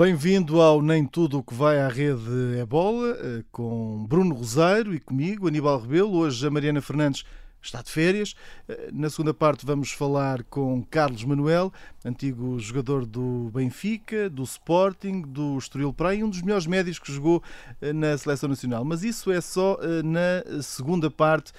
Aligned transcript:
Bem-vindo 0.00 0.62
ao 0.62 0.80
Nem 0.80 1.04
Tudo 1.04 1.40
o 1.40 1.42
que 1.42 1.52
vai 1.52 1.78
à 1.78 1.86
rede 1.86 2.58
é 2.58 2.64
bola, 2.64 3.18
eh, 3.20 3.44
com 3.52 4.06
Bruno 4.08 4.34
Rosário 4.34 4.94
e 4.94 4.98
comigo, 4.98 5.46
Aníbal 5.46 5.78
Rebelo. 5.78 6.16
Hoje 6.16 6.46
a 6.46 6.50
Mariana 6.50 6.80
Fernandes 6.80 7.22
está 7.60 7.82
de 7.82 7.90
férias. 7.90 8.34
Eh, 8.66 8.88
na 8.94 9.10
segunda 9.10 9.34
parte 9.34 9.66
vamos 9.66 9.92
falar 9.92 10.42
com 10.44 10.82
Carlos 10.84 11.22
Manuel, 11.22 11.70
antigo 12.02 12.58
jogador 12.58 13.04
do 13.04 13.50
Benfica, 13.52 14.30
do 14.30 14.42
Sporting, 14.42 15.20
do 15.20 15.58
Estoril 15.58 15.92
Praia 15.92 16.20
e 16.20 16.24
um 16.24 16.30
dos 16.30 16.40
melhores 16.40 16.66
médios 16.66 16.98
que 16.98 17.12
jogou 17.12 17.42
eh, 17.82 17.92
na 17.92 18.16
Seleção 18.16 18.48
Nacional. 18.48 18.82
Mas 18.86 19.02
isso 19.02 19.30
é 19.30 19.42
só 19.42 19.78
na 20.02 20.62
segunda 20.62 21.10
parte 21.10 21.52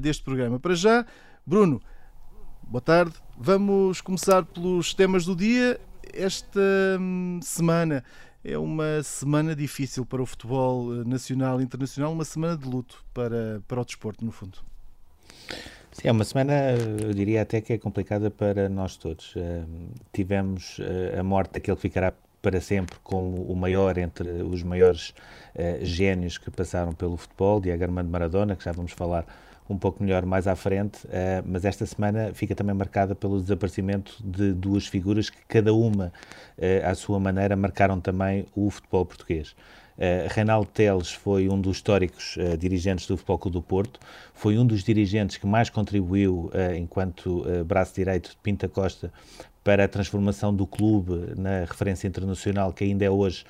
deste 0.00 0.22
programa. 0.22 0.60
Para 0.60 0.76
já, 0.76 1.04
Bruno, 1.44 1.82
boa 2.62 2.80
tarde. 2.80 3.14
Vamos 3.36 4.00
começar 4.00 4.44
pelos 4.44 4.94
temas 4.94 5.24
do 5.24 5.34
dia 5.34 5.80
esta 6.14 6.60
hum, 6.98 7.40
semana 7.42 8.04
é 8.42 8.56
uma 8.56 9.02
semana 9.02 9.54
difícil 9.54 10.04
para 10.06 10.22
o 10.22 10.26
futebol 10.26 10.94
eh, 10.94 11.04
nacional 11.04 11.60
e 11.60 11.64
internacional, 11.64 12.12
uma 12.12 12.24
semana 12.24 12.56
de 12.56 12.66
luto 12.66 13.04
para, 13.12 13.62
para 13.68 13.80
o 13.80 13.84
desporto, 13.84 14.24
no 14.24 14.32
fundo. 14.32 14.58
Sim, 15.92 16.08
é 16.08 16.12
uma 16.12 16.24
semana, 16.24 16.52
eu 16.72 17.12
diria 17.12 17.42
até 17.42 17.60
que 17.60 17.72
é 17.72 17.78
complicada 17.78 18.30
para 18.30 18.68
nós 18.68 18.96
todos. 18.96 19.34
Uh, 19.34 19.66
tivemos 20.12 20.78
uh, 20.78 21.20
a 21.20 21.22
morte 21.22 21.52
daquele 21.54 21.76
que 21.76 21.82
ficará 21.82 22.14
para 22.40 22.60
sempre 22.60 22.96
como 23.02 23.42
o 23.42 23.54
maior 23.54 23.98
entre 23.98 24.30
os 24.42 24.62
maiores 24.62 25.10
uh, 25.54 25.84
génios 25.84 26.38
que 26.38 26.50
passaram 26.50 26.94
pelo 26.94 27.16
futebol, 27.16 27.60
Diego 27.60 27.82
Armando 27.82 28.08
Maradona, 28.08 28.56
que 28.56 28.64
já 28.64 28.72
vamos 28.72 28.92
falar 28.92 29.26
um 29.72 29.78
pouco 29.78 30.02
melhor 30.02 30.26
mais 30.26 30.46
à 30.46 30.56
frente, 30.56 31.06
uh, 31.06 31.42
mas 31.44 31.64
esta 31.64 31.86
semana 31.86 32.32
fica 32.34 32.54
também 32.54 32.74
marcada 32.74 33.14
pelo 33.14 33.40
desaparecimento 33.40 34.16
de 34.24 34.52
duas 34.52 34.86
figuras 34.86 35.30
que, 35.30 35.38
cada 35.46 35.72
uma, 35.72 36.12
uh, 36.58 36.88
à 36.88 36.94
sua 36.94 37.20
maneira, 37.20 37.56
marcaram 37.56 38.00
também 38.00 38.46
o 38.54 38.68
futebol 38.70 39.06
português. 39.06 39.54
Uh, 40.00 40.32
Reinaldo 40.34 40.66
Teles 40.72 41.12
foi 41.12 41.46
um 41.50 41.60
dos 41.60 41.76
históricos 41.76 42.34
uh, 42.38 42.56
dirigentes 42.56 43.06
do 43.06 43.18
Futebol 43.18 43.38
Clube 43.38 43.52
do 43.58 43.62
Porto, 43.62 44.00
foi 44.32 44.56
um 44.56 44.64
dos 44.64 44.82
dirigentes 44.82 45.36
que 45.36 45.46
mais 45.46 45.68
contribuiu, 45.68 46.50
uh, 46.54 46.74
enquanto 46.74 47.44
braço 47.66 47.94
direito 47.96 48.30
de 48.30 48.36
Pinta 48.38 48.66
Costa, 48.66 49.12
para 49.62 49.84
a 49.84 49.88
transformação 49.88 50.54
do 50.54 50.66
clube 50.66 51.34
na 51.36 51.66
referência 51.66 52.08
internacional 52.08 52.72
que 52.72 52.82
ainda 52.82 53.04
é 53.04 53.10
hoje, 53.10 53.44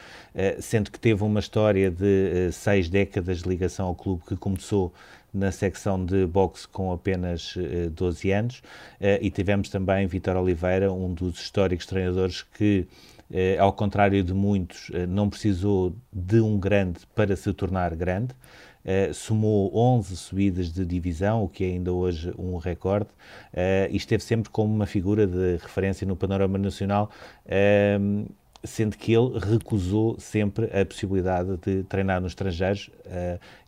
sendo 0.58 0.90
que 0.90 0.98
teve 0.98 1.22
uma 1.22 1.38
história 1.38 1.88
de 1.88 2.50
seis 2.50 2.88
décadas 2.88 3.42
de 3.42 3.48
ligação 3.48 3.86
ao 3.86 3.94
clube 3.94 4.24
que 4.26 4.36
começou 4.36 4.92
na 5.32 5.52
secção 5.52 6.04
de 6.04 6.26
boxe 6.26 6.66
com 6.68 6.92
apenas 6.92 7.54
12 7.92 8.30
anos. 8.30 8.62
E 9.20 9.30
tivemos 9.30 9.68
também 9.68 10.06
Vitor 10.06 10.36
Oliveira, 10.36 10.92
um 10.92 11.12
dos 11.14 11.40
históricos 11.40 11.86
treinadores 11.86 12.42
que 12.42 12.86
eh, 13.32 13.56
ao 13.58 13.72
contrário 13.72 14.22
de 14.24 14.34
muitos, 14.34 14.90
eh, 14.92 15.06
não 15.06 15.30
precisou 15.30 15.94
de 16.12 16.40
um 16.40 16.58
grande 16.58 17.00
para 17.14 17.36
se 17.36 17.52
tornar 17.52 17.94
grande. 17.94 18.34
Uh, 18.82 19.12
somou 19.12 19.70
11 19.76 20.16
subidas 20.16 20.72
de 20.72 20.86
divisão, 20.86 21.44
o 21.44 21.48
que 21.50 21.64
é 21.64 21.66
ainda 21.66 21.92
hoje 21.92 22.32
um 22.38 22.56
recorde, 22.56 23.10
e 23.90 23.94
esteve 23.94 24.22
sempre 24.22 24.48
como 24.48 24.74
uma 24.74 24.86
figura 24.86 25.26
de 25.26 25.58
referência 25.58 26.06
no 26.06 26.16
panorama 26.16 26.56
nacional, 26.56 27.10
sendo 28.62 28.96
que 28.96 29.12
ele 29.12 29.38
recusou 29.38 30.18
sempre 30.18 30.66
a 30.66 30.84
possibilidade 30.84 31.56
de 31.58 31.82
treinar 31.84 32.20
nos 32.20 32.32
estrangeiros 32.32 32.90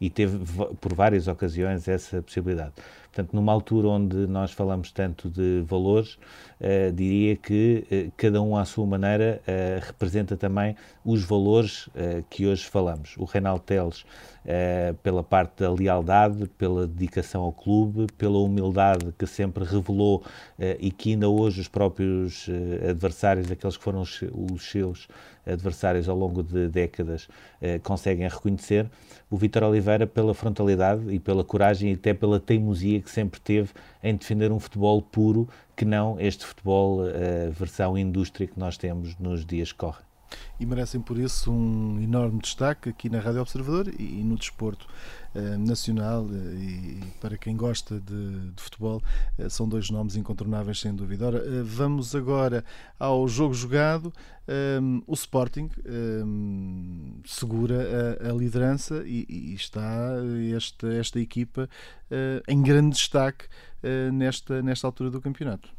e 0.01 0.11
teve 0.11 0.39
por 0.81 0.95
várias 0.95 1.29
ocasiões 1.29 1.89
essa 1.89 2.23
possibilidade. 2.23 2.73
Portanto, 3.13 3.35
numa 3.35 3.53
altura 3.53 3.89
onde 3.89 4.27
nós 4.27 4.53
falamos 4.53 4.91
tanto 4.91 5.29
de 5.29 5.63
valores, 5.67 6.15
uh, 6.59 6.91
diria 6.95 7.37
que 7.37 7.85
uh, 8.09 8.13
cada 8.17 8.41
um 8.41 8.57
à 8.57 8.65
sua 8.65 8.87
maneira 8.87 9.43
uh, 9.47 9.87
representa 9.87 10.35
também 10.35 10.75
os 11.05 11.23
valores 11.23 11.91
que 12.31 12.47
hoje 12.47 12.65
falamos. 12.65 13.17
O 13.19 13.25
Reinaldo 13.25 13.65
Teles, 13.65 14.05
pela 15.03 15.23
parte 15.25 15.63
da 15.63 15.73
lealdade, 15.73 16.49
pela 16.57 16.87
dedicação 16.87 17.43
ao 17.43 17.53
clube, 17.53 18.07
pela 18.17 18.39
humildade 18.39 19.13
que 19.19 19.27
sempre 19.27 19.65
revelou 19.65 20.23
e 20.79 20.93
que 20.93 21.11
ainda 21.11 21.29
hoje 21.29 21.61
os 21.61 21.67
próprios 21.67 22.49
adversários, 22.89 23.51
aqueles 23.51 23.77
que 23.77 23.83
foram 23.83 24.03
os, 24.03 24.23
os 24.33 24.71
seus 24.71 25.09
adversários 25.45 26.09
ao 26.09 26.17
longo 26.17 26.41
de 26.41 26.69
décadas 26.69 27.29
conseguem 27.83 28.29
reconhecer, 28.29 28.89
o 29.29 29.37
Vitor 29.37 29.65
Oliveira 29.65 30.07
pela 30.07 30.35
frontalidade 30.35 31.03
e 31.13 31.19
pela 31.19 31.43
coragem 31.43 31.91
e 31.91 31.95
até 31.95 32.15
pela 32.15 32.39
teimosia 32.39 33.02
que 33.03 33.11
sempre 33.11 33.41
teve 33.41 33.71
em 34.03 34.17
defender 34.17 34.53
um 34.53 34.61
futebol 34.61 35.03
puro 35.03 35.49
que 35.77 35.85
não 35.85 36.19
este 36.21 36.45
futebol 36.45 37.07
eh, 37.09 37.51
versão 37.51 37.99
indústria 37.99 38.47
que 38.47 38.59
nós 38.59 38.77
temos 38.77 39.17
nos 39.19 39.45
dias 39.45 39.73
que 39.73 39.79
correm 39.79 40.12
e 40.59 40.67
merecem 40.67 41.01
por 41.01 41.19
isso 41.19 41.51
um 41.51 42.01
enorme 42.01 42.41
destaque 42.41 42.89
aqui 42.89 43.09
na 43.09 43.21
Rádio 43.21 43.41
Observador 43.41 43.89
e, 43.99 44.23
no 44.23 44.37
desporto 44.37 44.87
uh, 45.35 45.59
nacional 45.59 46.25
uh, 46.25 46.55
e, 46.55 47.01
para 47.21 47.37
quem 47.37 47.57
gosta 47.57 48.01
de, 48.01 48.51
de 48.51 48.63
futebol 48.63 49.03
uh, 49.39 49.51
são 49.51 49.69
dois 49.69 49.91
nomes 49.91 50.17
incontornáveis 50.17 50.81
sem 50.81 50.95
dúvida. 50.95 51.27
Ora, 51.27 51.65
vamos 51.65 52.15
agora 52.15 52.65
ao 52.99 53.27
jogo 53.29 53.55
jogado. 53.55 54.13
Um, 54.81 55.03
o 55.07 55.15
Sporting 55.15 55.71
um, 55.87 57.21
segura 57.25 58.19
a, 58.21 58.31
a 58.31 58.33
liderança 58.33 59.03
e, 59.07 59.25
e, 59.29 59.55
está 59.55 60.15
esta, 60.57 60.93
esta 60.93 61.21
equipa 61.21 61.69
em 62.49 62.61
grande 62.61 62.97
destaque 62.97 63.47
nesta, 64.13 64.61
nesta 64.61 64.87
altura 64.87 65.11
do 65.11 65.21
campeonato 65.21 65.71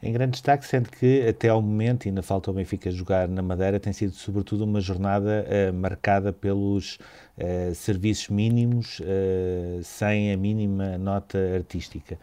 em 0.00 0.12
grande 0.12 0.32
destaque, 0.32 0.64
sendo 0.64 0.88
que 0.90 1.26
até 1.26 1.48
ao 1.48 1.60
momento, 1.60 2.06
ainda 2.06 2.22
falta 2.22 2.50
o 2.50 2.54
Benfica 2.54 2.90
jogar 2.90 3.26
na 3.26 3.42
Madeira, 3.42 3.80
tem 3.80 3.92
sido 3.92 4.12
sobretudo 4.12 4.64
uma 4.64 4.80
jornada 4.80 5.44
uh, 5.44 5.74
marcada 5.74 6.32
pelos 6.32 7.00
uh, 7.36 7.74
serviços 7.74 8.28
mínimos, 8.28 9.00
uh, 9.00 9.82
sem 9.82 10.32
a 10.32 10.36
mínima 10.36 10.96
nota 10.98 11.38
artística. 11.54 12.18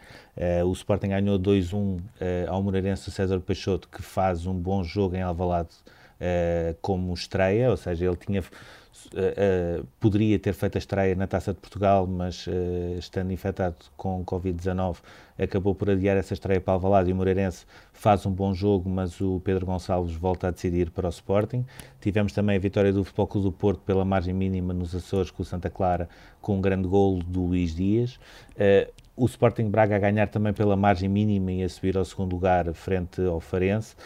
o 0.64 0.72
Sporting 0.72 1.08
ganhou 1.08 1.38
2-1 1.38 2.00
ao 2.48 2.62
Moreirense 2.62 3.10
César 3.10 3.40
Peixoto, 3.40 3.88
que 3.88 4.02
faz 4.02 4.46
um 4.46 4.54
bom 4.54 4.82
jogo 4.82 5.16
em 5.16 5.22
Alvalade 5.22 5.70
como 6.80 7.12
estreia, 7.12 7.70
ou 7.70 7.76
seja, 7.76 8.06
ele 8.06 8.16
tinha 8.16 8.42
Uh, 9.14 9.86
poderia 10.00 10.38
ter 10.38 10.52
feito 10.52 10.76
a 10.76 10.78
estreia 10.78 11.14
na 11.14 11.26
Taça 11.26 11.52
de 11.52 11.60
Portugal, 11.60 12.06
mas 12.06 12.46
uh, 12.46 12.98
estando 12.98 13.32
infectado 13.32 13.76
com 13.96 14.24
Covid-19, 14.24 14.96
acabou 15.38 15.74
por 15.74 15.90
adiar 15.90 16.16
essa 16.16 16.34
estreia 16.34 16.60
para 16.60 16.74
Alvalade 16.74 17.10
e 17.10 17.12
o 17.12 17.16
Moreirense 17.16 17.64
faz 17.92 18.26
um 18.26 18.30
bom 18.30 18.52
jogo, 18.52 18.88
mas 18.88 19.20
o 19.20 19.40
Pedro 19.40 19.66
Gonçalves 19.66 20.14
volta 20.14 20.48
a 20.48 20.50
decidir 20.50 20.90
para 20.90 21.06
o 21.06 21.10
Sporting. 21.10 21.64
Tivemos 22.00 22.32
também 22.32 22.56
a 22.56 22.60
vitória 22.60 22.92
do 22.92 23.04
Futebol 23.04 23.26
Clube 23.26 23.46
do 23.46 23.52
Porto 23.52 23.80
pela 23.80 24.04
margem 24.04 24.34
mínima 24.34 24.74
nos 24.74 24.94
Açores 24.94 25.30
com 25.30 25.42
o 25.42 25.46
Santa 25.46 25.70
Clara, 25.70 26.08
com 26.40 26.56
um 26.56 26.60
grande 26.60 26.88
golo 26.88 27.22
do 27.22 27.46
Luís 27.46 27.74
Dias. 27.74 28.18
O 29.16 29.24
Sporting 29.24 29.70
Braga 29.70 29.96
a 29.96 29.98
ganhar 29.98 30.28
também 30.28 30.52
pela 30.52 30.76
margem 30.76 31.08
mínima 31.08 31.50
e 31.50 31.62
a 31.62 31.68
subir 31.68 31.96
ao 31.96 32.04
segundo 32.04 32.32
lugar 32.32 32.72
frente 32.74 33.20
ao 33.22 33.40
Farense, 33.40 33.96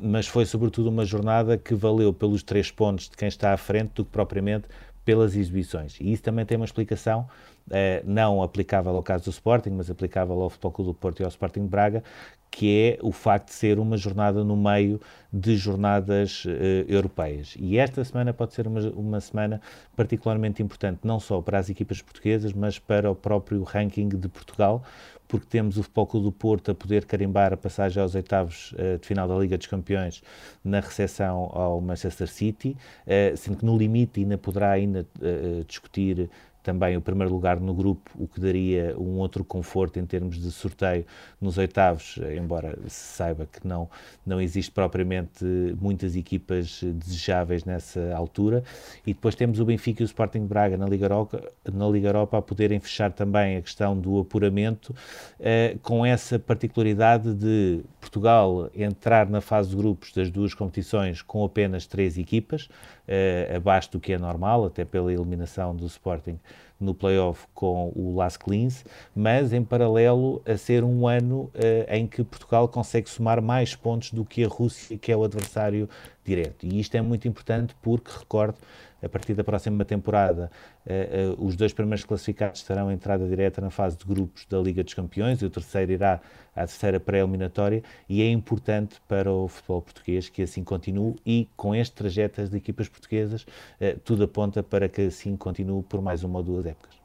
mas 0.00 0.28
foi 0.28 0.46
sobretudo 0.46 0.88
uma 0.88 1.04
jornada 1.04 1.58
que 1.58 1.74
valeu 1.74 2.12
pelos 2.12 2.42
três 2.42 2.70
pontos 2.70 3.08
de 3.08 3.16
quem 3.16 3.28
está 3.28 3.52
à 3.52 3.56
frente 3.56 3.90
do 3.94 4.04
que 4.04 4.10
propriamente 4.10 4.68
pelas 5.08 5.34
exibições. 5.34 5.96
E 6.02 6.12
isso 6.12 6.22
também 6.22 6.44
tem 6.44 6.58
uma 6.58 6.66
explicação, 6.66 7.26
eh, 7.70 8.02
não 8.04 8.42
aplicável 8.42 8.94
ao 8.94 9.02
caso 9.02 9.24
do 9.24 9.30
Sporting, 9.30 9.70
mas 9.70 9.90
aplicável 9.90 10.38
ao 10.42 10.50
Futebol 10.50 10.70
Clube 10.70 10.90
do 10.90 10.94
Porto 10.94 11.20
e 11.20 11.24
ao 11.24 11.30
Sporting 11.30 11.62
de 11.62 11.68
Braga, 11.68 12.04
que 12.50 12.78
é 12.78 12.98
o 13.00 13.10
facto 13.10 13.46
de 13.46 13.54
ser 13.54 13.78
uma 13.78 13.96
jornada 13.96 14.44
no 14.44 14.54
meio 14.54 15.00
de 15.32 15.56
jornadas 15.56 16.44
eh, 16.46 16.84
europeias. 16.86 17.54
E 17.58 17.78
esta 17.78 18.04
semana 18.04 18.34
pode 18.34 18.52
ser 18.52 18.66
uma, 18.66 18.80
uma 18.90 19.18
semana 19.18 19.62
particularmente 19.96 20.62
importante, 20.62 21.00
não 21.02 21.18
só 21.18 21.40
para 21.40 21.58
as 21.58 21.70
equipas 21.70 22.02
portuguesas, 22.02 22.52
mas 22.52 22.78
para 22.78 23.10
o 23.10 23.14
próprio 23.14 23.62
ranking 23.62 24.10
de 24.10 24.28
Portugal, 24.28 24.84
porque 25.28 25.46
temos 25.46 25.76
o 25.76 25.82
Futebol 25.82 26.06
Clube 26.06 26.24
do 26.24 26.32
Porto 26.32 26.70
a 26.70 26.74
poder 26.74 27.04
carimbar 27.04 27.52
a 27.52 27.56
passagem 27.56 28.02
aos 28.02 28.14
oitavos 28.14 28.72
uh, 28.72 28.98
de 28.98 29.06
final 29.06 29.28
da 29.28 29.36
Liga 29.36 29.58
dos 29.58 29.66
Campeões 29.66 30.22
na 30.64 30.80
recepção 30.80 31.50
ao 31.52 31.80
Manchester 31.80 32.28
City, 32.28 32.76
uh, 33.06 33.36
sendo 33.36 33.58
que 33.58 33.64
no 33.64 33.76
limite 33.76 34.20
ainda 34.20 34.38
poderá 34.38 34.70
ainda 34.70 35.06
uh, 35.20 35.64
discutir 35.64 36.30
também 36.68 36.98
o 36.98 37.00
primeiro 37.00 37.32
lugar 37.32 37.58
no 37.58 37.72
grupo, 37.72 38.10
o 38.18 38.28
que 38.28 38.38
daria 38.38 38.94
um 38.98 39.16
outro 39.16 39.42
conforto 39.42 39.98
em 39.98 40.04
termos 40.04 40.38
de 40.38 40.50
sorteio 40.50 41.06
nos 41.40 41.56
oitavos, 41.56 42.18
embora 42.36 42.78
se 42.88 43.16
saiba 43.16 43.48
que 43.50 43.66
não, 43.66 43.88
não 44.26 44.38
existe 44.38 44.70
propriamente 44.70 45.46
muitas 45.80 46.14
equipas 46.14 46.82
desejáveis 46.82 47.64
nessa 47.64 48.14
altura. 48.14 48.62
E 49.06 49.14
depois 49.14 49.34
temos 49.34 49.58
o 49.60 49.64
Benfica 49.64 50.02
e 50.02 50.04
o 50.04 50.06
Sporting 50.06 50.44
Braga 50.44 50.76
na 50.76 50.86
Liga 50.86 51.06
Europa, 51.06 51.42
na 51.72 51.88
Liga 51.88 52.08
Europa 52.10 52.36
a 52.36 52.42
poderem 52.42 52.78
fechar 52.78 53.12
também 53.12 53.56
a 53.56 53.62
questão 53.62 53.98
do 53.98 54.20
apuramento, 54.20 54.94
eh, 55.40 55.78
com 55.80 56.04
essa 56.04 56.38
particularidade 56.38 57.32
de 57.32 57.80
Portugal 57.98 58.70
entrar 58.74 59.26
na 59.30 59.40
fase 59.40 59.70
de 59.70 59.76
grupos 59.76 60.12
das 60.12 60.30
duas 60.30 60.52
competições 60.52 61.22
com 61.22 61.42
apenas 61.42 61.86
três 61.86 62.18
equipas, 62.18 62.68
uh, 63.08 63.56
abaixo 63.56 63.92
do 63.92 64.00
que 64.00 64.12
é 64.12 64.18
normal, 64.18 64.66
até 64.66 64.84
pela 64.84 65.12
eliminação 65.12 65.74
do 65.74 65.86
Sporting 65.86 66.38
no 66.80 66.94
playoff 66.94 67.46
com 67.54 67.92
o 67.96 68.14
Las 68.14 68.36
Clins, 68.36 68.84
mas 69.14 69.52
em 69.52 69.64
paralelo 69.64 70.40
a 70.46 70.56
ser 70.56 70.84
um 70.84 71.08
ano 71.08 71.50
uh, 71.54 71.92
em 71.92 72.06
que 72.06 72.22
Portugal 72.22 72.68
consegue 72.68 73.10
somar 73.10 73.42
mais 73.42 73.74
pontos 73.74 74.12
do 74.12 74.24
que 74.24 74.44
a 74.44 74.48
Rússia, 74.48 74.96
que 74.96 75.10
é 75.10 75.16
o 75.16 75.24
adversário 75.24 75.88
direto. 76.24 76.64
E 76.64 76.78
isto 76.78 76.94
é 76.94 77.02
muito 77.02 77.26
importante 77.26 77.74
porque, 77.82 78.10
recordo, 78.16 78.58
a 79.02 79.08
partir 79.08 79.34
da 79.34 79.44
próxima 79.44 79.84
temporada, 79.84 80.50
uh, 80.86 81.40
uh, 81.40 81.46
os 81.46 81.56
dois 81.56 81.72
primeiros 81.72 82.04
classificados 82.04 82.62
terão 82.62 82.90
entrada 82.90 83.26
direta 83.28 83.60
na 83.60 83.70
fase 83.70 83.96
de 83.96 84.04
grupos 84.04 84.44
da 84.46 84.58
Liga 84.58 84.82
dos 84.82 84.94
Campeões 84.94 85.40
e 85.40 85.46
o 85.46 85.50
terceiro 85.50 85.92
irá 85.92 86.20
à 86.54 86.60
terceira 86.60 86.98
pré-eliminatória 86.98 87.82
e 88.08 88.22
é 88.22 88.30
importante 88.30 89.00
para 89.06 89.30
o 89.30 89.46
futebol 89.46 89.82
português 89.82 90.28
que 90.28 90.42
assim 90.42 90.64
continue 90.64 91.16
e 91.24 91.48
com 91.56 91.74
este 91.74 91.94
trajeto 91.94 92.40
das 92.40 92.52
equipas 92.52 92.88
portuguesas 92.88 93.42
uh, 93.42 93.98
tudo 94.04 94.24
aponta 94.24 94.62
para 94.62 94.88
que 94.88 95.02
assim 95.02 95.36
continue 95.36 95.82
por 95.82 96.02
mais 96.02 96.24
uma 96.24 96.38
ou 96.38 96.44
duas 96.44 96.66
épocas. 96.66 96.98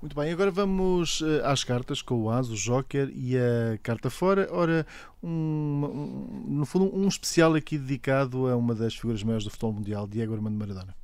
Muito 0.00 0.16
bem, 0.16 0.32
agora 0.32 0.50
vamos 0.50 1.22
às 1.44 1.62
cartas 1.62 2.00
com 2.00 2.22
o 2.22 2.30
As, 2.30 2.48
o 2.48 2.54
Joker 2.54 3.12
e 3.14 3.36
a 3.36 3.76
carta 3.82 4.08
fora. 4.08 4.48
Ora, 4.50 4.86
um, 5.22 5.28
um, 5.28 6.54
no 6.56 6.64
fundo, 6.64 6.96
um 6.96 7.06
especial 7.06 7.52
aqui 7.52 7.76
dedicado 7.76 8.48
a 8.48 8.56
uma 8.56 8.74
das 8.74 8.94
figuras 8.94 9.22
maiores 9.22 9.44
do 9.44 9.50
futebol 9.50 9.74
mundial, 9.74 10.06
Diego 10.06 10.32
Armando 10.32 10.56
Maradona. 10.56 10.99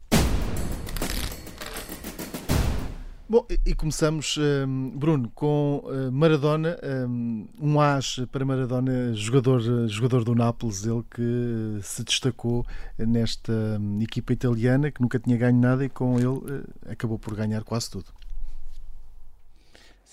Bom, 3.28 3.44
e 3.66 3.74
começamos, 3.74 4.36
hum, 4.38 4.92
Bruno, 4.94 5.28
com 5.34 5.82
hum, 5.84 6.12
Maradona, 6.12 6.78
hum, 7.08 7.48
um 7.60 7.80
as 7.80 8.20
para 8.30 8.44
Maradona, 8.44 9.12
jogador, 9.14 9.60
jogador 9.88 10.22
do 10.22 10.32
Nápoles, 10.32 10.84
ele 10.86 11.02
que 11.10 11.80
se 11.82 12.04
destacou 12.04 12.64
nesta 12.96 13.80
equipa 14.00 14.32
italiana, 14.32 14.92
que 14.92 15.02
nunca 15.02 15.18
tinha 15.18 15.36
ganho 15.36 15.58
nada 15.58 15.84
e 15.84 15.88
com 15.88 16.16
ele 16.20 16.62
acabou 16.88 17.18
por 17.18 17.34
ganhar 17.34 17.64
quase 17.64 17.90
tudo. 17.90 18.06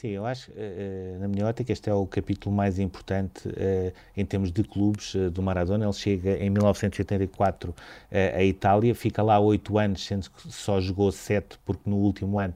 Sim, 0.03 0.09
eu 0.09 0.25
acho, 0.25 0.51
uh, 0.51 1.19
na 1.21 1.29
minha 1.29 1.45
ótica, 1.45 1.71
este 1.71 1.89
é 1.89 1.93
o 1.93 2.05
capítulo 2.05 2.53
mais 2.53 2.77
importante 2.77 3.47
uh, 3.47 3.93
em 4.17 4.25
termos 4.25 4.51
de 4.51 4.61
clubes 4.61 5.15
do 5.31 5.41
Maradona. 5.41 5.85
Ele 5.85 5.93
chega 5.93 6.31
em 6.43 6.49
1984 6.49 7.73
à 8.11 8.43
Itália, 8.43 8.93
fica 8.93 9.23
lá 9.23 9.39
oito 9.39 9.77
anos, 9.77 10.05
sendo 10.05 10.29
que 10.29 10.51
só 10.51 10.81
jogou 10.81 11.09
sete, 11.09 11.57
porque 11.63 11.89
no 11.89 11.95
último 11.95 12.37
ano 12.37 12.53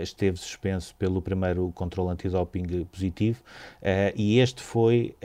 esteve 0.00 0.36
suspenso 0.36 0.94
pelo 0.94 1.20
primeiro 1.20 1.72
controle 1.74 2.10
antidoping 2.10 2.84
positivo. 2.84 3.42
e 4.14 4.38
este 4.38 4.62
foi 4.62 5.16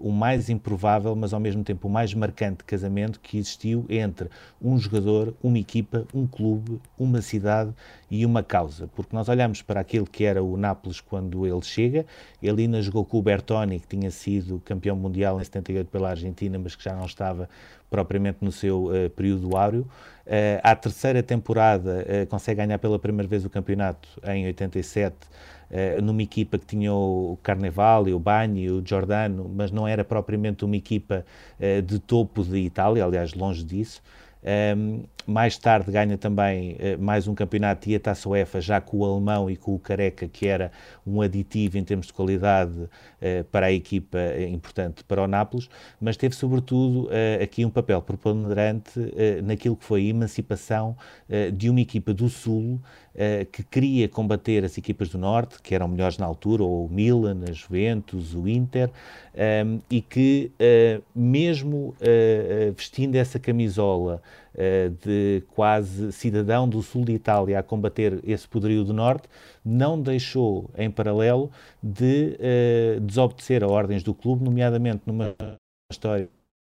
o 0.00 0.10
mais 0.12 0.48
improvável, 0.48 1.16
mas 1.16 1.34
ao 1.34 1.40
mesmo 1.40 1.64
tempo 1.64 1.88
o 1.88 1.90
mais 1.90 2.14
marcante 2.14 2.64
casamento 2.64 3.18
que 3.20 3.38
existiu 3.38 3.84
entre 3.88 4.30
um 4.60 4.78
jogador, 4.78 5.34
uma 5.42 5.58
equipa, 5.58 6.06
um 6.14 6.26
clube, 6.26 6.80
uma 6.98 7.20
cidade 7.20 7.72
e 8.10 8.24
uma 8.24 8.42
causa. 8.42 8.86
Porque 8.88 9.14
nós 9.14 9.28
olhamos 9.28 9.62
para 9.62 9.80
aquilo 9.80 10.06
que 10.06 10.24
era 10.24 10.42
o 10.42 10.56
Nápoles 10.56 10.91
quando 11.00 11.46
ele 11.46 11.62
chega. 11.62 12.06
Ele 12.42 12.62
ainda 12.62 12.80
jogou 12.82 13.04
com 13.04 13.18
o 13.18 13.22
Bertoni, 13.22 13.80
que 13.80 13.86
tinha 13.86 14.10
sido 14.10 14.60
campeão 14.64 14.96
mundial 14.96 15.40
em 15.40 15.44
78 15.44 15.88
pela 15.88 16.10
Argentina, 16.10 16.58
mas 16.58 16.74
que 16.74 16.84
já 16.84 16.94
não 16.94 17.06
estava 17.06 17.48
propriamente 17.90 18.38
no 18.40 18.50
seu 18.50 18.86
uh, 18.86 19.10
período 19.10 19.56
áureo. 19.56 19.86
Uh, 20.26 20.60
à 20.62 20.74
terceira 20.74 21.22
temporada 21.22 22.06
uh, 22.06 22.26
consegue 22.26 22.64
ganhar 22.64 22.78
pela 22.78 22.98
primeira 22.98 23.28
vez 23.28 23.44
o 23.44 23.50
campeonato 23.50 24.08
em 24.24 24.46
87, 24.46 25.14
uh, 25.16 26.02
numa 26.02 26.22
equipa 26.22 26.58
que 26.58 26.64
tinha 26.64 26.92
o 26.92 27.38
Carnevale, 27.42 28.14
o 28.14 28.18
Bagni, 28.18 28.70
o 28.70 28.82
Giordano, 28.84 29.50
mas 29.54 29.70
não 29.70 29.86
era 29.86 30.04
propriamente 30.04 30.64
uma 30.64 30.76
equipa 30.76 31.24
de 31.86 31.98
topo 31.98 32.42
de 32.42 32.58
Itália, 32.58 33.04
aliás, 33.04 33.34
longe 33.34 33.62
disso. 33.62 34.02
Um, 34.42 35.04
mais 35.26 35.56
tarde 35.56 35.90
ganha 35.90 36.18
também 36.18 36.72
uh, 36.72 37.00
mais 37.00 37.28
um 37.28 37.34
campeonato 37.34 37.88
e 37.88 37.94
a 37.94 38.00
Taça 38.00 38.28
UEFA 38.28 38.60
já 38.60 38.80
com 38.80 38.98
o 38.98 39.04
alemão 39.04 39.50
e 39.50 39.56
com 39.56 39.74
o 39.74 39.78
Careca, 39.78 40.28
que 40.28 40.46
era 40.46 40.72
um 41.06 41.20
aditivo 41.20 41.78
em 41.78 41.84
termos 41.84 42.06
de 42.06 42.12
qualidade 42.12 42.72
uh, 42.72 43.44
para 43.50 43.66
a 43.66 43.72
equipa 43.72 44.18
uh, 44.18 44.42
importante 44.42 45.04
para 45.04 45.22
o 45.22 45.26
Nápoles, 45.26 45.68
mas 46.00 46.16
teve 46.16 46.34
sobretudo 46.34 47.08
aqui 47.42 47.64
um 47.64 47.70
papel 47.70 48.00
preponderante 48.02 48.92
naquilo 49.42 49.76
que 49.76 49.84
foi 49.84 50.02
a 50.02 50.04
emancipação 50.04 50.96
de 51.54 51.70
uma 51.70 51.80
equipa 51.80 52.12
do 52.12 52.28
Sul 52.28 52.80
que 53.52 53.62
queria 53.62 54.08
combater 54.08 54.64
as 54.64 54.78
equipas 54.78 55.08
do 55.08 55.18
Norte, 55.18 55.60
que 55.62 55.74
eram 55.74 55.86
melhores 55.88 56.18
na 56.18 56.26
altura, 56.26 56.62
ou 56.62 56.86
o 56.86 56.88
Milan, 56.88 57.40
a 57.48 57.52
Juventus, 57.52 58.34
o 58.34 58.48
Inter, 58.48 58.90
um, 59.66 59.80
e 59.90 60.00
que 60.00 60.50
mesmo 61.14 61.94
vestindo 62.74 63.14
essa 63.16 63.38
camisola 63.38 64.22
eh, 64.54 64.90
de 65.02 65.42
quase 65.54 66.12
cidadão 66.12 66.68
do 66.68 66.82
sul 66.82 67.06
de 67.06 67.12
Itália 67.12 67.58
a 67.58 67.62
combater 67.62 68.20
esse 68.22 68.46
poderio 68.46 68.84
do 68.84 68.92
norte, 68.92 69.26
não 69.64 69.98
deixou 69.98 70.68
em 70.76 70.90
paralelo 70.90 71.50
de 71.82 72.36
uh, 72.36 73.00
desobedecer 73.00 73.64
a 73.64 73.66
ordens 73.66 74.02
do 74.02 74.12
clube, 74.12 74.44
nomeadamente 74.44 75.04
numa 75.06 75.34
história 75.90 76.28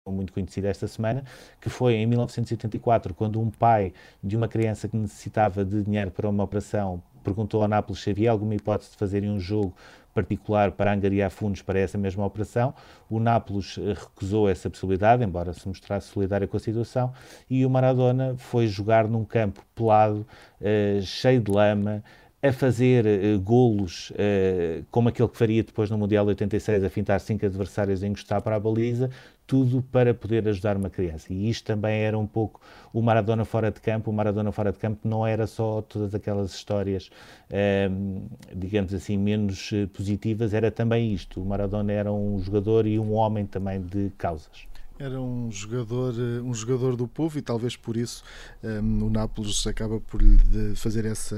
muito 0.08 0.32
conhecida 0.32 0.68
esta 0.68 0.88
semana, 0.88 1.24
que 1.60 1.68
foi 1.68 1.94
em 1.94 2.06
1984, 2.06 3.12
quando 3.12 3.38
um 3.38 3.50
pai 3.50 3.92
de 4.22 4.34
uma 4.34 4.48
criança 4.48 4.88
que 4.88 4.96
necessitava 4.96 5.62
de 5.62 5.82
dinheiro 5.82 6.10
para 6.10 6.28
uma 6.28 6.42
operação 6.42 7.02
perguntou 7.22 7.60
ao 7.60 7.68
Nápoles 7.68 8.00
se 8.00 8.08
havia 8.08 8.30
alguma 8.30 8.54
hipótese 8.54 8.92
de 8.92 8.96
fazerem 8.96 9.30
um 9.30 9.38
jogo 9.38 9.74
particular 10.14 10.72
para 10.72 10.92
angariar 10.92 11.30
fundos 11.30 11.62
para 11.62 11.78
essa 11.78 11.98
mesma 11.98 12.24
operação. 12.24 12.74
O 13.08 13.20
Nápoles 13.20 13.78
eh, 13.78 13.92
recusou 13.92 14.48
essa 14.48 14.68
possibilidade, 14.70 15.22
embora 15.22 15.52
se 15.52 15.68
mostrasse 15.68 16.08
solidário 16.08 16.48
com 16.48 16.56
a 16.56 16.60
situação, 16.60 17.12
e 17.48 17.64
o 17.64 17.70
Maradona 17.70 18.34
foi 18.36 18.66
jogar 18.66 19.06
num 19.06 19.24
campo 19.24 19.62
pelado, 19.74 20.26
uh, 20.60 21.02
cheio 21.02 21.40
de 21.40 21.50
lama, 21.50 22.02
a 22.42 22.52
fazer 22.52 23.04
uh, 23.06 23.40
golos 23.40 24.10
uh, 24.10 24.84
como 24.90 25.10
aquele 25.10 25.28
que 25.28 25.36
faria 25.36 25.62
depois 25.62 25.90
no 25.90 25.98
Mundial 25.98 26.26
86, 26.26 26.82
a 26.84 26.88
fintar 26.88 27.20
cinco 27.20 27.44
adversários 27.44 28.02
a 28.02 28.06
encostar 28.06 28.40
para 28.40 28.56
a 28.56 28.60
baliza, 28.60 29.10
tudo 29.46 29.82
para 29.82 30.14
poder 30.14 30.48
ajudar 30.48 30.76
uma 30.76 30.88
criança. 30.88 31.32
E 31.32 31.50
isto 31.50 31.66
também 31.66 32.00
era 32.00 32.16
um 32.18 32.26
pouco 32.26 32.60
o 32.92 33.02
Maradona 33.02 33.44
fora 33.44 33.70
de 33.70 33.80
campo. 33.80 34.10
O 34.10 34.14
Maradona 34.14 34.52
fora 34.52 34.72
de 34.72 34.78
campo 34.78 35.06
não 35.06 35.26
era 35.26 35.46
só 35.46 35.82
todas 35.82 36.14
aquelas 36.14 36.54
histórias, 36.54 37.10
ehm, 37.50 38.22
digamos 38.54 38.94
assim, 38.94 39.18
menos 39.18 39.70
eh, 39.72 39.86
positivas, 39.86 40.54
era 40.54 40.70
também 40.70 41.12
isto. 41.12 41.42
O 41.42 41.44
Maradona 41.44 41.92
era 41.92 42.12
um 42.12 42.38
jogador 42.38 42.86
e 42.86 42.98
um 42.98 43.12
homem 43.12 43.44
também 43.44 43.82
de 43.82 44.10
causas. 44.16 44.69
Era 45.00 45.18
um 45.18 45.50
jogador, 45.50 46.12
eh, 46.12 46.42
um 46.42 46.52
jogador 46.52 46.94
do 46.94 47.08
povo 47.08 47.38
e 47.38 47.40
talvez 47.40 47.74
por 47.74 47.96
isso 47.96 48.22
um, 48.62 48.68
ehm, 48.68 49.02
o 49.02 49.08
Nápoles 49.08 49.66
acaba 49.66 49.98
por 49.98 50.20
lhe 50.20 50.76
fazer 50.76 51.06
essa 51.06 51.34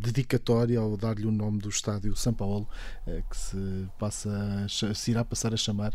dedicatória 0.00 0.78
ao 0.78 0.96
dar-lhe 0.96 1.26
o 1.26 1.32
nome 1.32 1.58
do 1.58 1.68
estádio 1.68 2.14
São 2.14 2.32
Paulo, 2.32 2.68
que 3.04 3.36
se, 3.36 3.88
passa 3.98 4.30
se 4.68 5.10
irá 5.10 5.24
passar 5.24 5.52
a 5.52 5.56
chamar 5.56 5.92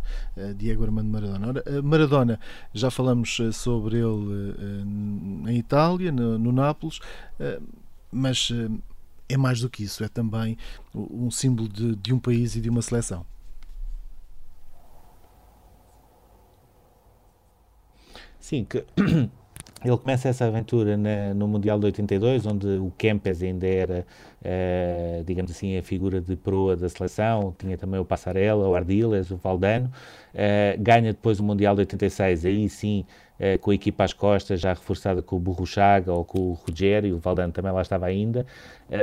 Diego 0.58 0.84
Armando 0.84 1.10
Maradona. 1.10 1.48
Ora, 1.48 1.82
Maradona, 1.82 2.40
já 2.74 2.92
falamos 2.92 3.38
sobre 3.54 4.00
ele 4.00 5.48
em 5.48 5.58
Itália, 5.58 6.12
no, 6.12 6.38
no 6.38 6.52
Nápoles, 6.52 7.00
mas 8.12 8.52
é 9.30 9.38
mais 9.38 9.62
do 9.62 9.70
que 9.70 9.84
isso, 9.84 10.04
é 10.04 10.10
também 10.10 10.58
um 10.94 11.32
símbolo 11.32 11.70
de, 11.70 11.96
de 11.96 12.14
um 12.14 12.20
país 12.20 12.58
e 12.58 12.62
de 12.62 12.70
uma 12.70 12.82
seleção. 12.82 13.26
Sim, 18.42 18.66
que 18.66 18.84
ele 19.86 19.98
começa 19.98 20.28
essa 20.28 20.46
aventura 20.46 20.98
na, 20.98 21.34
no 21.34 21.48
Mundial 21.48 21.80
de 21.80 21.86
82, 21.86 22.46
onde 22.48 22.68
o 22.68 22.92
Kempes 22.98 23.42
ainda 23.44 23.68
era, 23.68 24.06
uh, 24.42 25.24
digamos 25.24 25.52
assim, 25.52 25.78
a 25.78 25.84
figura 25.84 26.20
de 26.20 26.36
proa 26.36 26.76
da 26.76 26.90
seleção, 26.90 27.56
tinha 27.58 27.78
também 27.78 28.00
o 28.00 28.06
Passarella, 28.06 28.68
o 28.68 28.76
Ardiles, 28.76 29.30
o 29.30 29.38
Valdano, 29.38 29.92
uh, 30.34 30.82
ganha 30.82 31.14
depois 31.14 31.40
o 31.40 31.44
Mundial 31.44 31.76
de 31.76 31.82
86, 31.82 32.46
aí 32.46 32.68
sim, 32.68 33.06
uh, 33.42 33.60
com 33.60 33.72
a 33.72 33.76
equipa 33.76 34.04
às 34.04 34.14
costas, 34.14 34.62
já 34.62 34.70
reforçada 34.70 35.22
com 35.22 35.36
o 35.36 35.40
Burruchaga 35.40 36.14
ou 36.14 36.24
com 36.24 36.40
o 36.40 36.54
Rogério, 36.54 37.16
o 37.16 37.20
Valdano 37.20 37.52
também 37.52 37.72
lá 37.72 37.82
estava 37.82 38.06
ainda, 38.06 38.46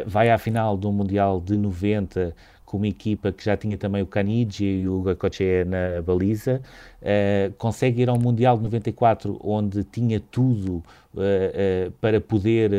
vai 0.07 0.31
à 0.31 0.39
final 0.39 0.77
do 0.77 0.93
Mundial 0.93 1.41
de 1.41 1.57
90 1.57 2.35
com 2.69 2.77
uma 2.77 2.87
equipa 2.87 3.33
que 3.33 3.43
já 3.43 3.57
tinha 3.57 3.79
também 3.79 4.03
o 4.03 4.07
Canigi 4.07 4.83
e 4.83 4.89
o 4.89 5.01
Gacoche 5.01 5.65
na 5.65 6.03
baliza, 6.03 6.61
uh, 7.01 7.53
consegue 7.55 8.03
ir 8.03 8.11
ao 8.11 8.19
Mundial 8.19 8.59
de 8.59 8.65
94, 8.65 9.41
onde 9.43 9.83
tinha 9.85 10.21
tudo 10.21 10.85
uh, 11.15 11.21
uh, 11.21 11.91
para 11.93 12.21
poder 12.21 12.71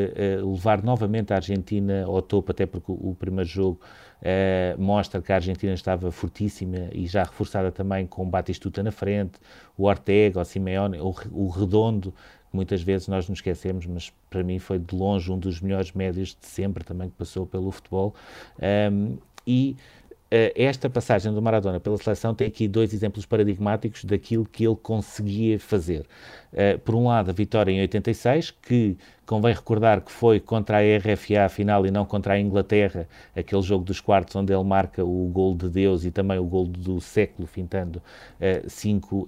levar 0.43 0.83
novamente 0.83 1.33
a 1.33 1.37
Argentina 1.37 2.03
ao 2.05 2.21
topo, 2.21 2.51
até 2.51 2.67
porque 2.67 2.91
o, 2.91 3.09
o 3.09 3.15
primeiro 3.19 3.49
jogo 3.49 3.79
mostra 4.77 5.21
que 5.21 5.31
a 5.31 5.35
Argentina 5.35 5.73
estava 5.73 6.11
fortíssima 6.11 6.89
e 6.91 7.07
já 7.07 7.23
reforçada 7.23 7.71
também 7.71 8.05
com 8.05 8.29
Batistuta 8.29 8.83
na 8.83 8.91
frente, 8.91 9.39
o 9.77 9.85
Ortega, 9.85 10.41
o 10.41 10.45
Simeone, 10.45 10.99
o, 10.99 11.13
o 11.31 11.47
Redondo, 11.49 12.13
muitas 12.51 12.81
vezes 12.81 13.07
nós 13.07 13.27
nos 13.29 13.39
esquecemos, 13.39 13.85
mas 13.85 14.11
para 14.29 14.43
mim 14.43 14.59
foi 14.59 14.79
de 14.79 14.95
longe 14.95 15.31
um 15.31 15.37
dos 15.37 15.61
melhores 15.61 15.91
médios 15.91 16.37
de 16.39 16.47
sempre 16.47 16.83
também 16.83 17.09
que 17.09 17.15
passou 17.15 17.45
pelo 17.45 17.71
futebol. 17.71 18.15
Um, 18.91 19.17
e 19.45 19.75
uh, 20.25 20.51
esta 20.55 20.89
passagem 20.89 21.33
do 21.33 21.41
Maradona 21.41 21.79
pela 21.79 21.97
seleção 21.97 22.33
tem 22.33 22.47
aqui 22.47 22.67
dois 22.67 22.93
exemplos 22.93 23.25
paradigmáticos 23.25 24.03
daquilo 24.03 24.45
que 24.45 24.65
ele 24.65 24.75
conseguia 24.75 25.59
fazer. 25.59 26.05
Uh, 26.51 26.79
por 26.79 26.95
um 26.95 27.07
lado, 27.07 27.29
a 27.29 27.33
vitória 27.33 27.71
em 27.71 27.79
86, 27.81 28.51
que 28.51 28.97
convém 29.25 29.53
recordar 29.53 30.01
que 30.01 30.11
foi 30.11 30.39
contra 30.39 30.77
a 30.77 30.97
RFA 30.97 31.47
final 31.49 31.85
e 31.85 31.91
não 31.91 32.03
contra 32.03 32.33
a 32.33 32.39
Inglaterra, 32.39 33.07
aquele 33.35 33.61
jogo 33.61 33.85
dos 33.85 34.01
quartos 34.01 34.35
onde 34.35 34.51
ele 34.51 34.63
marca 34.63 35.05
o 35.05 35.29
gol 35.31 35.55
de 35.55 35.69
Deus 35.69 36.03
e 36.03 36.09
também 36.09 36.39
o 36.39 36.45
gol 36.45 36.65
do 36.65 36.99
século, 36.99 37.47
fintando 37.47 37.99
uh, 37.99 38.67
cinco 38.67 39.27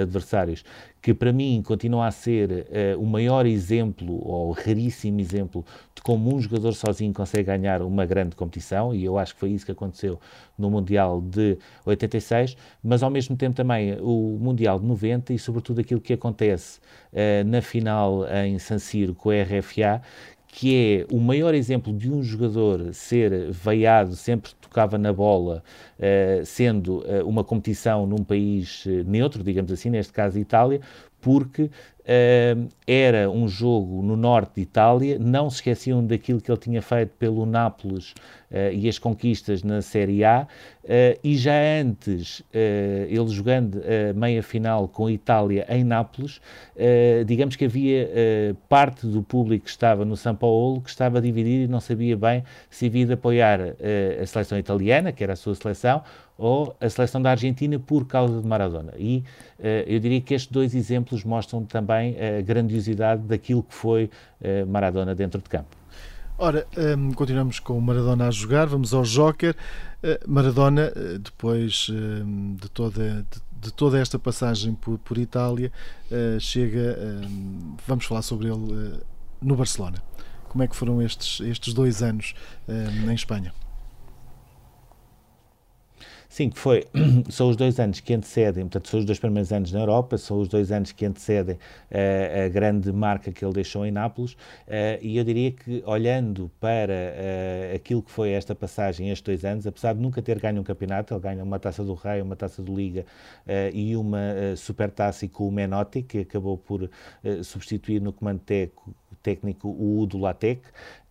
adversários, 0.00 0.64
que 1.06 1.14
para 1.14 1.32
mim 1.32 1.62
continua 1.64 2.08
a 2.08 2.10
ser 2.10 2.50
uh, 2.96 3.00
o 3.00 3.06
maior 3.06 3.46
exemplo, 3.46 4.20
ou 4.28 4.50
raríssimo 4.50 5.20
exemplo, 5.20 5.64
de 5.94 6.02
como 6.02 6.34
um 6.34 6.40
jogador 6.40 6.72
sozinho 6.72 7.14
consegue 7.14 7.44
ganhar 7.44 7.80
uma 7.82 8.04
grande 8.04 8.34
competição, 8.34 8.92
e 8.92 9.04
eu 9.04 9.16
acho 9.16 9.34
que 9.34 9.38
foi 9.38 9.50
isso 9.50 9.64
que 9.64 9.70
aconteceu 9.70 10.18
no 10.58 10.68
Mundial 10.68 11.20
de 11.20 11.58
86, 11.84 12.56
mas 12.82 13.04
ao 13.04 13.10
mesmo 13.10 13.36
tempo 13.36 13.54
também 13.54 13.96
o 14.00 14.36
Mundial 14.40 14.80
de 14.80 14.86
90 14.86 15.32
e 15.32 15.38
sobretudo 15.38 15.80
aquilo 15.80 16.00
que 16.00 16.12
acontece 16.36 16.78
uh, 17.12 17.44
na 17.46 17.62
final 17.62 18.26
em 18.44 18.58
San 18.58 18.78
Siro 18.78 19.14
com 19.14 19.30
a 19.30 19.42
RFA, 19.42 20.02
que 20.46 21.06
é 21.10 21.14
o 21.14 21.18
maior 21.18 21.54
exemplo 21.54 21.92
de 21.92 22.10
um 22.10 22.22
jogador 22.22 22.92
ser 22.94 23.50
veiado, 23.50 24.14
sempre 24.14 24.52
tocava 24.60 24.96
na 24.98 25.12
bola, 25.12 25.62
uh, 25.98 26.44
sendo 26.44 26.98
uh, 26.98 27.26
uma 27.26 27.42
competição 27.42 28.06
num 28.06 28.22
país 28.22 28.84
neutro, 29.06 29.42
digamos 29.42 29.72
assim, 29.72 29.90
neste 29.90 30.12
caso 30.12 30.38
Itália, 30.38 30.80
porque 31.20 31.70
Uh, 32.06 32.68
era 32.86 33.28
um 33.28 33.48
jogo 33.48 34.00
no 34.00 34.16
norte 34.16 34.52
de 34.54 34.60
Itália, 34.60 35.18
não 35.18 35.50
se 35.50 35.56
esqueciam 35.56 36.06
daquilo 36.06 36.40
que 36.40 36.48
ele 36.48 36.60
tinha 36.60 36.80
feito 36.80 37.10
pelo 37.18 37.44
Nápoles 37.44 38.12
uh, 38.12 38.72
e 38.72 38.88
as 38.88 38.96
conquistas 38.96 39.64
na 39.64 39.82
Série 39.82 40.24
A, 40.24 40.46
uh, 40.84 40.86
e 41.24 41.36
já 41.36 41.54
antes, 41.80 42.44
ele 43.08 43.28
jogando 43.28 43.82
a 43.82 44.12
meia 44.12 44.40
final 44.40 44.86
com 44.86 45.06
a 45.06 45.12
Itália 45.12 45.66
em 45.68 45.82
Nápoles, 45.82 46.40
digamos 47.26 47.56
que 47.56 47.64
havia 47.64 48.08
parte 48.68 49.06
do 49.06 49.22
público 49.22 49.64
que 49.64 49.70
estava 49.70 50.04
no 50.04 50.16
São 50.16 50.34
Paulo 50.34 50.80
que 50.80 50.90
estava 50.90 51.20
dividido 51.20 51.64
e 51.64 51.68
não 51.68 51.80
sabia 51.80 52.16
bem 52.16 52.44
se 52.70 52.86
havia 52.86 53.06
de 53.06 53.14
apoiar 53.14 53.60
a 54.22 54.26
seleção 54.26 54.58
italiana, 54.58 55.10
que 55.10 55.24
era 55.24 55.32
a 55.32 55.36
sua 55.36 55.54
seleção, 55.54 56.02
ou 56.38 56.76
a 56.80 56.88
seleção 56.88 57.20
da 57.20 57.30
Argentina 57.30 57.78
por 57.78 58.06
causa 58.06 58.40
de 58.40 58.46
Maradona. 58.46 58.92
E 58.98 59.24
eu 59.86 59.98
diria 59.98 60.20
que 60.20 60.34
estes 60.34 60.52
dois 60.52 60.74
exemplos 60.74 61.24
mostram 61.24 61.64
também 61.64 61.95
também 61.96 62.16
a 62.20 62.42
grandiosidade 62.42 63.22
daquilo 63.22 63.62
que 63.62 63.74
foi 63.74 64.10
eh, 64.40 64.64
Maradona 64.64 65.14
dentro 65.14 65.40
de 65.40 65.48
campo. 65.48 65.76
Ora, 66.38 66.66
ehm, 66.76 67.12
continuamos 67.12 67.58
com 67.58 67.80
Maradona 67.80 68.28
a 68.28 68.30
jogar, 68.30 68.66
vamos 68.66 68.92
ao 68.92 69.04
Joker. 69.04 69.56
Uh, 70.02 70.30
Maradona, 70.30 70.92
uh, 70.94 71.18
depois 71.18 71.88
uh, 71.88 72.54
de, 72.60 72.68
toda, 72.68 73.26
de, 73.62 73.72
toda 73.72 73.98
esta 73.98 74.18
passagem 74.18 74.74
por, 74.74 74.98
por 74.98 75.16
Itália, 75.16 75.72
chega, 76.38 76.98
ehm, 77.00 77.76
vamos 77.86 78.04
falar 78.04 78.20
sobre 78.20 78.48
ele 78.48 79.00
no 79.40 79.56
Barcelona. 79.56 80.02
Como 80.50 80.62
é 80.62 80.68
que 80.68 80.76
foram 80.76 81.00
estes, 81.00 81.40
estes 81.40 81.72
dois 81.72 82.02
anos 82.02 82.34
em 82.68 83.14
Espanha? 83.14 83.52
Sim, 86.36 86.50
que 86.50 86.58
foi, 86.58 86.84
são 87.30 87.48
os 87.48 87.56
dois 87.56 87.80
anos 87.80 88.00
que 88.00 88.12
antecedem, 88.12 88.64
portanto, 88.64 88.88
são 88.88 89.00
os 89.00 89.06
dois 89.06 89.18
primeiros 89.18 89.50
anos 89.54 89.72
na 89.72 89.80
Europa, 89.80 90.18
são 90.18 90.38
os 90.38 90.48
dois 90.48 90.70
anos 90.70 90.92
que 90.92 91.06
antecedem 91.06 91.54
uh, 91.54 92.44
a 92.44 92.48
grande 92.50 92.92
marca 92.92 93.32
que 93.32 93.42
ele 93.42 93.54
deixou 93.54 93.86
em 93.86 93.90
Nápoles, 93.90 94.32
uh, 94.32 94.36
e 95.00 95.16
eu 95.16 95.24
diria 95.24 95.50
que, 95.50 95.82
olhando 95.86 96.50
para 96.60 96.92
uh, 96.92 97.74
aquilo 97.74 98.02
que 98.02 98.10
foi 98.10 98.32
esta 98.32 98.54
passagem, 98.54 99.08
estes 99.08 99.24
dois 99.24 99.46
anos, 99.46 99.66
apesar 99.66 99.94
de 99.94 100.02
nunca 100.02 100.20
ter 100.20 100.38
ganho 100.38 100.60
um 100.60 100.62
campeonato, 100.62 101.14
ele 101.14 101.20
ganha 101.22 101.42
uma 101.42 101.58
taça 101.58 101.82
do 101.82 101.94
Rei, 101.94 102.20
uma 102.20 102.36
taça 102.36 102.60
do 102.62 102.76
Liga 102.76 103.06
e 103.72 103.96
uma 103.96 104.54
super 104.58 104.90
taça 104.90 105.26
com 105.28 105.48
o 105.48 105.50
Menotti, 105.50 106.02
que 106.02 106.18
acabou 106.18 106.58
por 106.58 106.90
substituir 107.42 107.98
no 108.02 108.12
comando 108.12 108.40
técnico 108.40 108.94
técnico 109.22 109.68
o 109.68 110.00
Udo 110.00 110.18
Latec. 110.18 110.60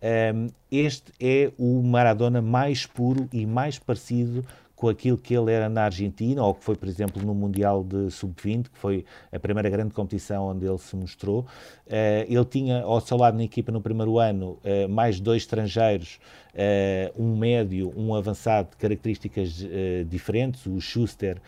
Um, 0.02 0.48
este 0.70 1.12
é 1.20 1.52
o 1.58 1.82
Maradona 1.82 2.40
mais 2.40 2.86
puro 2.86 3.28
e 3.30 3.44
mais 3.44 3.78
parecido 3.78 4.42
com 4.76 4.90
aquilo 4.90 5.16
que 5.16 5.34
ele 5.34 5.50
era 5.50 5.70
na 5.70 5.84
Argentina, 5.84 6.44
ou 6.44 6.54
que 6.54 6.62
foi, 6.62 6.76
por 6.76 6.86
exemplo, 6.86 7.22
no 7.24 7.34
Mundial 7.34 7.82
de 7.82 8.10
Sub-20, 8.10 8.64
que 8.64 8.78
foi 8.78 9.06
a 9.32 9.38
primeira 9.40 9.70
grande 9.70 9.94
competição 9.94 10.48
onde 10.48 10.66
ele 10.66 10.76
se 10.76 10.94
mostrou. 10.94 11.46
Uh, 11.86 12.28
ele 12.28 12.44
tinha 12.44 12.82
ao 12.82 13.00
seu 13.00 13.16
lado 13.16 13.38
na 13.38 13.44
equipa 13.44 13.72
no 13.72 13.80
primeiro 13.80 14.18
ano 14.18 14.58
uh, 14.62 14.88
mais 14.88 15.18
dois 15.18 15.42
estrangeiros, 15.42 16.20
uh, 16.52 17.22
um 17.22 17.38
médio, 17.38 17.90
um 17.96 18.14
avançado 18.14 18.70
de 18.70 18.76
características 18.76 19.64
diferentes, 20.08 20.66
o 20.66 20.78
Schuster 20.78 21.40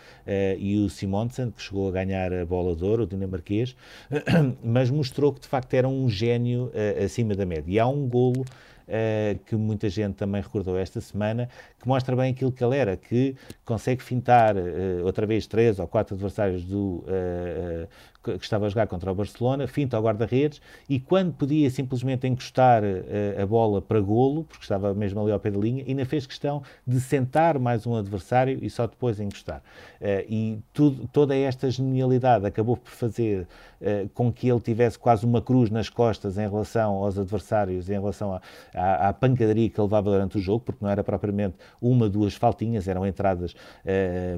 e 0.59 0.79
o 0.79 0.89
Simonsen, 0.89 1.51
que 1.51 1.61
chegou 1.61 1.89
a 1.89 1.93
ganhar 1.93 2.33
a 2.33 2.47
bola 2.47 2.75
de 2.75 2.85
ouro, 2.85 3.03
o 3.03 3.07
dinamarquês, 3.07 3.77
mas 4.65 4.91
mostrou 4.91 5.33
que 5.33 5.41
de 5.41 5.49
facto 5.49 5.75
era 5.75 5.87
um 5.87 6.09
gênio 6.09 6.73
acima 7.05 7.35
da 7.35 7.45
média. 7.45 7.65
E 7.71 7.79
há 7.79 7.87
um 7.87 8.09
golo 8.09 8.45
uh, 8.89 9.39
que 9.45 9.55
muita 9.55 9.89
gente 9.89 10.15
também 10.15 10.41
recordou 10.41 10.79
esta 10.79 11.01
semana, 11.01 11.49
que 11.79 11.87
mostra 11.87 12.17
bem 12.17 12.33
aquilo 12.33 12.51
que 12.51 12.65
ele 12.65 12.77
era, 12.77 12.97
que 12.97 13.37
consegue 13.65 14.03
fintar 14.03 14.57
uh, 14.57 15.05
outra 15.05 15.27
vez 15.27 15.47
três 15.47 15.79
ou 15.79 15.87
quatro 15.87 16.15
adversários 16.15 16.65
do, 16.65 17.05
uh, 17.07 17.89
que 18.23 18.45
estava 18.45 18.67
a 18.67 18.69
jogar 18.69 18.87
contra 18.87 19.11
o 19.11 19.15
Barcelona, 19.15 19.67
finta 19.67 19.97
ao 19.97 20.03
guarda-redes 20.03 20.61
e 20.89 20.99
quando 20.99 21.33
podia 21.33 21.71
simplesmente 21.71 22.27
encostar 22.27 22.83
uh, 22.83 23.43
a 23.43 23.47
bola 23.47 23.81
para 23.81 24.01
golo, 24.01 24.45
porque 24.45 24.65
estava 24.65 24.93
mesmo 24.93 25.21
ali 25.21 25.31
ao 25.31 25.39
pé 25.39 25.51
da 25.51 25.59
linha, 25.59 25.85
ainda 25.87 26.05
fez 26.05 26.27
questão 26.27 26.63
de 26.87 27.01
sentar 27.01 27.59
mais 27.59 27.87
um 27.87 27.95
adversário 27.95 28.59
e 28.61 28.69
só 28.69 28.87
depois 28.87 29.21
encostar. 29.21 29.63
Uh, 30.01 30.25
e 30.29 30.59
tudo, 30.73 31.09
toda 31.13 31.35
esta 31.37 31.71
genialidade 31.71 32.45
acabou 32.45 32.77
por 32.77 32.91
fazer 32.91 33.47
uh, 33.81 34.09
com 34.15 34.33
que 34.33 34.49
ele 34.49 34.61
tivesse 34.61 34.99
quase 34.99 35.25
uma 35.25 35.41
cruz 35.41 35.71
nas 35.71 35.89
costas 35.89 36.37
em 36.37 36.49
relação 36.49 36.97
aos 36.97 37.19
adversários, 37.19 37.89
em 37.89 37.95
relação 37.95 38.35
à, 38.35 38.41
à, 38.75 39.09
à 39.09 39.13
pancadaria 39.13 39.71
que 39.71 39.81
ele 39.81 39.87
levava 39.87 40.11
durante 40.11 40.39
o 40.39 40.41
jogo, 40.41 40.65
porque 40.65 40.85
não 40.85 40.91
era 40.91 41.05
propriamente 41.05 41.57
uma, 41.81 42.09
duas 42.09 42.35
faltinhas, 42.35 42.89
eram 42.89 43.07
entradas 43.07 43.55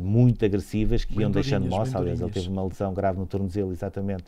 muito 0.02 0.44
agressivas 0.44 1.04
que 1.04 1.20
iam 1.20 1.30
deixando 1.30 1.66
moça. 1.66 1.98
Aliás, 1.98 2.20
ele 2.20 2.30
teve 2.30 2.48
uma 2.48 2.64
lesão 2.64 2.92
grave 2.92 3.18
no 3.18 3.26
tornozelo 3.26 3.69
exatamente. 3.72 4.24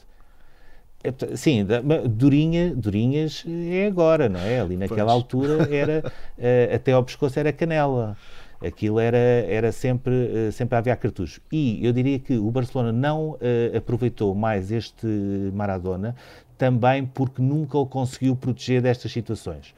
É, 1.04 1.37
sim, 1.37 1.66
durinha, 2.08 2.72
durinhas 2.75 3.44
é 3.46 3.87
agora, 3.87 4.28
não 4.28 4.38
é? 4.38 4.61
Ali 4.61 4.76
naquela 4.76 5.04
pois. 5.04 5.12
altura 5.12 5.68
era 5.75 6.04
uh, 6.06 6.75
até 6.75 6.92
ao 6.92 7.02
pescoço 7.02 7.38
era 7.38 7.52
canela. 7.52 8.16
Aquilo 8.64 9.00
era, 9.00 9.16
era 9.16 9.72
sempre, 9.72 10.14
uh, 10.14 10.52
sempre 10.52 10.76
a 10.76 10.78
aviar 10.78 10.96
cartucho. 10.96 11.40
E 11.50 11.84
eu 11.84 11.92
diria 11.92 12.20
que 12.20 12.38
o 12.38 12.49
Barcelona 12.52 12.92
não 12.92 13.30
uh, 13.30 13.38
aproveitou 13.76 14.32
mais 14.34 14.70
este 14.70 15.06
Maradona 15.52 16.14
também 16.56 17.04
porque 17.04 17.42
nunca 17.42 17.76
o 17.76 17.84
conseguiu 17.84 18.37
proteger 18.37 18.80
destas 18.80 19.11
situações. 19.11 19.75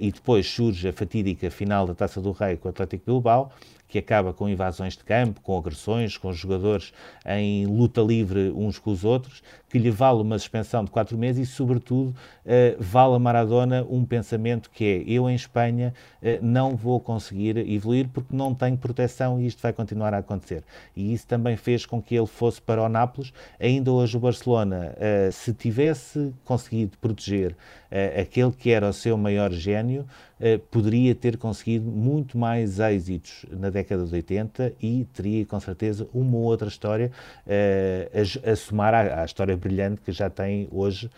E 0.00 0.10
depois 0.10 0.46
surge 0.46 0.88
a 0.88 0.92
fatídica 0.92 1.50
final 1.50 1.86
da 1.86 1.94
Taça 1.94 2.20
do 2.20 2.32
Rei 2.32 2.56
com 2.56 2.68
o 2.68 2.70
Atlético 2.70 3.04
Bilbao, 3.06 3.52
que 3.88 3.98
acaba 3.98 4.34
com 4.34 4.48
invasões 4.48 4.96
de 4.96 5.02
campo, 5.02 5.40
com 5.40 5.56
agressões, 5.56 6.16
com 6.16 6.30
jogadores 6.32 6.92
em 7.26 7.66
luta 7.66 8.02
livre 8.02 8.52
uns 8.54 8.78
com 8.78 8.90
os 8.90 9.02
outros, 9.02 9.42
que 9.68 9.78
lhe 9.78 9.90
vale 9.90 10.20
uma 10.20 10.38
suspensão 10.38 10.84
de 10.84 10.90
quatro 10.90 11.16
meses 11.16 11.48
e, 11.48 11.50
sobretudo, 11.50 12.10
uh, 12.10 12.76
vale 12.78 13.16
a 13.16 13.18
Maradona 13.18 13.86
um 13.88 14.04
pensamento 14.04 14.70
que 14.70 14.84
é: 14.84 15.10
eu 15.10 15.28
em 15.28 15.34
Espanha 15.34 15.94
uh, 16.22 16.26
não 16.42 16.76
vou 16.76 17.00
conseguir 17.00 17.56
evoluir 17.56 18.08
porque 18.08 18.34
não 18.34 18.54
tenho 18.54 18.76
proteção 18.76 19.40
e 19.40 19.46
isto 19.46 19.62
vai 19.62 19.72
continuar 19.72 20.12
a 20.12 20.18
acontecer. 20.18 20.62
E 20.94 21.12
isso 21.12 21.26
também 21.26 21.56
fez 21.56 21.86
com 21.86 22.00
que 22.00 22.14
ele 22.14 22.26
fosse 22.26 22.60
para 22.60 22.82
o 22.82 22.88
Nápoles. 22.88 23.32
Ainda 23.58 23.90
hoje 23.90 24.16
o 24.16 24.20
Barcelona, 24.20 24.94
se 25.32 25.52
tivesse 25.52 26.32
conseguido 26.44 26.96
proteger 26.98 27.56
Uh, 27.90 28.20
aquele 28.20 28.52
que 28.52 28.70
era 28.70 28.88
o 28.88 28.92
seu 28.92 29.16
maior 29.16 29.50
gênio 29.50 30.06
uh, 30.38 30.58
poderia 30.70 31.14
ter 31.14 31.38
conseguido 31.38 31.90
muito 31.90 32.36
mais 32.36 32.78
êxitos 32.78 33.46
na 33.50 33.70
década 33.70 34.04
de 34.04 34.14
80 34.14 34.74
e 34.80 35.06
teria 35.14 35.46
com 35.46 35.58
certeza 35.58 36.06
uma 36.12 36.36
ou 36.36 36.42
outra 36.42 36.68
história 36.68 37.10
a, 37.46 38.50
a, 38.50 38.56
somar 38.56 38.92
à, 38.92 39.22
à, 39.22 39.24
história 39.24 39.56
brilhante 39.56 40.02
que 40.02 40.12
já 40.12 40.28
tem 40.28 40.68
hoje 40.70 41.10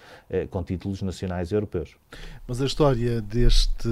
com 0.50 0.62
títulos 0.62 1.02
nacionais 1.02 1.50
e 1.50 1.54
europeus. 1.54 1.96
Mas 2.46 2.62
a 2.62 2.66
história 2.66 3.20
deste 3.20 3.88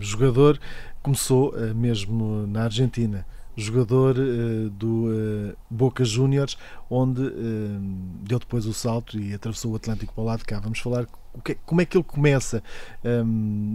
jogador 0.00 0.58
começou 1.02 1.54
mesmo 1.74 2.46
na 2.46 2.64
Argentina 2.64 3.24
jogador 3.60 4.16
uh, 4.16 4.70
do 4.70 5.06
uh, 5.06 5.56
Boca 5.68 6.04
Juniors, 6.04 6.56
onde 6.88 7.22
uh, 7.22 7.80
deu 8.22 8.38
depois 8.38 8.66
o 8.66 8.72
salto 8.72 9.18
e 9.18 9.34
atravessou 9.34 9.72
o 9.72 9.76
Atlântico 9.76 10.14
para 10.14 10.22
o 10.22 10.26
lado 10.26 10.38
de 10.38 10.44
cá. 10.44 10.60
Vamos 10.60 10.78
falar 10.78 11.06
que, 11.44 11.54
como 11.66 11.80
é 11.80 11.84
que 11.84 11.96
ele 11.96 12.04
começa 12.04 12.62
um, 13.04 13.24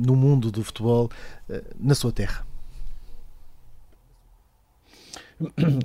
no 0.06 0.16
mundo 0.16 0.52
do 0.52 0.64
futebol 0.64 1.10
na 1.80 1.96
sua 1.96 2.12
terra. 2.12 2.46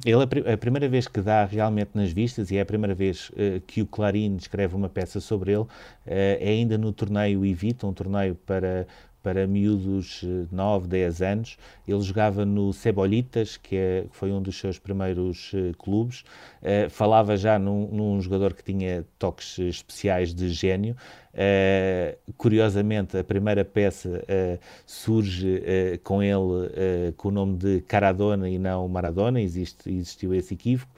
Ele, 0.05 0.53
a 0.53 0.57
primeira 0.57 0.89
vez 0.89 1.09
que 1.09 1.21
dá 1.21 1.45
realmente 1.45 1.91
nas 1.95 2.13
vistas, 2.13 2.51
e 2.51 2.57
é 2.57 2.61
a 2.61 2.67
primeira 2.67 2.95
vez 2.95 3.31
uh, 3.31 3.61
que 3.67 3.83
o 3.83 3.87
Clarim 3.87 4.37
escreve 4.37 4.75
uma 4.75 4.89
peça 4.89 5.21
sobre 5.21 5.53
ele, 5.53 5.63
uh, 5.63 5.69
é 6.07 6.49
ainda 6.49 6.79
no 6.79 6.93
torneio 6.93 7.45
Evita, 7.45 7.87
um 7.87 7.93
torneio 7.93 8.35
para 8.35 8.87
para 9.29 9.47
miúdos 9.47 10.25
9, 10.51 10.87
eh, 10.87 10.89
10 10.89 11.23
anos. 11.23 11.59
Ele 11.87 12.01
jogava 12.01 12.47
no 12.47 12.73
Cebolitas, 12.73 13.59
que, 13.59 13.77
é, 13.77 14.05
foi 14.11 14.33
um 14.33 14.41
dos 14.41 14.57
seus 14.57 14.79
primeiros 14.79 15.53
uh, 15.53 15.77
clubes. 15.77 16.25
Uh, 16.63 16.89
falava 16.89 17.37
já 17.37 17.59
num, 17.59 17.89
num, 17.89 18.21
jogador 18.23 18.55
que 18.55 18.65
tinha 18.65 19.05
toques 19.19 19.59
especiais 19.59 20.33
de 20.33 20.49
gênio. 20.49 20.97
Uh, 21.35 22.33
curiosamente, 22.37 23.17
a 23.17 23.23
primeira 23.23 23.65
peça 23.65 24.25
surge 24.87 25.63
com 26.03 26.23
ele 26.23 27.13
com 27.17 27.29
o 27.29 27.31
nome 27.31 27.57
de 27.57 27.81
Caradona 27.83 28.49
e 28.49 28.59
não 28.59 28.89
Maradona, 28.89 29.41
existe, 29.41 29.91
existiu 29.91 30.35
esse 30.35 30.55
equívoco. 30.55 30.93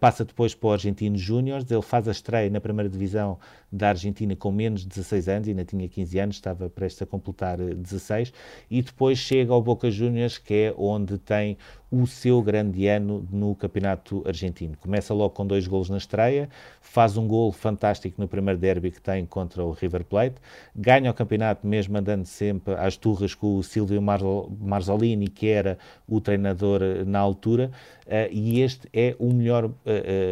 passa 0.00 0.24
depois 0.24 0.54
para 0.54 0.68
o 0.68 0.72
Argentino 0.72 1.16
Júniors, 1.16 1.70
ele 1.70 1.82
faz 1.82 2.08
a 2.08 2.10
estreia 2.10 2.50
na 2.50 2.60
primeira 2.60 2.88
divisão 2.88 3.38
da 3.72 3.90
Argentina 3.90 4.34
com 4.34 4.50
menos 4.50 4.82
de 4.82 4.88
16 4.88 5.28
anos, 5.28 5.48
ainda 5.48 5.64
tinha 5.64 5.88
15 5.88 6.18
anos, 6.18 6.36
estava 6.36 6.68
prestes 6.68 7.02
a 7.02 7.06
completar 7.06 7.58
16, 7.58 8.28
eh, 8.28 8.32
e 8.70 8.82
depois 8.82 9.18
chega 9.18 9.52
ao 9.52 9.62
Boca 9.62 9.90
Juniors, 9.90 10.38
que 10.38 10.54
é 10.54 10.74
onde 10.76 11.18
tem 11.18 11.56
o 11.90 12.06
seu 12.06 12.40
grande 12.40 12.86
ano 12.86 13.26
no 13.30 13.54
campeonato 13.54 14.22
argentino. 14.26 14.76
Começa 14.80 15.12
logo 15.12 15.30
com 15.30 15.46
dois 15.46 15.66
golos 15.66 15.90
na 15.90 15.96
estreia, 15.96 16.48
faz 16.80 17.16
um 17.16 17.26
gol 17.26 17.50
fantástico 17.50 18.20
no 18.20 18.28
primeiro 18.28 18.58
derby 18.58 18.90
que 18.90 19.00
tem 19.00 19.26
contra 19.26 19.64
o 19.64 19.72
River 19.72 20.04
Plate, 20.04 20.36
ganha 20.74 21.10
o 21.10 21.14
campeonato 21.14 21.66
mesmo 21.66 21.98
andando 21.98 22.26
sempre 22.26 22.74
às 22.74 22.96
turras 22.96 23.34
com 23.34 23.56
o 23.56 23.62
Silvio 23.62 24.00
Marzolini, 24.00 25.28
que 25.28 25.48
era 25.48 25.78
o 26.08 26.20
treinador 26.20 26.80
eh, 26.82 27.04
na 27.04 27.18
altura, 27.18 27.70
Uh, 28.10 28.26
e 28.32 28.60
este 28.60 28.88
é 28.92 29.14
o 29.20 29.32
melhor 29.32 29.66
uh, 29.66 29.72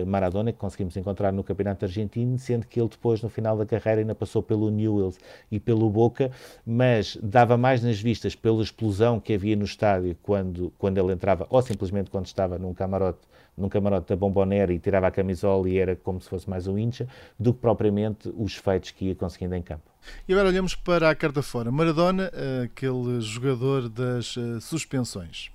Maradona 0.05 0.51
que 0.51 0.59
conseguimos 0.59 0.97
encontrar 0.97 1.33
no 1.33 1.45
Campeonato 1.45 1.85
Argentino, 1.85 2.37
sendo 2.37 2.67
que 2.67 2.81
ele 2.81 2.89
depois, 2.89 3.23
no 3.23 3.29
final 3.29 3.57
da 3.57 3.65
carreira, 3.65 4.01
ainda 4.01 4.17
passou 4.17 4.43
pelo 4.43 4.69
Newells 4.69 5.17
e 5.49 5.61
pelo 5.61 5.89
Boca, 5.89 6.33
mas 6.67 7.17
dava 7.23 7.57
mais 7.57 7.81
nas 7.81 8.01
vistas 8.01 8.35
pela 8.35 8.65
explosão 8.65 9.21
que 9.21 9.33
havia 9.33 9.55
no 9.55 9.65
estádio 9.65 10.17
quando, 10.25 10.73
quando 10.77 10.99
ele 10.99 11.13
entrava, 11.13 11.47
ou 11.51 11.63
simplesmente 11.63 12.11
quando 12.11 12.27
estava 12.27 12.59
num 12.59 12.75
camarote 12.75 13.21
num 13.57 13.69
camarote 13.69 14.09
da 14.09 14.17
Bombonera 14.17 14.73
e 14.73 14.79
tirava 14.79 15.09
a 15.09 15.11
camisola 15.11 15.69
e 15.69 15.79
era 15.79 15.97
como 15.97 16.21
se 16.21 16.29
fosse 16.29 16.49
mais 16.49 16.69
um 16.69 16.79
incha, 16.79 17.09
do 17.39 17.53
que 17.53 17.61
propriamente 17.61 18.33
os 18.37 18.55
feitos 18.55 18.93
que 18.93 19.07
ia 19.07 19.17
conseguindo 19.17 19.57
em 19.57 19.63
campo. 19.63 19.83
E 20.29 20.33
agora 20.33 20.49
olhamos 20.49 20.77
para 20.77 21.11
a 21.11 21.15
carta 21.15 21.43
fora. 21.43 21.71
Maradona, 21.71 22.31
aquele 22.65 23.21
jogador 23.21 23.89
das 23.89 24.37
suspensões. 24.61 25.51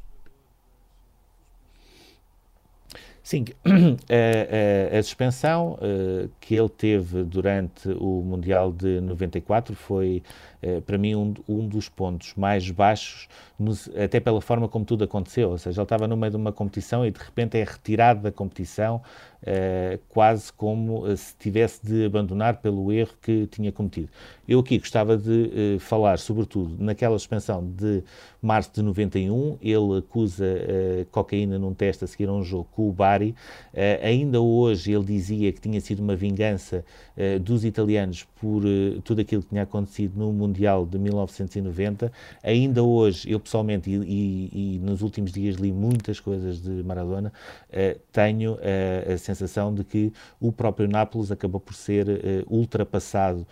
Sim, 3.24 3.46
a, 3.64 4.96
a, 4.96 5.00
a 5.00 5.02
suspensão 5.02 5.76
uh, 5.76 6.30
que 6.42 6.56
ele 6.56 6.68
teve 6.68 7.24
durante 7.24 7.88
o 7.88 8.22
Mundial 8.22 8.70
de 8.74 9.00
94 9.00 9.74
foi, 9.78 10.22
uh, 10.62 10.82
para 10.82 10.98
mim, 10.98 11.16
um, 11.16 11.34
um, 11.48 11.66
dos 11.66 11.88
pontos 11.88 12.34
mais 12.36 12.70
baixos, 12.70 13.30
até 14.04 14.20
pela 14.20 14.42
forma 14.42 14.68
como 14.68 14.84
tudo 14.84 15.04
aconteceu. 15.04 15.52
Ou 15.52 15.58
seja, 15.58 15.80
ele 15.80 15.86
estava 15.86 16.08
no 16.08 16.18
meio 16.18 16.32
de 16.32 16.38
uma 16.38 16.52
competição 16.52 17.06
e 17.06 17.12
de 17.12 17.20
repente 17.20 17.58
é 17.58 17.64
retirado 17.64 18.22
da 18.22 18.32
competição, 18.32 19.02
uh, 19.42 20.00
quase 20.10 20.52
como 20.52 21.06
se 21.16 21.34
tivesse 21.38 21.86
de 21.86 22.06
abandonar 22.06 22.58
pelo 22.58 22.92
erro 22.92 23.14
que 23.22 23.48
tinha 23.48 23.72
cometido. 23.72 24.10
Eu 24.46 24.60
aqui 24.60 24.78
gostava 24.78 25.16
de 25.16 25.78
falar, 25.80 26.20
sobretudo, 26.20 26.76
naquela 26.84 27.18
suspensão 27.18 27.66
de 27.66 28.04
março 28.42 28.72
de 28.74 28.82
91. 28.82 29.58
Ele 29.62 30.00
acusa 30.00 30.46
cocaína 31.12 31.58
num 31.58 31.74
teste 31.74 32.04
a 32.04 32.08
seguir 32.08 32.28
a 32.28 32.34
um 32.34 32.44
jogo 32.44 32.68
com 32.74 32.90
o 32.90 32.92
Bar 32.92 33.14
Bari. 33.14 33.36
Ainda 34.02 34.42
hoje 34.42 34.92
ele 34.92 35.06
dizia 35.06 35.52
que 35.52 35.62
tinha 35.62 35.80
sido 35.80 36.02
uma 36.02 36.16
vingança 36.16 36.84
dos 37.42 37.64
italianos 37.64 38.24
por 38.40 38.64
tudo 39.04 39.22
aquilo 39.22 39.44
que 39.44 39.50
tinha 39.50 39.64
acontecido 39.64 40.18
no 40.18 40.32
Mundial 40.34 40.86
de 40.86 40.98
1990. 40.98 42.12
Ainda 42.42 42.84
hoje, 42.84 43.30
eu 43.30 43.40
e, 43.86 43.96
e, 43.96 44.76
e 44.76 44.80
nos 44.80 45.02
últimos 45.02 45.32
dias 45.32 45.56
li 45.56 45.72
muitas 45.72 46.20
coisas 46.20 46.62
de 46.62 46.84
Maradona, 46.84 47.32
tenho 48.12 48.58
a 49.14 49.18
sensação 49.18 49.74
de 49.74 49.84
que 49.84 50.12
o 50.40 50.52
próprio 50.52 50.88
Nápoles 50.88 51.32
acabou 51.32 51.60
por 51.60 51.74
ser 51.74 52.08
ultrapassado 52.48 53.46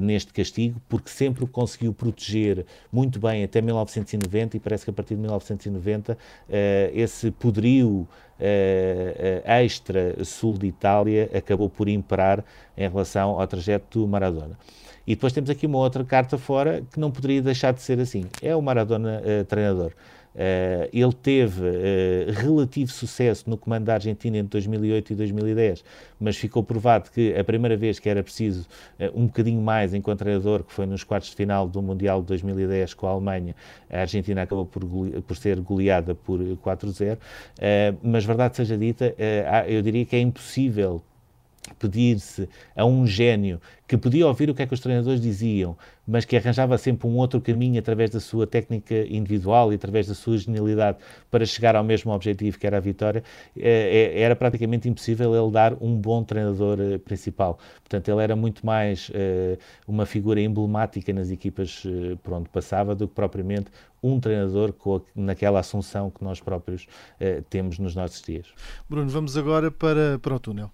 neste 0.00 0.32
castigo, 0.32 0.80
porque 0.88 1.10
sempre 1.10 1.44
o 1.44 1.46
conseguiu 1.46 1.92
proteger 1.92 2.66
muito 2.90 3.18
bem 3.20 3.44
até 3.44 3.60
1990 3.60 4.56
e 4.56 4.60
parece 4.60 4.84
que 4.84 4.90
a 4.90 4.94
partir 4.94 5.14
de 5.14 5.20
1990 5.20 6.18
esse 6.92 7.30
poderio 7.30 8.08
uh, 8.40 9.42
extra 9.44 10.24
sul 10.24 10.54
de 10.54 10.66
Itália 10.66 11.30
acabou 11.34 11.68
por 11.68 11.88
imperar 11.88 12.44
em 12.76 12.88
relação 12.88 13.40
ao 13.40 13.46
trajeto 13.46 14.00
do 14.00 14.08
Maradona. 14.08 14.58
E 15.06 15.14
depois 15.14 15.32
temos 15.32 15.48
aqui 15.50 15.66
uma 15.66 15.78
outra 15.78 16.04
carta 16.04 16.36
fora 16.36 16.82
que 16.92 16.98
não 16.98 17.10
poderia 17.10 17.40
deixar 17.40 17.72
de 17.72 17.80
ser 17.80 18.00
assim. 18.00 18.24
É 18.42 18.54
o 18.56 18.62
Maradona 18.62 19.20
uh, 19.20 19.44
treinador. 19.44 19.92
Uh, 20.36 20.84
ele 20.92 21.14
teve 21.14 21.62
uh, 21.62 22.30
relativo 22.30 22.92
sucesso 22.92 23.48
no 23.48 23.56
comando 23.56 23.84
da 23.84 23.94
Argentina 23.94 24.36
entre 24.36 24.50
2008 24.50 25.14
e 25.14 25.16
2010, 25.16 25.82
mas 26.20 26.36
ficou 26.36 26.62
provado 26.62 27.10
que 27.10 27.34
a 27.34 27.42
primeira 27.42 27.74
vez 27.74 27.98
que 27.98 28.06
era 28.06 28.22
preciso 28.22 28.68
uh, 29.00 29.18
um 29.18 29.24
bocadinho 29.24 29.62
mais 29.62 29.94
enquanto 29.94 30.18
treinador, 30.18 30.62
que 30.62 30.74
foi 30.74 30.84
nos 30.84 31.02
quartos 31.02 31.30
de 31.30 31.36
final 31.36 31.66
do 31.66 31.80
Mundial 31.80 32.20
de 32.20 32.26
2010 32.26 32.92
com 32.92 33.06
a 33.06 33.12
Alemanha, 33.12 33.56
a 33.90 34.00
Argentina 34.00 34.42
acabou 34.42 34.66
por, 34.66 34.82
por 35.22 35.36
ser 35.38 35.58
goleada 35.60 36.14
por 36.14 36.38
4-0. 36.38 37.16
mas 38.02 38.26
verdade 38.26 38.56
seja 38.56 38.76
dita, 38.76 39.14
eu 39.66 39.80
diria 39.80 40.04
que 40.04 40.16
é 40.16 40.20
impossível 40.20 41.02
pedir-se 41.74 42.48
a 42.74 42.84
um 42.84 43.06
gênio 43.06 43.60
que 43.86 43.96
podia 43.96 44.26
ouvir 44.26 44.50
o 44.50 44.54
que 44.54 44.62
é 44.62 44.66
que 44.66 44.74
os 44.74 44.80
treinadores 44.80 45.20
diziam, 45.20 45.76
mas 46.06 46.24
que 46.24 46.36
arranjava 46.36 46.76
sempre 46.76 47.06
um 47.06 47.16
outro 47.16 47.40
caminho 47.40 47.78
através 47.78 48.10
da 48.10 48.18
sua 48.18 48.46
técnica 48.46 48.94
individual 49.08 49.72
e 49.72 49.76
através 49.76 50.08
da 50.08 50.14
sua 50.14 50.36
genialidade 50.38 50.98
para 51.30 51.46
chegar 51.46 51.76
ao 51.76 51.84
mesmo 51.84 52.12
objetivo 52.12 52.58
que 52.58 52.66
era 52.66 52.78
a 52.78 52.80
vitória, 52.80 53.22
é, 53.56 54.12
é, 54.14 54.20
era 54.20 54.34
praticamente 54.34 54.88
impossível 54.88 55.34
ele 55.34 55.52
dar 55.52 55.74
um 55.80 55.94
bom 55.96 56.24
treinador 56.24 56.78
eh, 56.80 56.98
principal. 56.98 57.58
Portanto, 57.80 58.08
ele 58.08 58.22
era 58.22 58.34
muito 58.34 58.66
mais 58.66 59.10
uma 59.86 60.04
figura 60.04 60.40
emblemática 60.40 61.12
nas 61.12 61.30
equipas 61.30 61.84
por 62.22 62.32
onde 62.32 62.48
passava 62.48 62.94
do 62.94 63.06
que 63.06 63.14
propriamente 63.14 63.70
um 64.02 64.18
treinador 64.18 64.74
naquela 65.14 65.60
assunção 65.60 66.10
que 66.10 66.22
nós 66.24 66.40
próprios 66.40 66.86
temos 67.48 67.78
nos 67.78 67.94
nossos 67.94 68.20
dias. 68.22 68.46
Bruno, 68.88 69.08
vamos 69.08 69.36
agora 69.36 69.70
para, 69.70 70.18
para 70.18 70.34
o 70.34 70.40
túnel. 70.40 70.70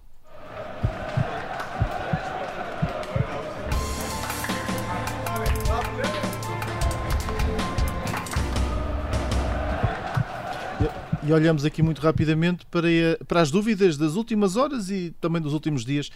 E 11.25 11.31
olhamos 11.31 11.63
aqui 11.63 11.81
muito 11.81 12.01
rapidamente 12.01 12.65
para, 12.65 12.87
para 13.25 13.39
as 13.39 13.49
dúvidas 13.49 13.95
das 13.95 14.15
últimas 14.15 14.57
horas 14.57 14.89
e 14.89 15.15
também 15.21 15.41
dos 15.41 15.53
últimos 15.53 15.85
dias 15.85 16.09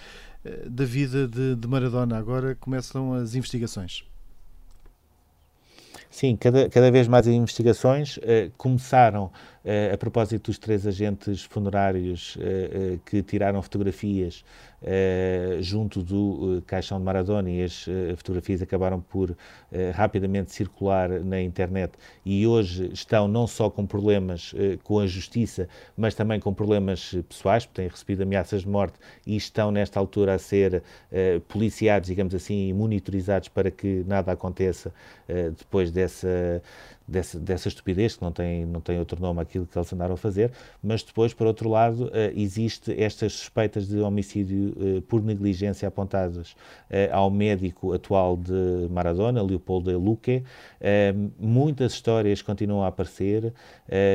eh, 0.43 0.67
da 0.69 0.83
vida 0.83 1.25
de, 1.25 1.55
de 1.55 1.67
Maradona. 1.67 2.17
Agora 2.17 2.55
começam 2.55 3.13
as 3.13 3.33
investigações. 3.33 4.03
Sim, 6.17 6.35
cada, 6.35 6.67
cada 6.67 6.89
vez 6.89 7.07
mais 7.07 7.27
investigações 7.27 8.17
uh, 8.17 8.51
começaram 8.57 9.25
uh, 9.25 9.93
a 9.93 9.97
propósito 9.99 10.49
dos 10.49 10.57
três 10.57 10.87
agentes 10.87 11.43
funerários 11.43 12.35
uh, 12.37 12.97
que 13.05 13.21
tiraram 13.21 13.61
fotografias 13.61 14.43
uh, 14.81 15.61
junto 15.61 16.01
do 16.01 16.57
uh, 16.57 16.61
caixão 16.63 16.97
de 16.97 17.03
Maradona 17.03 17.49
e 17.49 17.63
as 17.63 17.85
fotografias 18.17 18.61
acabaram 18.61 19.01
por 19.01 19.35
rapidamente 19.93 20.51
circular 20.51 21.09
na 21.09 21.41
internet. 21.41 21.93
E 22.25 22.45
hoje 22.47 22.89
estão 22.93 23.27
não 23.27 23.47
só 23.47 23.69
com 23.69 23.85
problemas 23.85 24.53
com 24.83 24.99
a 24.99 25.07
justiça, 25.07 25.67
mas 25.95 26.15
também 26.15 26.39
com 26.39 26.53
problemas 26.53 27.15
pessoais, 27.27 27.65
porque 27.65 27.81
têm 27.81 27.89
recebido 27.89 28.23
ameaças 28.23 28.61
de 28.61 28.69
morte 28.69 28.97
e 29.25 29.35
estão 29.35 29.71
nesta 29.71 29.99
altura 29.99 30.35
a 30.35 30.39
ser 30.39 30.83
policiados, 31.47 32.07
digamos 32.07 32.33
assim, 32.33 32.69
e 32.69 32.73
monitorizados 32.73 33.49
para 33.49 33.69
que 33.69 34.03
nada 34.07 34.31
aconteça 34.31 34.93
depois 35.57 35.91
dessa 35.91 36.61
dessa, 37.07 37.39
dessa 37.39 37.67
estupidez, 37.67 38.17
que 38.17 38.23
não 38.23 38.31
tem, 38.31 38.65
não 38.65 38.81
tem 38.81 38.99
outro 38.99 39.21
nome 39.21 39.41
aquilo 39.41 39.65
que 39.65 39.77
eles 39.77 39.91
andaram 39.93 40.15
a 40.15 40.17
fazer, 40.17 40.51
mas 40.83 41.01
depois, 41.03 41.33
por 41.33 41.47
outro 41.47 41.69
lado, 41.69 42.07
uh, 42.07 42.11
existe 42.35 42.93
estas 43.01 43.33
suspeitas 43.33 43.87
de 43.87 43.99
homicídio 43.99 44.75
uh, 44.75 45.01
por 45.03 45.23
negligência 45.23 45.87
apontadas 45.87 46.51
uh, 46.51 47.13
ao 47.13 47.29
médico 47.29 47.93
atual 47.93 48.35
de 48.35 48.87
Maradona, 48.89 49.41
Leopoldo 49.41 49.97
Luque. 49.97 50.43
muitas 51.39 51.93
histórias 51.93 52.41
continuam 52.41 52.83
a 52.83 52.87
aparecer, 52.87 53.53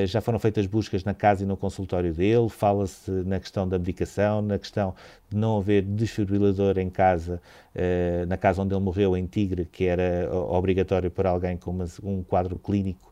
já 0.07 0.21
foram 0.21 0.39
feitas 0.39 0.67
buscas 0.67 1.05
na 1.05 1.15
casa 1.15 1.45
e 1.45 1.47
no 1.47 1.57
consultório 1.57 2.13
dele, 2.13 2.49
fala-se 2.49 3.11
na 3.11 3.41
questão 3.41 3.67
da 3.67 3.79
medicação, 3.79 4.43
na 4.43 4.59
questão 4.59 4.95
de 5.33 5.37
não 5.37 5.59
haver 5.59 5.83
desfibrilador 5.83 6.79
em 6.79 6.91
casa, 6.91 7.41
na 8.29 8.37
casa 8.37 8.63
onde 8.63 8.75
ele 8.75 8.83
morreu, 8.83 9.17
em 9.17 9.27
Tigre, 9.27 9.65
que 9.65 9.85
era 9.85 10.29
obrigatório 10.33 11.11
para 11.11 11.31
alguém 11.31 11.57
com 11.57 11.77
um 12.03 12.23
quadro 12.23 12.59
clínico 12.59 13.12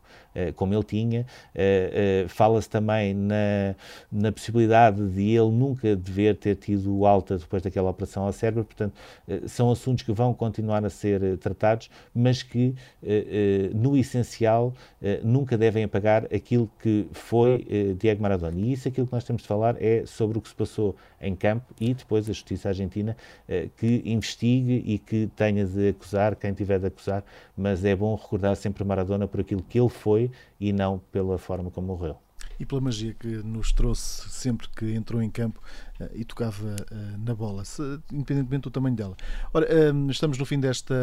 como 0.55 0.73
ele 0.73 0.83
tinha. 0.83 1.25
Eh, 1.53 2.23
eh, 2.23 2.27
fala-se 2.27 2.69
também 2.69 3.13
na, 3.13 3.75
na 4.11 4.31
possibilidade 4.31 5.07
de 5.09 5.31
ele 5.31 5.51
nunca 5.51 5.95
dever 5.95 6.35
ter 6.35 6.55
tido 6.55 7.05
alta 7.05 7.37
depois 7.37 7.61
daquela 7.61 7.89
operação 7.89 8.23
ao 8.23 8.33
cérebro, 8.33 8.63
portanto, 8.63 8.93
são 9.47 9.71
assuntos 9.71 10.03
que 10.03 10.11
vão 10.11 10.33
continuar 10.33 10.85
a 10.85 10.89
ser 10.89 11.37
tratados, 11.37 11.89
mas 12.13 12.43
que, 12.43 12.75
no 13.73 13.97
essencial, 13.97 14.73
nunca 15.23 15.57
devem 15.57 15.83
apagar 15.83 16.25
aquilo 16.25 16.69
que 16.81 17.07
foi 17.11 17.95
Diego 17.99 18.21
Maradona. 18.21 18.57
E 18.57 18.73
isso, 18.73 18.87
aquilo 18.87 19.07
que 19.07 19.13
nós 19.13 19.23
temos 19.23 19.41
de 19.41 19.47
falar 19.47 19.75
é 19.81 20.05
sobre 20.05 20.37
o 20.37 20.41
que 20.41 20.49
se 20.49 20.55
passou 20.55 20.95
em 21.19 21.35
campo 21.35 21.65
e 21.79 21.93
depois 21.93 22.29
a 22.29 22.33
justiça 22.33 22.69
argentina 22.69 23.15
que 23.77 24.01
investigue 24.05 24.83
e 24.85 24.97
que 24.97 25.29
tenha 25.35 25.65
de 25.65 25.89
acusar 25.89 26.35
quem 26.35 26.53
tiver 26.53 26.79
de 26.79 26.87
acusar, 26.87 27.23
mas 27.55 27.83
é 27.85 27.95
bom 27.95 28.15
recordar 28.15 28.55
sempre 28.55 28.83
Maradona 28.83 29.27
por 29.27 29.41
aquilo 29.41 29.63
que 29.63 29.79
ele 29.79 29.89
foi 29.89 30.20
foi 30.21 30.31
e 30.59 30.73
não 30.73 30.99
pela 31.11 31.37
forma 31.37 31.71
como 31.71 31.87
morreu. 31.87 32.17
E 32.59 32.65
pela 32.65 32.81
magia 32.81 33.15
que 33.15 33.27
nos 33.27 33.71
trouxe 33.71 34.29
sempre 34.29 34.67
que 34.69 34.93
entrou 34.93 35.21
em 35.21 35.31
campo 35.31 35.59
uh, 35.99 36.09
e 36.13 36.23
tocava 36.23 36.67
uh, 36.67 37.17
na 37.25 37.33
bola, 37.33 37.65
se, 37.65 37.81
independentemente 38.11 38.63
do 38.63 38.71
tamanho 38.71 38.95
dela. 38.95 39.15
Ora, 39.51 39.65
uh, 39.65 40.11
estamos 40.11 40.37
no 40.37 40.45
fim 40.45 40.59
desta 40.59 40.93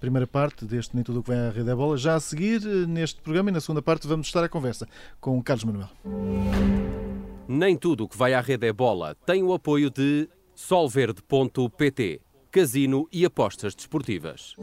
primeira 0.00 0.26
parte, 0.26 0.64
deste 0.64 0.94
Nem 0.94 1.04
Tudo 1.04 1.20
o 1.20 1.22
que 1.22 1.30
vem 1.30 1.38
à 1.38 1.50
rede 1.50 1.64
da 1.64 1.76
bola. 1.76 1.98
Já 1.98 2.14
a 2.14 2.20
seguir, 2.20 2.62
neste 2.88 3.20
programa 3.20 3.50
e 3.50 3.52
na 3.52 3.60
segunda 3.60 3.82
parte, 3.82 4.06
vamos 4.06 4.26
estar 4.26 4.42
à 4.42 4.48
conversa 4.48 4.88
com 5.20 5.36
o 5.36 5.42
Carlos 5.42 5.64
Manuel. 5.64 5.90
Nem 7.46 7.76
tudo 7.76 8.04
o 8.04 8.08
que 8.08 8.16
vai 8.16 8.32
à 8.32 8.40
rede 8.40 8.66
é 8.66 8.72
bola 8.72 9.14
tem 9.26 9.42
o 9.42 9.52
apoio 9.52 9.90
de 9.90 10.28
solverde.pt, 10.54 12.22
casino 12.50 13.06
e 13.12 13.24
apostas 13.26 13.74
desportivas. 13.74 14.56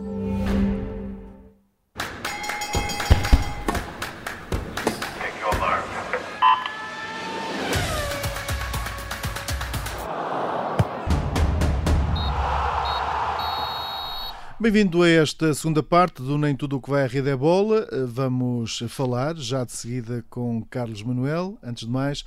Bem-vindo 14.61 15.03
a 15.03 15.09
esta 15.09 15.53
segunda 15.53 15.81
parte 15.81 16.21
do 16.21 16.37
Nem 16.37 16.53
Tudo 16.53 16.75
o 16.75 16.81
que 16.81 16.89
vai 16.89 17.05
à 17.05 17.07
rede 17.07 17.29
é 17.29 17.35
bola. 17.35 17.87
Vamos 18.05 18.83
falar 18.89 19.37
já 19.37 19.63
de 19.63 19.71
seguida 19.71 20.21
com 20.29 20.61
Carlos 20.69 21.01
Manuel. 21.01 21.57
Antes 21.63 21.85
de 21.85 21.89
mais, 21.89 22.25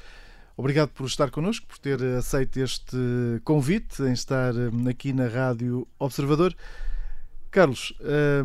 obrigado 0.56 0.88
por 0.88 1.06
estar 1.06 1.30
connosco, 1.30 1.66
por 1.66 1.76
ter 1.76 2.02
aceito 2.16 2.56
este 2.56 2.96
convite 3.44 4.02
em 4.04 4.14
estar 4.14 4.54
hum, 4.54 4.88
aqui 4.88 5.12
na 5.12 5.28
Rádio 5.28 5.86
Observador. 5.98 6.56
Carlos, 7.50 7.92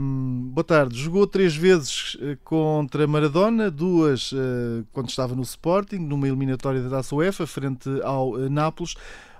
hum, 0.01 0.49
boa 0.51 0.65
tarde. 0.65 0.99
Jogou 0.99 1.25
três 1.25 1.55
vezes 1.55 2.17
eh, 2.19 2.37
contra 2.43 3.07
Maradona, 3.07 3.71
duas 3.71 4.33
eh, 4.33 4.83
quando 4.91 5.07
estava 5.07 5.33
no 5.33 5.43
Sporting, 5.43 5.99
numa 5.99 6.27
eliminatória 6.27 6.81
da 6.81 6.89
Taça 6.89 7.15
UEFA, 7.15 7.47
frente 7.47 7.89
ao 8.03 8.37
eh, 8.37 8.49
Nápoles. 8.49 8.95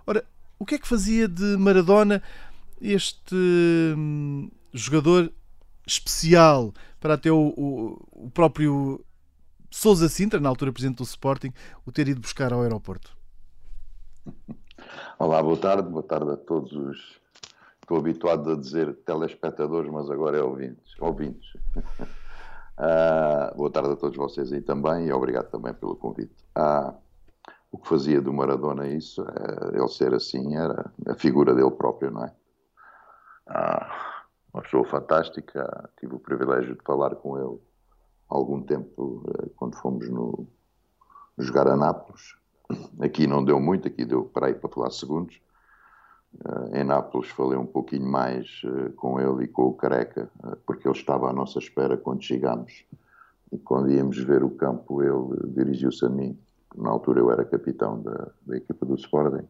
Ora, 0.06 0.24
o 0.58 0.66
que 0.66 0.76
é 0.76 0.78
que 0.80 0.88
fazia 0.88 1.28
de 1.28 1.58
Maradona 1.58 2.24
este 2.82 3.36
hum, 3.98 4.50
jogador 4.74 5.32
especial 5.86 6.74
para 7.00 7.14
até 7.16 7.32
o, 7.32 7.54
o, 7.58 8.26
o 8.26 8.30
próprio 8.32 9.04
Sousa 9.72 10.10
Sintra, 10.10 10.40
na 10.40 10.50
altura 10.50 10.72
presidente 10.72 10.98
do 10.98 11.04
Sporting, 11.04 11.54
o 11.86 11.92
ter 11.92 12.08
ido 12.08 12.22
buscar 12.22 12.54
ao 12.54 12.62
aeroporto? 12.62 13.16
Olá, 15.20 15.42
boa 15.42 15.58
tarde, 15.58 15.90
boa 15.90 16.04
tarde 16.04 16.32
a 16.32 16.38
todos 16.38 16.72
os. 16.72 17.20
Estou 17.82 17.98
habituado 17.98 18.52
a 18.52 18.56
dizer 18.56 18.94
telespectadores, 19.06 19.90
mas 19.92 20.10
agora 20.10 20.38
é 20.38 20.44
ouvintes. 20.44 20.94
ouvintes. 21.00 21.56
uh, 21.76 23.56
boa 23.56 23.72
tarde 23.72 23.94
a 23.94 23.96
todos 23.96 24.18
vocês 24.18 24.52
aí 24.52 24.62
também 24.62 25.08
e 25.08 25.14
obrigado 25.14 25.50
também 25.50 25.74
pelo 25.74 25.96
convite. 25.96 26.36
Uh, 26.58 26.94
o 27.72 27.78
que 27.78 27.88
fazia 27.88 28.22
do 28.22 28.34
Maradona 28.34 28.88
isso, 28.88 29.22
uh, 29.22 29.74
ele 29.74 29.88
ser 29.88 30.14
assim, 30.14 30.56
era 30.56 30.92
a 31.08 31.16
figura 31.16 31.54
dele 31.54 31.72
próprio, 31.72 32.12
não 32.12 32.26
é? 32.26 32.34
Ah, 33.48 34.26
uma 34.54 34.62
pessoa 34.62 34.84
fantástica. 34.86 35.90
Tive 36.00 36.16
o 36.16 36.20
privilégio 36.20 36.76
de 36.76 36.84
falar 36.84 37.16
com 37.16 37.38
ele 37.38 37.60
há 38.30 38.36
algum 38.36 38.62
tempo 38.62 39.24
eh, 39.28 39.50
quando 39.56 39.76
fomos 39.78 40.10
no, 40.10 40.48
jogar 41.38 41.68
a 41.68 41.76
Nápoles. 41.76 42.36
Aqui 43.00 43.28
não 43.28 43.44
deu 43.44 43.60
muito, 43.60 43.88
aqui 43.88 44.04
deu 44.04 44.26
para 44.26 44.50
ir 44.50 44.60
para 44.60 44.70
falar 44.70 44.92
segundos. 44.92 45.40
Uh, 46.34 46.76
em 46.76 46.84
Nápoles 46.84 47.30
falei 47.30 47.58
um 47.58 47.66
pouquinho 47.66 48.06
mais 48.06 48.62
uh, 48.66 48.92
com 48.94 49.20
ele 49.20 49.46
e 49.46 49.48
com 49.48 49.64
o 49.64 49.74
Careca, 49.74 50.30
porque 50.66 50.88
ele 50.88 50.96
estava 50.96 51.30
à 51.30 51.34
nossa 51.34 51.58
espera 51.58 51.96
quando 51.96 52.22
chegámos. 52.22 52.86
E 53.52 53.58
quando 53.58 53.90
íamos 53.90 54.18
ver 54.18 54.44
o 54.44 54.50
campo, 54.50 55.02
ele 55.02 55.54
dirigiu-se 55.54 56.06
a 56.06 56.10
mim. 56.10 56.38
Na 56.76 56.90
altura 56.90 57.22
eu 57.22 57.32
era 57.32 57.46
capitão 57.46 58.02
da, 58.02 58.30
da 58.46 58.58
equipa 58.58 58.86
do 58.86 58.96
Sporting. 58.96 59.48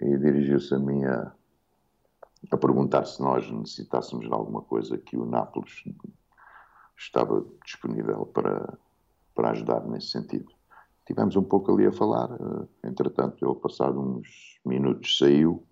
E 0.00 0.16
dirigiu-se 0.16 0.72
a 0.74 0.78
mim 0.78 1.04
a, 1.04 1.32
a 2.50 2.56
perguntar 2.56 3.04
se 3.04 3.20
nós 3.20 3.50
necessitássemos 3.50 4.26
de 4.26 4.32
alguma 4.32 4.62
coisa 4.62 4.96
que 4.96 5.16
o 5.16 5.26
Nápoles 5.26 5.84
estava 6.96 7.44
disponível 7.64 8.26
para, 8.26 8.78
para 9.34 9.50
ajudar 9.50 9.84
nesse 9.86 10.08
sentido. 10.08 10.52
Tivemos 11.06 11.36
um 11.36 11.42
pouco 11.42 11.72
ali 11.72 11.86
a 11.86 11.92
falar, 11.92 12.30
eh, 12.30 12.88
entretanto, 12.88 13.44
ele, 13.44 13.54
passado 13.56 14.00
uns 14.00 14.60
minutos, 14.64 15.18
saiu. 15.18 15.64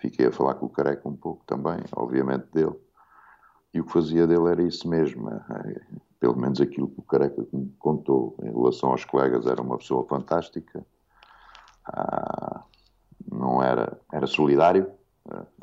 Fiquei 0.00 0.26
a 0.26 0.32
falar 0.32 0.54
com 0.54 0.66
o 0.66 0.70
Careca 0.70 1.08
um 1.08 1.16
pouco 1.16 1.44
também, 1.46 1.78
obviamente, 1.94 2.46
dele. 2.52 2.74
E 3.72 3.80
o 3.80 3.84
que 3.84 3.92
fazia 3.92 4.26
dele 4.26 4.48
era 4.48 4.62
isso 4.62 4.88
mesmo, 4.88 5.30
eh, 5.30 5.86
pelo 6.18 6.36
menos 6.36 6.60
aquilo 6.60 6.88
que 6.88 7.00
o 7.00 7.02
Careca 7.02 7.46
me 7.52 7.72
contou 7.78 8.36
em 8.42 8.50
relação 8.50 8.90
aos 8.90 9.04
colegas, 9.04 9.46
era 9.46 9.62
uma 9.62 9.78
pessoa 9.78 10.04
fantástica, 10.06 10.84
ah, 11.86 12.64
não 13.30 13.62
era, 13.62 13.98
era 14.12 14.26
solidário, 14.26 14.90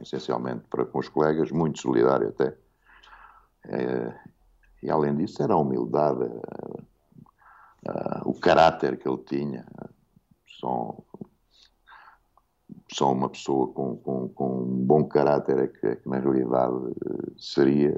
essencialmente 0.02 0.66
para 0.70 0.86
com 0.86 1.00
os 1.00 1.10
colegas, 1.10 1.52
muito 1.52 1.80
solidário 1.80 2.30
até. 2.30 2.56
Uh, 3.66 4.30
e 4.82 4.90
além 4.90 5.16
disso, 5.16 5.44
era 5.44 5.54
a 5.54 5.58
humildade, 5.58 6.26
o 8.24 8.34
caráter 8.34 8.98
que 8.98 9.08
ele 9.08 9.18
tinha. 9.26 9.66
Só, 10.48 10.98
só 12.92 13.12
uma 13.12 13.30
pessoa 13.30 13.68
com, 13.74 13.98
com, 13.98 14.30
com 14.30 14.62
um 14.62 14.86
bom 14.86 15.04
caráter 15.06 15.60
é 15.60 15.68
que, 15.68 15.86
é 15.86 15.96
que 15.96 16.10
na 16.10 16.20
realidade 16.20 16.96
seria 17.38 17.96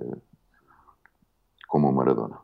como 1.67 1.89
o 1.89 1.93
Maradona. 1.93 2.39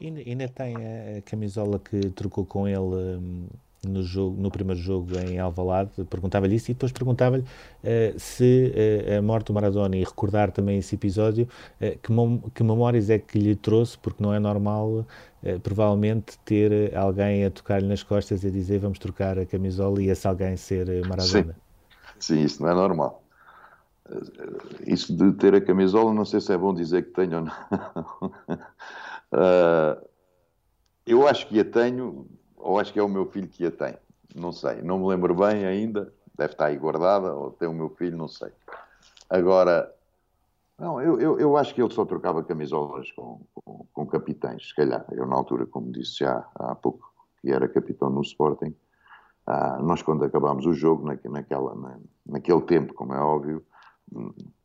Ainda, 0.00 0.20
ainda 0.20 0.48
tem 0.48 0.76
a 0.76 1.22
camisola 1.22 1.78
que 1.78 2.10
trocou 2.10 2.44
com 2.44 2.66
ele 2.66 2.78
um, 3.16 3.46
no, 3.86 4.02
jogo, 4.02 4.40
no 4.40 4.50
primeiro 4.50 4.80
jogo 4.80 5.18
em 5.18 5.38
Alvalade, 5.38 5.90
perguntava-lhe 6.08 6.54
isso 6.54 6.70
e 6.70 6.74
depois 6.74 6.92
perguntava-lhe 6.92 7.42
uh, 7.42 8.18
se 8.18 8.72
uh, 9.08 9.18
a 9.18 9.22
morte 9.22 9.46
do 9.46 9.54
Maradona 9.54 9.96
e 9.96 10.04
recordar 10.04 10.52
também 10.52 10.78
esse 10.78 10.94
episódio, 10.94 11.48
uh, 11.80 11.98
que, 11.98 12.50
que, 12.54 12.62
memórias 12.62 13.10
é 13.10 13.18
que 13.18 13.38
lhe 13.38 13.56
trouxe, 13.56 13.98
porque 13.98 14.22
não 14.22 14.32
é 14.32 14.38
normal 14.38 15.06
provavelmente 15.64 16.38
ter 16.44 16.96
alguém 16.96 17.44
a 17.44 17.50
tocar-lhe 17.50 17.88
nas 17.88 18.00
costas 18.00 18.44
e 18.44 18.46
a 18.46 18.50
dizer 18.50 18.78
vamos 18.78 19.00
trocar 19.00 19.36
a 19.40 19.44
camisola 19.44 20.00
e 20.00 20.08
esse 20.08 20.24
alguém 20.24 20.56
ser 20.56 20.86
Maradona. 21.04 21.56
Sim, 22.20 22.36
Sim 22.36 22.44
isso 22.44 22.62
não 22.62 22.70
é 22.70 22.74
normal. 22.74 23.24
Isso 24.86 25.12
de 25.12 25.32
ter 25.32 25.52
a 25.52 25.60
camisola, 25.60 26.14
não 26.14 26.24
sei 26.24 26.40
se 26.40 26.52
é 26.52 26.56
bom 26.56 26.72
dizer 26.72 27.06
que 27.06 27.10
tenho 27.10 27.38
ou 27.38 27.44
não. 27.44 27.52
eu 31.04 31.26
acho 31.26 31.48
que 31.48 31.58
a 31.58 31.64
tenho 31.64 32.28
ou 32.62 32.78
acho 32.78 32.92
que 32.92 32.98
é 32.98 33.02
o 33.02 33.08
meu 33.08 33.26
filho 33.26 33.48
que 33.48 33.66
a 33.66 33.70
tem. 33.70 33.96
Não 34.34 34.52
sei, 34.52 34.80
não 34.82 34.98
me 34.98 35.06
lembro 35.06 35.34
bem 35.34 35.66
ainda. 35.66 36.12
deve 36.34 36.52
estar 36.52 36.66
aí 36.66 36.76
guardada, 36.76 37.34
ou 37.34 37.50
tem 37.50 37.68
o 37.68 37.74
meu 37.74 37.90
filho, 37.90 38.16
não 38.16 38.28
sei. 38.28 38.50
Agora, 39.28 39.92
não, 40.78 41.00
eu, 41.00 41.20
eu, 41.20 41.38
eu 41.38 41.56
acho 41.56 41.74
que 41.74 41.82
ele 41.82 41.92
só 41.92 42.04
trocava 42.04 42.42
camisolas 42.42 43.10
com, 43.12 43.40
com, 43.54 43.86
com, 43.92 44.06
capitães, 44.06 44.68
se 44.68 44.74
calhar. 44.74 45.04
Eu, 45.12 45.26
na 45.26 45.36
altura, 45.36 45.66
como 45.66 45.92
disse 45.92 46.20
já 46.20 46.46
há 46.54 46.74
pouco, 46.74 47.12
que 47.40 47.50
era 47.50 47.68
capitão 47.68 48.08
no 48.10 48.22
Sporting, 48.22 48.74
ah, 49.46 49.78
nós, 49.82 50.02
quando 50.02 50.24
acabámos 50.24 50.66
o 50.66 50.72
jogo, 50.72 51.04
na, 51.04 51.18
naquela, 51.30 51.74
na, 51.74 51.98
naquele 52.26 52.62
tempo, 52.62 52.94
como 52.94 53.12
é 53.12 53.20
óbvio, 53.20 53.64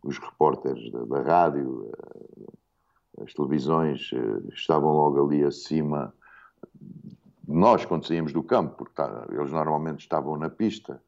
os 0.04 0.18
repórteres 0.18 0.92
da, 0.92 1.04
da 1.06 1.22
rádio, 1.22 1.92
ah, 1.98 3.24
as 3.24 3.34
televisões 3.34 4.12
ah, 4.14 4.54
estavam 4.54 4.92
logo 4.94 5.26
ali 5.26 5.44
acima. 5.44 6.14
Nós, 7.48 7.86
quando 7.86 8.06
saímos 8.06 8.34
do 8.34 8.44
campo, 8.44 8.76
porque 8.76 8.94
tá, 8.94 9.26
eles 9.32 9.52
normalmente 9.52 10.02
estavam 10.02 10.36
na 10.36 10.50
pista, 10.50 11.02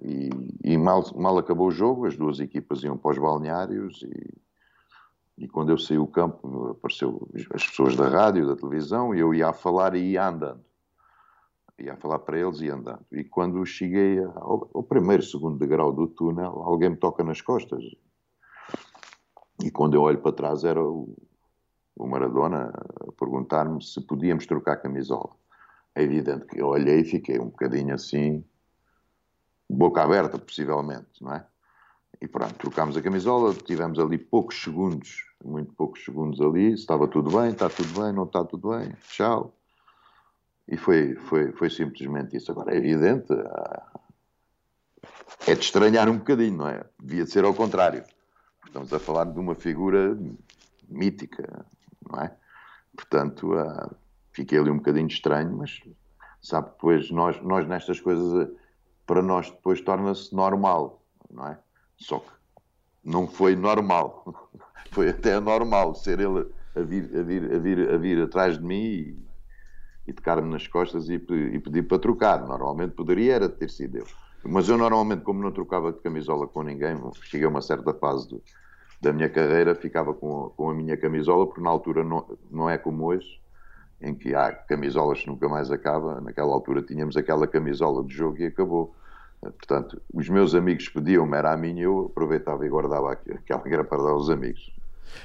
e, 0.00 0.30
e 0.62 0.76
mal, 0.76 1.04
mal, 1.16 1.38
acabou 1.38 1.68
o 1.68 1.72
jogo, 1.72 2.06
as 2.06 2.16
duas 2.16 2.38
equipas 2.38 2.82
iam 2.82 2.96
para 2.96 3.12
os 3.12 3.18
balneários 3.18 4.02
e, 4.02 5.44
e 5.44 5.48
quando 5.48 5.70
eu 5.70 5.78
saí 5.78 5.96
do 5.96 6.06
campo 6.06 6.70
apareceu 6.70 7.28
as 7.54 7.66
pessoas 7.66 7.96
da 7.96 8.08
rádio, 8.08 8.46
da 8.46 8.56
televisão 8.56 9.14
e 9.14 9.20
eu 9.20 9.34
ia 9.34 9.48
a 9.48 9.52
falar 9.52 9.94
e 9.94 10.12
ia 10.12 10.28
andando. 10.28 10.64
Ia 11.78 11.94
a 11.94 11.96
falar 11.96 12.20
para 12.20 12.38
eles 12.38 12.60
e 12.60 12.70
andando. 12.70 13.04
E 13.12 13.24
quando 13.24 13.64
cheguei 13.66 14.22
ao, 14.22 14.70
ao 14.74 14.82
primeiro, 14.82 15.22
segundo 15.22 15.58
degrau 15.58 15.92
do 15.92 16.06
túnel, 16.06 16.62
alguém 16.62 16.90
me 16.90 16.96
toca 16.96 17.22
nas 17.22 17.40
costas. 17.40 17.82
E 19.62 19.70
quando 19.70 19.94
eu 19.94 20.02
olho 20.02 20.20
para 20.20 20.32
trás 20.32 20.64
era 20.64 20.82
o, 20.82 21.14
o 21.96 22.06
Maradona 22.06 22.72
a 23.00 23.12
perguntar-me 23.12 23.82
se 23.82 24.00
podíamos 24.00 24.46
trocar 24.46 24.76
camisola. 24.76 25.30
É 25.96 26.02
evidente 26.02 26.44
que 26.44 26.60
eu 26.60 26.66
olhei 26.66 27.00
e 27.00 27.04
fiquei 27.04 27.40
um 27.40 27.46
bocadinho 27.46 27.94
assim, 27.94 28.44
boca 29.68 30.02
aberta, 30.02 30.38
possivelmente, 30.38 31.22
não 31.22 31.32
é? 31.32 31.46
E 32.20 32.28
pronto, 32.28 32.52
trocámos 32.54 32.98
a 32.98 33.02
camisola, 33.02 33.54
tivemos 33.54 33.98
ali 33.98 34.18
poucos 34.18 34.62
segundos, 34.62 35.24
muito 35.42 35.72
poucos 35.72 36.04
segundos 36.04 36.38
ali, 36.42 36.74
estava 36.74 37.08
tudo 37.08 37.34
bem, 37.34 37.48
está 37.48 37.70
tudo 37.70 37.98
bem, 37.98 38.12
não 38.12 38.24
está 38.24 38.44
tudo 38.44 38.70
bem, 38.76 38.92
tchau. 39.08 39.56
E 40.68 40.76
foi, 40.76 41.14
foi, 41.14 41.52
foi 41.52 41.70
simplesmente 41.70 42.36
isso. 42.36 42.52
Agora, 42.52 42.74
é 42.74 42.76
evidente, 42.76 43.32
ah, 43.32 44.00
é 45.46 45.54
de 45.54 45.60
estranhar 45.60 46.10
um 46.10 46.18
bocadinho, 46.18 46.58
não 46.58 46.68
é? 46.68 46.84
Devia 47.00 47.24
de 47.24 47.30
ser 47.30 47.44
ao 47.44 47.54
contrário. 47.54 48.04
Estamos 48.66 48.92
a 48.92 48.98
falar 48.98 49.24
de 49.24 49.38
uma 49.38 49.54
figura 49.54 50.14
mítica, 50.88 51.64
não 52.10 52.20
é? 52.20 52.36
Portanto, 52.94 53.54
uh, 53.54 53.94
fiquei 54.36 54.58
ali 54.58 54.70
um 54.70 54.76
bocadinho 54.76 55.06
estranho, 55.06 55.56
mas 55.56 55.80
sabe, 56.42 56.68
depois 56.68 57.10
nós, 57.10 57.40
nós 57.42 57.66
nestas 57.66 57.98
coisas 57.98 58.50
para 59.06 59.22
nós 59.22 59.50
depois 59.50 59.80
torna-se 59.80 60.34
normal, 60.34 61.02
não 61.30 61.46
é? 61.46 61.58
Só 61.96 62.18
que 62.18 62.30
não 63.02 63.26
foi 63.26 63.56
normal, 63.56 64.50
foi 64.92 65.08
até 65.08 65.40
normal 65.40 65.94
ser 65.94 66.20
ele 66.20 66.46
a 66.74 66.80
vir, 66.80 67.16
a 67.18 67.22
vir, 67.22 67.54
a 67.54 67.58
vir, 67.58 67.90
a 67.90 67.96
vir 67.96 68.22
atrás 68.22 68.58
de 68.58 68.64
mim 68.64 68.76
e, 68.76 69.16
e 70.08 70.12
tocar-me 70.12 70.50
nas 70.50 70.68
costas 70.68 71.08
e, 71.08 71.14
e, 71.14 71.58
pedir 71.58 71.84
para 71.84 71.98
trocar. 71.98 72.46
Normalmente 72.46 72.92
poderia 72.92 73.36
era 73.36 73.48
ter 73.48 73.70
sido 73.70 73.96
eu. 73.96 74.06
Mas 74.44 74.68
eu 74.68 74.76
normalmente, 74.76 75.22
como 75.22 75.40
não 75.40 75.50
trocava 75.50 75.92
de 75.92 76.00
camisola 76.00 76.46
com 76.46 76.62
ninguém, 76.62 76.94
cheguei 77.22 77.46
a 77.46 77.48
uma 77.48 77.62
certa 77.62 77.94
fase 77.94 78.28
do, 78.28 78.42
da 79.00 79.12
minha 79.14 79.30
carreira, 79.30 79.74
ficava 79.74 80.12
com, 80.12 80.50
com 80.50 80.68
a 80.68 80.74
minha 80.74 80.96
camisola, 80.96 81.46
porque 81.46 81.62
na 81.62 81.70
altura 81.70 82.04
não, 82.04 82.38
não 82.50 82.68
é 82.68 82.76
como 82.76 83.06
hoje, 83.06 83.40
em 84.00 84.14
que 84.14 84.34
há 84.34 84.52
camisolas 84.52 85.20
que 85.20 85.26
nunca 85.26 85.48
mais 85.48 85.70
acaba. 85.70 86.20
Naquela 86.20 86.52
altura 86.52 86.82
tínhamos 86.82 87.16
aquela 87.16 87.46
camisola 87.46 88.04
de 88.04 88.14
jogo 88.14 88.38
e 88.40 88.46
acabou. 88.46 88.94
Portanto, 89.40 90.00
os 90.12 90.28
meus 90.28 90.54
amigos 90.54 90.88
pediam-me, 90.88 91.36
era 91.36 91.52
a 91.52 91.56
minha, 91.56 91.84
eu 91.84 92.06
aproveitava 92.10 92.66
e 92.66 92.68
guardava 92.68 93.12
aquela 93.12 93.60
que 93.60 93.74
era 93.74 93.84
para 93.84 94.02
dar 94.02 94.10
aos 94.10 94.28
amigos. 94.28 94.72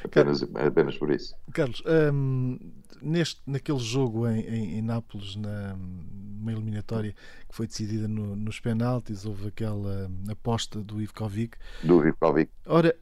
Apenas, 0.03 0.43
apenas 0.43 0.97
por 0.97 1.11
isso. 1.11 1.35
Carlos, 1.53 1.81
hum, 2.13 2.59
neste, 3.01 3.41
naquele 3.47 3.79
jogo 3.79 4.27
em, 4.27 4.41
em, 4.41 4.77
em 4.77 4.81
Nápoles, 4.81 5.35
na, 5.35 5.75
numa 5.75 6.51
eliminatória 6.51 7.13
que 7.47 7.55
foi 7.55 7.67
decidida 7.67 8.07
no, 8.07 8.35
nos 8.35 8.59
penaltis, 8.59 9.25
houve 9.25 9.47
aquela 9.47 10.09
aposta 10.29 10.79
do 10.81 11.01
Ivkovic. 11.01 11.57
Do 11.83 12.07
Ivkovic. 12.07 12.51
Ora, 12.65 12.95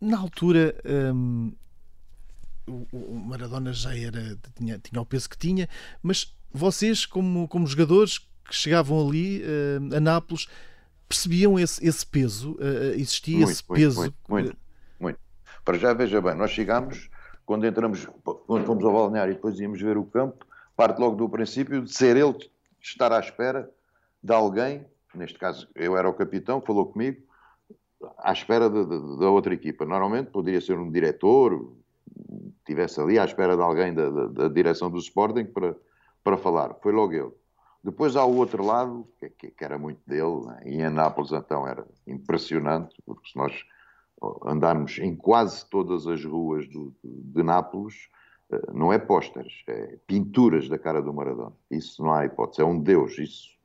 na 0.00 0.18
altura, 0.18 0.74
hum, 1.14 1.52
o, 2.66 3.14
Maradona 3.14 3.72
já 3.72 3.96
era 3.96 4.38
tinha, 4.54 4.78
tinha 4.78 5.00
o 5.00 5.06
peso 5.06 5.28
que 5.28 5.38
tinha, 5.38 5.68
mas 6.02 6.36
vocês, 6.52 7.06
como, 7.06 7.46
como 7.48 7.66
jogadores 7.66 8.18
que 8.18 8.54
chegavam 8.54 9.06
ali 9.06 9.42
uh, 9.42 9.96
a 9.96 10.00
Nápoles, 10.00 10.46
percebiam 11.08 11.58
esse, 11.58 11.86
esse 11.86 12.04
peso? 12.06 12.52
Uh, 12.52 12.94
existia 12.94 13.38
muito, 13.38 13.50
esse 13.50 13.64
muito, 13.68 13.80
peso? 13.80 14.00
Muito, 14.00 14.16
muito, 14.28 14.56
muito. 14.98 15.18
Para 15.64 15.78
já, 15.78 15.92
veja 15.92 16.20
bem, 16.20 16.34
nós 16.34 16.50
chegámos, 16.50 17.08
quando 17.44 17.66
entramos, 17.66 18.08
quando 18.46 18.64
fomos 18.64 18.84
ao 18.84 18.92
balneário 18.92 19.32
e 19.32 19.34
depois 19.34 19.58
íamos 19.58 19.80
ver 19.80 19.96
o 19.96 20.04
campo, 20.04 20.46
parte 20.76 20.98
logo 20.98 21.16
do 21.16 21.28
princípio 21.28 21.82
de 21.82 21.92
ser 21.92 22.16
ele 22.16 22.36
estar 22.80 23.12
à 23.12 23.20
espera 23.20 23.70
de 24.22 24.32
alguém, 24.32 24.84
neste 25.14 25.38
caso 25.38 25.68
eu 25.74 25.96
era 25.96 26.08
o 26.08 26.14
capitão, 26.14 26.60
falou 26.60 26.86
comigo, 26.86 27.22
à 28.18 28.32
espera 28.32 28.68
da 28.68 29.30
outra 29.30 29.54
equipa. 29.54 29.84
Normalmente 29.84 30.30
poderia 30.30 30.60
ser 30.60 30.78
um 30.78 30.90
diretor, 30.90 31.75
estivesse 32.58 33.00
ali 33.00 33.18
à 33.18 33.24
espera 33.24 33.56
de 33.56 33.62
alguém 33.62 33.94
da, 33.94 34.08
da, 34.10 34.26
da, 34.26 34.48
direção 34.48 34.90
do 34.90 34.98
Sporting 34.98 35.44
para, 35.44 35.76
para 36.22 36.36
falar. 36.36 36.74
Foi 36.82 36.92
logo 36.92 37.12
ele. 37.12 37.32
Depois 37.82 38.16
há 38.16 38.24
o 38.24 38.36
outro 38.36 38.64
lado, 38.64 39.06
que, 39.18 39.50
que 39.50 39.64
era 39.64 39.78
muito 39.78 40.00
dele, 40.06 40.44
né? 40.46 40.60
e 40.64 40.74
em 40.76 40.84
Anápolis 40.84 41.30
então 41.30 41.66
era 41.66 41.86
impressionante, 42.06 43.00
porque 43.04 43.28
se 43.28 43.36
nós 43.36 43.64
andarmos 44.44 44.98
em 44.98 45.14
quase 45.14 45.64
todas 45.66 46.06
as 46.06 46.24
ruas 46.24 46.66
do, 46.68 46.94
de 47.02 47.42
Nápoles, 47.42 48.08
eh, 48.50 48.72
não 48.72 48.92
é 48.92 48.98
pósteres, 48.98 49.62
é 49.66 49.98
pinturas 50.06 50.68
da 50.68 50.78
cara 50.78 51.02
do 51.02 51.12
Maradona. 51.12 51.52
Isso 51.70 52.02
não 52.02 52.12
há 52.12 52.24
hipótese, 52.24 52.62
é 52.62 52.64
um 52.64 52.78
deus, 52.78 53.18
isso 53.18 53.56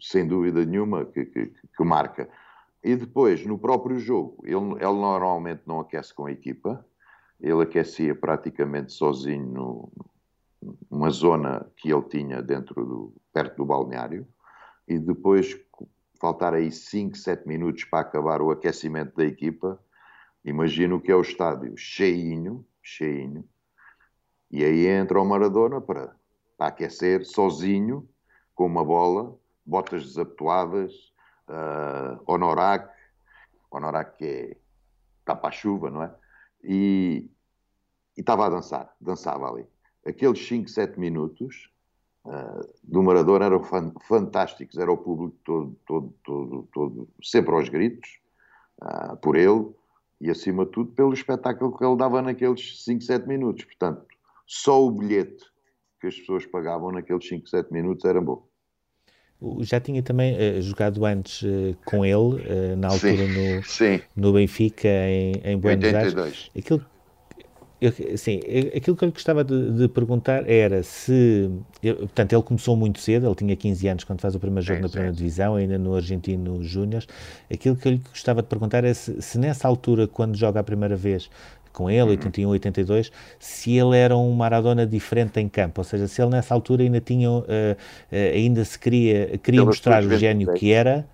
sem 0.00 0.26
dúvida 0.26 0.64
nenhuma 0.64 1.04
que, 1.04 1.24
que, 1.24 1.46
que 1.46 1.84
marca. 1.84 2.28
E 2.82 2.94
depois, 2.94 3.46
no 3.46 3.58
próprio 3.58 3.98
jogo, 3.98 4.36
ele, 4.44 4.56
ele, 4.56 4.84
normalmente 4.84 5.62
não 5.66 5.80
aquece 5.80 6.12
com 6.12 6.26
a 6.26 6.32
equipa, 6.32 6.84
ele 7.44 7.62
aquecia 7.62 8.14
praticamente 8.14 8.90
sozinho 8.90 9.46
no, 9.46 9.92
uma 10.90 11.10
zona 11.10 11.70
que 11.76 11.92
ele 11.92 12.02
tinha 12.04 12.42
dentro 12.42 12.86
do, 12.86 13.14
perto 13.34 13.58
do 13.58 13.66
balneário 13.66 14.26
e 14.88 14.98
depois 14.98 15.54
faltar 16.18 16.54
aí 16.54 16.72
5, 16.72 17.14
7 17.18 17.46
minutos 17.46 17.84
para 17.84 18.00
acabar 18.00 18.40
o 18.40 18.50
aquecimento 18.50 19.14
da 19.14 19.26
equipa, 19.26 19.78
imagino 20.42 20.98
que 20.98 21.12
é 21.12 21.14
o 21.14 21.20
estádio 21.20 21.76
cheinho, 21.76 22.64
cheinho, 22.82 23.46
e 24.50 24.64
aí 24.64 24.86
entra 24.86 25.20
o 25.20 25.24
Maradona 25.24 25.82
para, 25.82 26.16
para 26.56 26.68
aquecer 26.68 27.26
sozinho, 27.26 28.08
com 28.54 28.64
uma 28.64 28.84
bola, 28.84 29.36
botas 29.66 30.02
desabituadas, 30.02 31.12
uh, 31.48 32.22
honorac, 32.26 32.88
honorac 33.70 34.16
que 34.16 34.24
é 34.24 34.56
tapa-chuva, 35.26 35.90
não 35.90 36.04
é? 36.04 36.14
E, 36.62 37.28
e 38.16 38.20
estava 38.20 38.46
a 38.46 38.50
dançar, 38.50 38.94
dançava 39.00 39.48
ali 39.48 39.66
aqueles 40.04 40.46
5, 40.46 40.68
7 40.68 41.00
minutos 41.00 41.70
uh, 42.24 42.68
do 42.82 43.02
Maradona 43.02 43.46
eram 43.46 43.62
fantásticos, 44.06 44.76
era 44.78 44.92
o 44.92 44.96
público 44.96 45.36
todo, 45.44 45.76
todo, 45.86 46.14
todo, 46.22 46.68
todo 46.72 47.08
sempre 47.22 47.54
aos 47.54 47.68
gritos, 47.68 48.18
uh, 48.82 49.16
por 49.16 49.36
ele, 49.36 49.66
e 50.20 50.30
acima 50.30 50.64
de 50.64 50.72
tudo 50.72 50.92
pelo 50.92 51.12
espetáculo 51.12 51.76
que 51.76 51.84
ele 51.84 51.96
dava 51.96 52.22
naqueles 52.22 52.84
5, 52.84 53.02
7 53.02 53.26
minutos. 53.26 53.64
Portanto, 53.64 54.06
só 54.46 54.84
o 54.84 54.90
bilhete 54.90 55.44
que 56.00 56.06
as 56.06 56.18
pessoas 56.18 56.46
pagavam 56.46 56.92
naqueles 56.92 57.26
5, 57.26 57.48
7 57.48 57.72
minutos 57.72 58.04
era 58.04 58.20
bom. 58.20 58.46
Já 59.60 59.78
tinha 59.80 60.02
também 60.02 60.34
uh, 60.34 60.62
jogado 60.62 61.04
antes 61.04 61.42
uh, 61.42 61.76
com 61.84 62.04
ele, 62.04 62.14
uh, 62.16 62.76
na 62.78 62.88
altura 62.88 63.16
sim, 63.16 63.56
no, 63.56 63.62
sim. 63.64 64.00
no 64.16 64.32
Benfica, 64.32 64.88
em, 64.88 65.32
em 65.44 65.58
Buenos 65.58 65.84
82. 65.84 66.16
Aires. 66.16 66.50
Aquilo 66.56 66.86
sim, 68.16 68.40
aquilo 68.76 68.96
que 68.96 69.04
eu 69.04 69.06
lhe 69.06 69.12
gostava 69.12 69.44
de, 69.44 69.72
de 69.72 69.88
perguntar 69.88 70.48
era 70.48 70.82
se. 70.82 71.50
Eu, 71.82 71.96
portanto, 71.96 72.32
ele 72.32 72.42
começou 72.42 72.76
muito 72.76 73.00
cedo, 73.00 73.26
ele 73.26 73.34
tinha 73.34 73.56
15 73.56 73.88
anos 73.88 74.04
quando 74.04 74.20
faz 74.20 74.34
o 74.34 74.40
primeiro 74.40 74.64
jogo 74.64 74.78
sim, 74.78 74.82
na 74.82 74.88
primeira 74.88 75.14
divisão, 75.14 75.56
ainda 75.56 75.78
no 75.78 75.94
Argentino 75.94 76.62
Júnior. 76.62 77.04
Aquilo 77.52 77.76
que 77.76 77.88
eu 77.88 77.92
lhe 77.92 78.02
gostava 78.10 78.42
de 78.42 78.48
perguntar 78.48 78.84
é 78.84 78.94
se, 78.94 79.20
se, 79.20 79.38
nessa 79.38 79.68
altura, 79.68 80.06
quando 80.06 80.36
joga 80.36 80.60
a 80.60 80.62
primeira 80.62 80.96
vez 80.96 81.28
com 81.72 81.90
ele, 81.90 82.02
uhum. 82.02 82.10
81, 82.10 82.48
82, 82.50 83.12
se 83.38 83.76
ele 83.76 83.96
era 83.98 84.16
um 84.16 84.32
Maradona 84.32 84.86
diferente 84.86 85.40
em 85.40 85.48
campo, 85.48 85.80
ou 85.80 85.84
seja, 85.84 86.06
se 86.06 86.22
ele 86.22 86.30
nessa 86.30 86.54
altura 86.54 86.84
ainda 86.84 87.00
tinha, 87.00 87.28
uh, 87.28 87.42
uh, 87.42 87.76
ainda 88.10 88.64
se 88.64 88.78
queria, 88.78 89.36
queria 89.38 89.64
mostrar 89.64 90.04
o 90.04 90.16
gênio 90.16 90.54
que 90.54 90.72
era. 90.72 91.06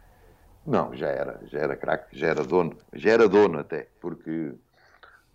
Não, 0.66 0.94
já 0.94 1.08
era, 1.08 1.40
já 1.50 1.58
era 1.58 1.74
craque, 1.74 2.16
já 2.16 2.28
era 2.28 2.44
dono, 2.44 2.76
já 2.92 3.10
era 3.10 3.26
dono 3.26 3.58
até, 3.58 3.88
porque 4.00 4.52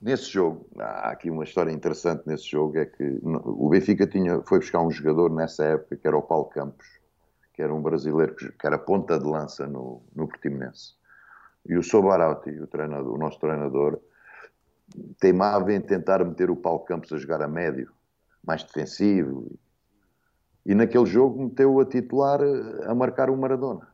Nesse 0.01 0.29
jogo, 0.29 0.67
há 0.77 1.12
aqui 1.12 1.29
uma 1.29 1.43
história 1.43 1.71
interessante 1.71 2.23
nesse 2.27 2.49
jogo, 2.49 2.77
é 2.77 2.86
que 2.86 3.19
o 3.23 3.69
Benfica 3.69 4.05
tinha, 4.05 4.41
foi 4.41 4.60
buscar 4.60 4.81
um 4.81 4.91
jogador 4.91 5.31
nessa 5.31 5.63
época 5.63 5.95
que 5.95 6.08
era 6.08 6.17
o 6.17 6.21
Paulo 6.21 6.45
Campos, 6.45 6.86
que 7.53 7.62
era 7.62 7.73
um 7.73 7.81
brasileiro 7.81 8.36
que, 8.36 8.67
era 8.67 8.77
ponta 8.77 9.17
de 9.17 9.25
lança 9.25 9.65
no, 9.65 10.01
no 10.13 10.27
Portimonense. 10.27 10.93
E 11.65 11.77
o 11.77 11.81
Sobarauti, 11.81 12.51
o, 12.51 12.67
treinador, 12.67 13.13
o 13.13 13.17
nosso 13.17 13.39
treinador, 13.39 13.99
teimava 15.19 15.73
em 15.73 15.81
tentar 15.81 16.23
meter 16.23 16.51
o 16.51 16.55
Paulo 16.55 16.81
Campos 16.81 17.12
a 17.13 17.17
jogar 17.17 17.41
a 17.41 17.47
médio, 17.47 17.91
mais 18.45 18.63
defensivo. 18.63 19.58
E 20.65 20.75
naquele 20.75 21.05
jogo 21.05 21.45
meteu 21.45 21.79
a 21.79 21.86
titular 21.86 22.41
a 22.86 22.93
marcar 22.93 23.29
o 23.29 23.38
Maradona. 23.38 23.88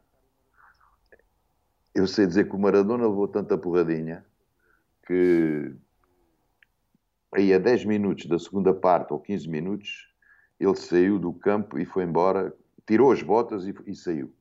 Eu 1.93 2.07
sei 2.07 2.25
dizer 2.25 2.49
que 2.49 2.55
o 2.55 2.59
Maradona 2.59 3.05
levou 3.05 3.27
tanta 3.27 3.57
porradinha 3.57 4.25
que 5.05 5.73
aí 7.34 7.54
a 7.54 7.58
10 7.58 7.86
minutos 7.86 8.26
da 8.26 8.38
segunda 8.38 8.74
parte 8.74 9.13
ou 9.13 9.20
15 9.20 9.48
minutos 9.50 10.12
ele 10.62 10.76
saiu 10.76 11.17
do 11.17 11.34
campo 11.34 11.80
e 11.80 11.86
foi 11.86 12.04
embora, 12.04 12.56
tirou 12.86 13.12
as 13.12 13.24
botas 13.24 13.65
e, 13.65 13.74
e 13.88 13.96
saiu. 13.96 14.32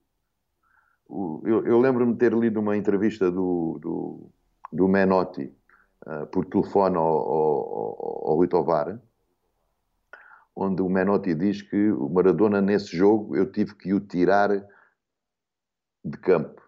O, 1.08 1.42
eu, 1.44 1.66
eu 1.66 1.80
lembro-me 1.80 2.12
de 2.12 2.18
ter 2.18 2.34
lido 2.34 2.60
uma 2.60 2.76
entrevista 2.76 3.30
do, 3.30 3.78
do, 3.80 4.30
do 4.70 4.86
Menotti 4.86 5.52
uh, 6.06 6.26
por 6.26 6.44
telefone 6.44 6.96
ao, 6.96 7.04
ao, 7.04 8.28
ao 8.28 8.36
Rui 8.36 8.48
Tovar, 8.48 9.00
onde 10.54 10.82
o 10.82 10.88
Menotti 10.90 11.34
diz 11.34 11.62
que 11.62 11.90
o 11.90 12.08
Maradona 12.08 12.60
nesse 12.60 12.94
jogo 12.94 13.34
eu 13.34 13.50
tive 13.50 13.74
que 13.74 13.94
o 13.94 14.00
tirar 14.00 14.50
de 16.04 16.18
campo. 16.18 16.60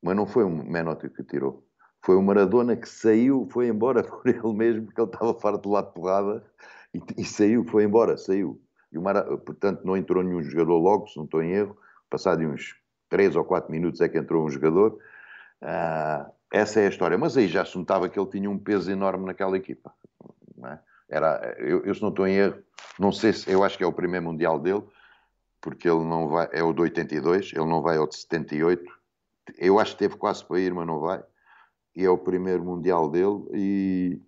Mas 0.00 0.16
não 0.16 0.26
foi 0.26 0.44
o 0.44 0.50
Menotti 0.50 1.10
que 1.10 1.24
tirou. 1.24 1.66
Foi 2.02 2.16
o 2.16 2.22
Maradona 2.22 2.76
que 2.76 2.88
saiu, 2.88 3.46
foi 3.50 3.68
embora 3.68 4.02
por 4.04 4.26
ele 4.26 4.52
mesmo, 4.52 4.86
porque 4.86 5.00
ele 5.00 5.10
estava 5.10 5.34
farto 5.34 5.62
de 5.62 5.68
lá 5.68 5.82
de 5.82 5.92
porrada 5.92 6.44
e, 6.94 7.00
e 7.18 7.24
saiu, 7.24 7.64
foi 7.64 7.84
embora, 7.84 8.16
saiu. 8.16 8.60
E 8.92 8.98
o 8.98 9.02
Mara, 9.02 9.22
portanto, 9.38 9.82
não 9.84 9.96
entrou 9.96 10.22
nenhum 10.22 10.42
jogador 10.42 10.78
logo, 10.78 11.06
se 11.08 11.16
não 11.16 11.24
estou 11.24 11.42
em 11.42 11.52
erro. 11.52 11.76
Passado 12.08 12.42
uns 12.42 12.76
3 13.08 13.36
ou 13.36 13.44
4 13.44 13.70
minutos 13.70 14.00
é 14.00 14.08
que 14.08 14.18
entrou 14.18 14.44
um 14.44 14.50
jogador. 14.50 14.98
Ah, 15.62 16.28
essa 16.52 16.80
é 16.80 16.86
a 16.86 16.88
história. 16.88 17.16
Mas 17.16 17.36
aí 17.36 17.46
já 17.46 17.64
se 17.64 17.78
notava 17.78 18.08
que 18.08 18.18
ele 18.18 18.28
tinha 18.30 18.50
um 18.50 18.58
peso 18.58 18.90
enorme 18.90 19.26
naquela 19.26 19.56
equipa. 19.56 19.94
É? 20.64 20.78
Era, 21.08 21.56
eu, 21.58 21.84
eu, 21.84 21.94
se 21.94 22.02
não 22.02 22.08
estou 22.08 22.26
em 22.26 22.34
erro, 22.34 22.62
não 22.98 23.12
sei 23.12 23.32
se, 23.32 23.50
eu 23.50 23.64
acho 23.64 23.76
que 23.76 23.84
é 23.84 23.86
o 23.86 23.92
primeiro 23.92 24.26
Mundial 24.26 24.58
dele, 24.58 24.82
porque 25.60 25.88
ele 25.88 26.04
não 26.04 26.28
vai, 26.28 26.48
é 26.52 26.62
o 26.62 26.72
de 26.72 26.82
82, 26.82 27.52
ele 27.52 27.66
não 27.66 27.82
vai 27.82 27.96
ao 27.96 28.06
de 28.06 28.16
78. 28.16 28.84
Eu 29.58 29.78
acho 29.78 29.92
que 29.92 29.98
teve 29.98 30.16
quase 30.16 30.44
para 30.44 30.60
ir, 30.60 30.72
mas 30.72 30.86
não 30.86 31.00
vai. 31.00 31.22
E 31.94 32.04
é 32.04 32.10
o 32.10 32.18
primeiro 32.18 32.64
Mundial 32.64 33.10
dele 33.10 33.44
e 33.52 34.22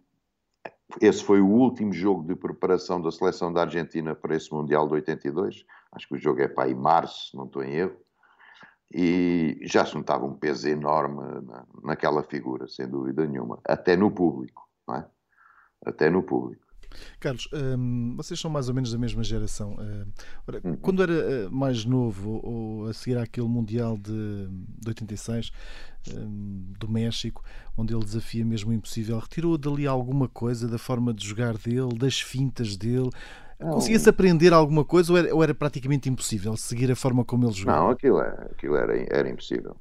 esse 1.00 1.24
foi 1.24 1.40
o 1.40 1.48
último 1.48 1.92
jogo 1.92 2.22
de 2.26 2.34
preparação 2.34 3.00
da 3.00 3.10
seleção 3.10 3.52
da 3.52 3.62
Argentina 3.62 4.14
para 4.14 4.36
esse 4.36 4.52
Mundial 4.52 4.86
de 4.86 4.94
82. 4.94 5.64
Acho 5.92 6.08
que 6.08 6.14
o 6.14 6.18
jogo 6.18 6.40
é 6.42 6.48
para 6.48 6.70
em 6.70 6.74
março, 6.74 7.36
não 7.36 7.46
estou 7.46 7.62
em 7.62 7.72
erro. 7.74 7.96
E 8.94 9.58
já 9.62 9.86
se 9.86 9.94
notava 9.94 10.26
um 10.26 10.34
peso 10.34 10.68
enorme 10.68 11.22
na, 11.46 11.64
naquela 11.82 12.22
figura, 12.22 12.68
sem 12.68 12.86
dúvida 12.86 13.26
nenhuma. 13.26 13.58
Até 13.64 13.96
no 13.96 14.10
público, 14.10 14.68
é? 14.90 15.04
Até 15.86 16.10
no 16.10 16.22
público. 16.22 16.61
Carlos, 17.20 17.48
hum, 17.52 18.14
vocês 18.16 18.38
são 18.38 18.50
mais 18.50 18.68
ou 18.68 18.74
menos 18.74 18.92
da 18.92 18.98
mesma 18.98 19.22
geração. 19.22 19.76
Hum, 19.78 20.04
ora, 20.46 20.60
uhum. 20.64 20.76
Quando 20.76 21.02
era 21.02 21.12
eh, 21.12 21.48
mais 21.50 21.84
novo, 21.84 22.40
ou 22.42 22.86
a 22.86 22.92
seguir 22.92 23.18
àquele 23.18 23.48
Mundial 23.48 23.96
de, 23.96 24.48
de 24.48 24.88
86, 24.88 25.52
hum, 26.14 26.72
do 26.78 26.88
México, 26.88 27.42
onde 27.76 27.94
ele 27.94 28.04
desafia 28.04 28.44
mesmo 28.44 28.70
o 28.70 28.74
impossível, 28.74 29.18
retirou 29.18 29.56
dali 29.58 29.86
alguma 29.86 30.28
coisa 30.28 30.68
da 30.68 30.78
forma 30.78 31.12
de 31.12 31.26
jogar 31.26 31.56
dele, 31.56 31.94
das 31.98 32.20
fintas 32.20 32.76
dele? 32.76 33.10
Conseguia-se 33.58 34.08
aprender 34.08 34.52
alguma 34.52 34.84
coisa 34.84 35.12
ou 35.12 35.18
era, 35.18 35.34
ou 35.34 35.42
era, 35.42 35.54
praticamente 35.54 36.08
impossível 36.08 36.56
seguir 36.56 36.90
a 36.90 36.96
forma 36.96 37.24
como 37.24 37.46
ele 37.46 37.52
jogava? 37.52 37.80
Não, 37.80 37.90
aquilo, 37.90 38.20
é, 38.20 38.48
aquilo 38.50 38.76
era, 38.76 38.96
era 39.08 39.28
impossível. 39.30 39.76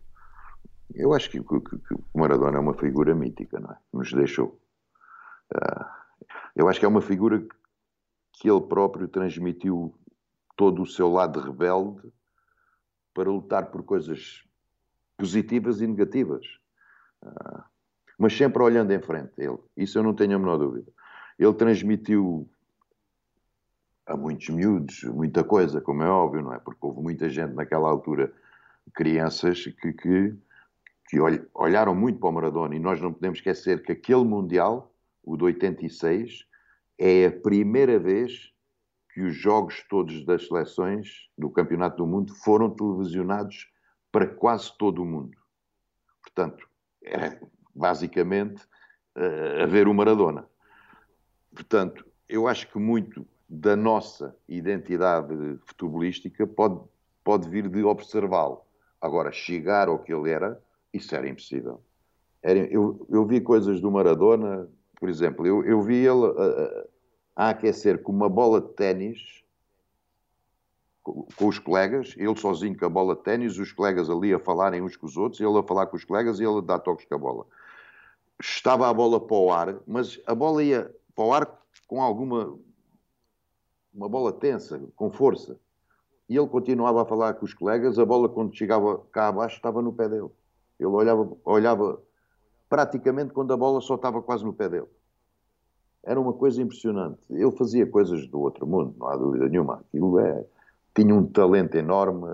Eu 0.94 1.14
acho 1.14 1.30
que, 1.30 1.42
que, 1.42 1.60
que, 1.60 1.94
o 2.14 2.20
Maradona 2.20 2.58
é 2.58 2.60
uma 2.60 2.74
figura 2.74 3.16
mítica, 3.16 3.60
não 3.60 3.72
é? 3.72 3.78
Nos 3.94 4.12
deixou. 4.12 4.60
Uh, 5.54 6.01
eu 6.56 6.68
acho 6.68 6.80
que 6.80 6.86
é 6.86 6.90
uma 6.90 7.02
figura 7.02 7.46
que 8.34 8.50
ele 8.50 8.62
próprio 8.62 9.08
transmitiu 9.08 9.96
todo 10.56 10.82
o 10.82 10.88
seu 10.88 11.10
lado 11.10 11.40
rebelde 11.40 12.12
para 13.14 13.30
lutar 13.30 13.72
por 13.72 13.84
coisas 13.84 14.44
positivas 15.18 15.82
e 15.82 15.88
negativas. 15.88 16.46
Uh, 17.24 17.64
mas 18.18 18.36
sempre 18.36 18.62
olhando 18.62 18.92
em 18.92 19.02
frente, 19.02 19.32
ele. 19.38 19.58
Isso 19.76 19.98
eu 19.98 20.04
não 20.04 20.14
tenho 20.14 20.36
a 20.36 20.40
menor 20.40 20.58
dúvida. 20.58 20.92
Ele 21.38 21.54
transmitiu 21.54 22.50
a 24.06 24.16
muitos 24.16 24.50
miúdos 24.50 25.04
muita 25.06 25.44
coisa, 25.44 25.82
como 25.82 26.04
é 26.04 26.10
óbvio, 26.10 26.44
não 26.44 26.54
é? 26.54 26.60
Porque 26.60 26.80
houve 26.82 27.02
muita 27.02 27.30
gente 27.30 27.54
naquela 27.54 27.90
altura, 27.90 28.32
crianças, 28.94 29.64
que, 29.64 29.94
que, 29.94 30.36
que 31.08 31.18
olharam 31.54 31.96
muito 31.96 32.20
para 32.20 32.30
o 32.30 32.32
Maradona 32.32 32.76
e 32.76 32.80
nós 32.80 33.00
não 33.02 33.14
podemos 33.14 33.40
esquecer 33.40 33.82
que 33.84 33.92
aquele 33.92 34.24
Mundial 34.24 34.91
o 35.24 35.38
de 35.38 35.44
86, 35.44 36.46
é 36.98 37.26
a 37.26 37.32
primeira 37.32 38.00
vez 38.00 38.52
que 39.14 39.22
os 39.22 39.36
jogos 39.36 39.84
todos 39.90 40.26
das 40.26 40.48
seleções 40.48 41.30
do 41.38 41.50
Campeonato 41.50 41.98
do 41.98 42.08
Mundo 42.08 42.34
foram 42.36 42.70
televisionados 42.70 43.70
para 44.12 44.28
quase 44.28 44.76
todo 44.78 45.02
o 45.02 45.06
mundo. 45.06 45.38
Portanto, 46.22 46.68
é 47.04 47.40
basicamente 47.74 48.64
uh, 49.18 49.64
a 49.64 49.66
ver 49.66 49.88
o 49.88 49.94
Maradona. 49.94 50.48
Portanto, 51.54 52.06
eu 52.28 52.48
acho 52.48 52.72
que 52.72 52.78
muito 52.78 53.28
da 53.50 53.76
nossa 53.76 54.36
identidade 54.48 55.60
futebolística 55.66 56.48
pode, 56.48 56.80
pode 57.24 57.50
vir 57.50 57.68
de 57.68 57.84
observá-lo. 57.84 58.62
Agora, 59.02 59.32
chegar 59.32 59.90
ao 59.90 60.00
que 60.00 60.14
ele 60.14 60.30
era, 60.30 60.62
isso 60.94 61.14
era 61.16 61.28
impossível. 61.28 61.82
Era, 62.42 62.60
eu, 62.60 63.06
eu 63.10 63.26
vi 63.26 63.42
coisas 63.42 63.82
do 63.82 63.92
Maradona 63.92 64.70
por 65.02 65.10
exemplo, 65.10 65.48
eu, 65.48 65.66
eu 65.66 65.82
vi 65.82 65.96
ele 65.96 66.28
a, 67.36 67.46
a, 67.48 67.50
aquecer 67.50 68.04
com 68.04 68.12
uma 68.12 68.30
bola 68.30 68.62
de 68.62 68.70
ténis 68.74 69.44
com, 71.02 71.28
com, 71.36 71.48
os 71.48 71.58
colegas, 71.58 72.14
ele 72.16 72.36
sozinho 72.36 72.78
com 72.78 72.86
a 72.86 72.90
bola 72.90 73.16
de 73.16 73.24
ténis, 73.24 73.58
os 73.58 73.72
colegas 73.72 74.12
ali 74.12 74.32
a 74.32 74.38
falarem 74.38 74.80
uns 74.80 74.96
com 74.96 75.08
os 75.08 75.18
outros, 75.18 75.42
ele 75.42 75.58
a 75.58 75.64
falar 75.64 75.88
com 75.88 75.98
os 75.98 76.06
colegas 76.06 76.40
e 76.40 76.44
ele 76.44 76.60
a 76.60 76.62
dar 76.62 76.78
toques 76.78 77.08
com 77.08 77.16
a 77.16 77.18
bola. 77.18 77.48
Estava 78.40 78.88
a 78.88 78.94
bola 78.94 79.20
para 79.20 79.36
o 79.36 79.52
ar, 79.52 79.80
mas 79.88 80.22
a 80.28 80.36
bola 80.36 80.64
ia 80.64 80.96
para 81.16 81.26
o 81.26 81.34
ar 81.34 81.60
com 81.88 82.00
alguma 82.00 82.56
uma 83.92 84.08
bola 84.08 84.32
tensa, 84.32 84.80
com 84.96 85.10
força. 85.10 85.60
E 86.30 86.38
ele 86.38 86.48
continuava 86.48 87.02
a 87.02 87.06
falar 87.06 87.34
com 87.34 87.46
os 87.46 87.56
colegas, 87.56 87.98
a 87.98 88.06
bola 88.06 88.30
quando 88.30 88.56
chegava 88.56 89.00
cá 89.12 89.30
abaixo 89.30 89.56
estava 89.56 89.82
no 89.82 89.92
pé 89.92 90.08
dele. 90.08 90.30
Ele 90.80 90.90
olhava, 90.90 91.38
olhava 91.44 92.00
praticamente 92.72 93.34
quando 93.34 93.52
a 93.52 93.58
bola 93.58 93.82
só 93.82 93.96
estava 93.96 94.22
quase 94.22 94.46
no 94.46 94.54
pé 94.54 94.70
dele. 94.70 94.88
Era 96.06 96.18
uma 96.18 96.32
coisa 96.32 96.62
impressionante. 96.62 97.20
Ele 97.30 97.52
fazia 97.52 97.86
coisas 97.86 98.26
do 98.28 98.40
outro 98.40 98.66
mundo, 98.66 98.96
não 98.98 99.08
há 99.10 99.18
dúvida 99.18 99.50
nenhuma. 99.50 99.84
Aquilo 99.90 100.18
é, 100.20 100.46
tinha 100.96 101.14
um 101.14 101.26
talento 101.26 101.76
enorme, 101.76 102.26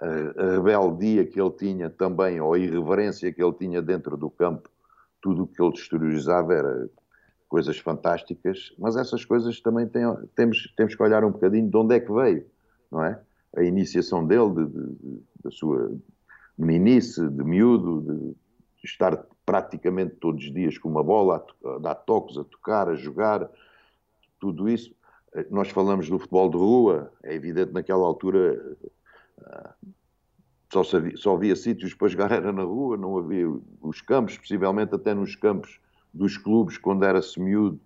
a, 0.00 0.56
rebeldia 0.56 1.24
que 1.24 1.40
ele 1.40 1.52
tinha 1.52 1.88
também, 1.88 2.40
ou 2.40 2.52
a 2.52 2.58
irreverência 2.58 3.32
que 3.32 3.40
ele 3.40 3.52
tinha 3.52 3.80
dentro 3.80 4.16
do 4.16 4.28
campo, 4.28 4.68
tudo 5.22 5.44
o 5.44 5.46
que 5.46 5.62
ele 5.62 5.72
exteriorizava 5.72 6.52
era 6.52 6.90
coisas 7.48 7.78
fantásticas, 7.78 8.74
mas 8.76 8.96
essas 8.96 9.24
coisas 9.24 9.60
também 9.60 9.86
têm, 9.86 10.04
temos, 10.34 10.74
temos 10.76 10.96
que 10.96 11.02
olhar 11.02 11.24
um 11.24 11.30
bocadinho 11.30 11.70
de 11.70 11.76
onde 11.76 11.94
é 11.94 12.00
que 12.00 12.12
veio, 12.12 12.44
não 12.90 13.04
é? 13.04 13.20
A 13.56 13.62
iniciação 13.62 14.26
dele, 14.26 14.50
de, 14.50 14.66
de, 14.66 15.22
da 15.44 15.50
sua 15.52 15.92
meninice, 16.58 17.28
de 17.28 17.44
miúdo, 17.44 18.00
de, 18.00 18.36
estar 18.82 19.24
praticamente 19.44 20.16
todos 20.16 20.44
os 20.44 20.52
dias 20.52 20.78
com 20.78 20.88
uma 20.88 21.02
bola, 21.02 21.44
a, 21.64 21.78
dar 21.78 21.94
toques, 21.94 22.36
a 22.38 22.44
tocar, 22.44 22.88
a 22.88 22.94
jogar, 22.94 23.48
tudo 24.38 24.68
isso. 24.68 24.94
Eh, 25.34 25.46
nós 25.50 25.68
falamos 25.70 26.08
do 26.08 26.18
futebol 26.18 26.48
de 26.48 26.56
rua, 26.56 27.12
é 27.22 27.34
evidente 27.34 27.72
naquela 27.72 28.04
altura 28.04 28.76
eh, 29.40 29.70
só, 30.72 30.84
sabia, 30.84 31.16
só 31.16 31.34
havia 31.34 31.56
sítios 31.56 31.94
para 31.94 32.08
jogar 32.08 32.30
era 32.32 32.52
na 32.52 32.62
rua, 32.62 32.96
não 32.96 33.18
havia 33.18 33.46
os 33.82 34.00
campos, 34.00 34.38
possivelmente 34.38 34.94
até 34.94 35.14
nos 35.14 35.34
campos 35.34 35.80
dos 36.12 36.36
clubes, 36.36 36.78
quando 36.78 37.04
era-se 37.04 37.40
miúdo, 37.40 37.80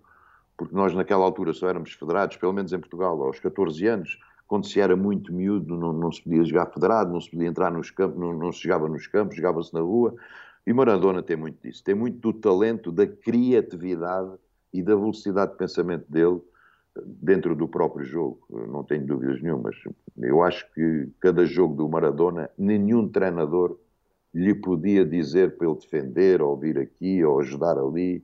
porque 0.57 0.75
nós 0.75 0.93
naquela 0.93 1.23
altura 1.23 1.53
só 1.53 1.67
éramos 1.67 1.93
federados, 1.93 2.37
pelo 2.37 2.53
menos 2.53 2.71
em 2.71 2.79
Portugal, 2.79 3.21
aos 3.21 3.39
14 3.39 3.85
anos, 3.87 4.19
quando 4.47 4.67
se 4.67 4.79
era 4.79 4.95
muito 4.95 5.33
miúdo 5.33 5.75
não, 5.75 5.91
não 5.91 6.11
se 6.11 6.21
podia 6.21 6.43
jogar 6.43 6.67
federado, 6.67 7.11
não 7.11 7.19
se 7.19 7.29
podia 7.29 7.47
entrar 7.47 7.71
nos 7.71 7.89
campos, 7.89 8.19
não, 8.19 8.33
não 8.33 8.51
se 8.51 8.61
jogava 8.61 8.87
nos 8.87 9.07
campos, 9.07 9.35
jogava-se 9.35 9.73
na 9.73 9.81
rua, 9.81 10.15
e 10.65 10.73
Maradona 10.73 11.21
tem 11.21 11.35
muito 11.35 11.61
disso, 11.61 11.83
tem 11.83 11.95
muito 11.95 12.19
do 12.19 12.33
talento, 12.33 12.91
da 12.91 13.05
criatividade 13.05 14.33
e 14.73 14.81
da 14.81 14.95
velocidade 14.95 15.51
de 15.51 15.57
pensamento 15.57 16.11
dele 16.11 16.41
dentro 17.05 17.55
do 17.55 17.67
próprio 17.67 18.05
jogo, 18.05 18.39
não 18.49 18.83
tenho 18.83 19.05
dúvidas 19.05 19.41
nenhumas. 19.41 19.75
Eu 20.17 20.41
acho 20.41 20.65
que 20.73 21.09
cada 21.19 21.45
jogo 21.45 21.75
do 21.75 21.89
Maradona, 21.89 22.49
nenhum 22.57 23.07
treinador 23.09 23.77
lhe 24.33 24.53
podia 24.53 25.05
dizer 25.05 25.57
para 25.57 25.67
ele 25.67 25.77
defender, 25.77 26.41
ou 26.41 26.57
vir 26.57 26.77
aqui, 26.77 27.23
ou 27.23 27.39
ajudar 27.39 27.77
ali. 27.77 28.23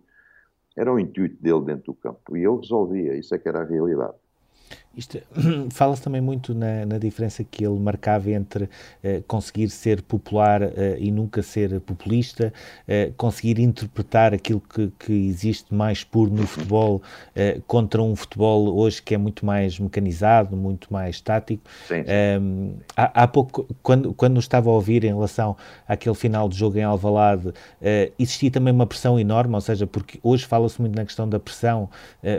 Era 0.76 0.94
o 0.94 1.00
intuito 1.00 1.42
dele 1.42 1.62
dentro 1.62 1.94
do 1.94 1.94
campo. 1.94 2.36
E 2.36 2.46
ele 2.46 2.58
resolvia, 2.58 3.16
isso 3.16 3.34
é 3.36 3.38
que 3.38 3.48
era 3.48 3.62
a 3.62 3.66
realidade. 3.66 4.16
Isto 4.96 5.20
fala-se 5.72 6.02
também 6.02 6.20
muito 6.20 6.54
na, 6.54 6.86
na, 6.86 6.98
diferença 6.98 7.46
que 7.46 7.66
ele 7.66 7.80
marcava 7.80 8.30
entre 8.30 8.66
uh, 8.66 9.24
conseguir 9.26 9.70
ser 9.70 10.02
popular 10.02 10.62
uh, 10.62 10.72
e 10.98 11.10
nunca 11.10 11.42
ser 11.42 11.80
populista, 11.80 12.54
uh, 12.88 13.14
conseguir 13.14 13.60
interpretar 13.60 14.34
aquilo 14.34 14.60
que, 14.60 14.92
que, 15.00 15.14
existe 15.14 15.74
mais 15.74 16.04
puro 16.04 16.32
no 16.32 16.46
futebol 16.46 17.02
contra 17.68 18.02
um 18.02 18.16
futebol 18.16 18.76
hoje 18.76 19.02
que 19.02 19.16
é 19.16 19.18
muito 19.18 19.46
mais 19.46 19.80
mecanizado, 19.80 20.56
muito 20.56 20.92
mais 20.92 21.22
tático. 21.22 21.64
Um, 22.42 22.74
há, 22.96 23.24
há, 23.24 23.28
pouco, 23.28 23.68
quando, 23.82 24.14
quando 24.14 24.40
estava 24.40 24.70
a 24.70 24.74
ouvir 24.74 25.04
em 25.04 25.14
relação 25.14 25.56
àquele 25.88 26.16
final 26.16 26.50
de 26.50 26.58
jogo 26.58 26.78
em 26.78 26.84
Alvalade, 26.84 27.54
existia 28.20 28.52
também 28.52 28.74
uma 28.74 28.86
pressão 28.86 29.20
enorme, 29.20 29.56
ou 29.56 29.62
seja, 29.62 29.88
porque 29.88 30.20
hoje 30.24 30.46
fala-se 30.46 30.80
muito 30.82 30.96
na 30.96 31.06
questão 31.06 31.28
da 31.28 31.40
pressão, 31.40 31.90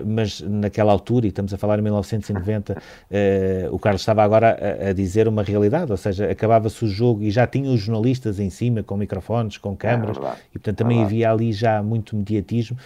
mas 0.04 0.40
naquela 0.40 0.92
altura, 0.92 1.26
e 1.26 1.28
estamos 1.28 1.54
a 1.54 1.58
falar 1.58 1.78
em 1.78 1.82
1990, 1.82 2.41
90, 2.42 2.72
uh, 2.72 2.76
eh, 3.10 3.68
o 3.70 3.78
Carlos 3.78 4.02
estava 4.02 4.22
agora 4.22 4.58
a, 4.86 4.90
a, 4.90 4.92
dizer 4.92 5.28
uma 5.28 5.42
realidade, 5.42 5.90
ou 5.90 5.96
seja, 5.96 6.30
acabava-se 6.30 6.84
o 6.84 6.88
jogo 6.88 7.22
e 7.22 7.30
já 7.30 7.46
tinha 7.46 7.70
os 7.70 7.80
jornalistas 7.80 8.38
em 8.38 8.50
cima, 8.50 8.82
com 8.82 8.96
microfones, 8.96 9.58
com 9.58 9.76
câmaras, 9.76 10.16
é 10.18 10.36
e 10.50 10.58
portanto 10.58 10.76
também 10.76 11.00
é 11.00 11.04
havia 11.04 11.30
ali 11.30 11.52
já 11.52 11.82
muito 11.82 12.16
mediatismo. 12.16 12.76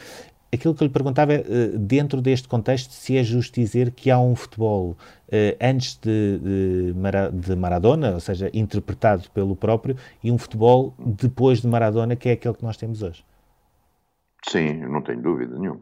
Aquilo 0.52 0.74
que 0.74 0.82
eu 0.82 0.86
lhe 0.86 0.92
perguntava 0.92 1.34
é, 1.34 1.36
eh, 1.36 1.44
dentro 1.76 2.22
deste 2.22 2.46
contexto, 2.46 2.92
se 2.92 3.16
é 3.16 3.22
justo 3.22 3.54
dizer 3.60 3.90
que 3.90 4.10
há 4.10 4.18
um 4.18 4.36
futebol 4.36 4.96
eh, 5.30 5.56
antes 5.60 5.98
de, 6.00 6.38
de, 6.38 6.94
de, 7.32 7.56
Maradona, 7.56 8.12
ou 8.12 8.20
seja, 8.20 8.50
interpretado 8.54 9.28
pelo 9.30 9.56
próprio, 9.56 9.96
e 10.22 10.30
um 10.30 10.38
futebol 10.38 10.94
depois 10.98 11.60
de 11.60 11.66
Maradona, 11.66 12.14
que 12.14 12.28
é 12.28 12.32
aquele 12.32 12.54
que 12.54 12.62
nós 12.62 12.76
temos 12.76 13.02
hoje. 13.02 13.24
Sim, 14.48 14.74
não 14.86 15.02
tenho 15.02 15.20
dúvida 15.20 15.58
nenhuma. 15.58 15.80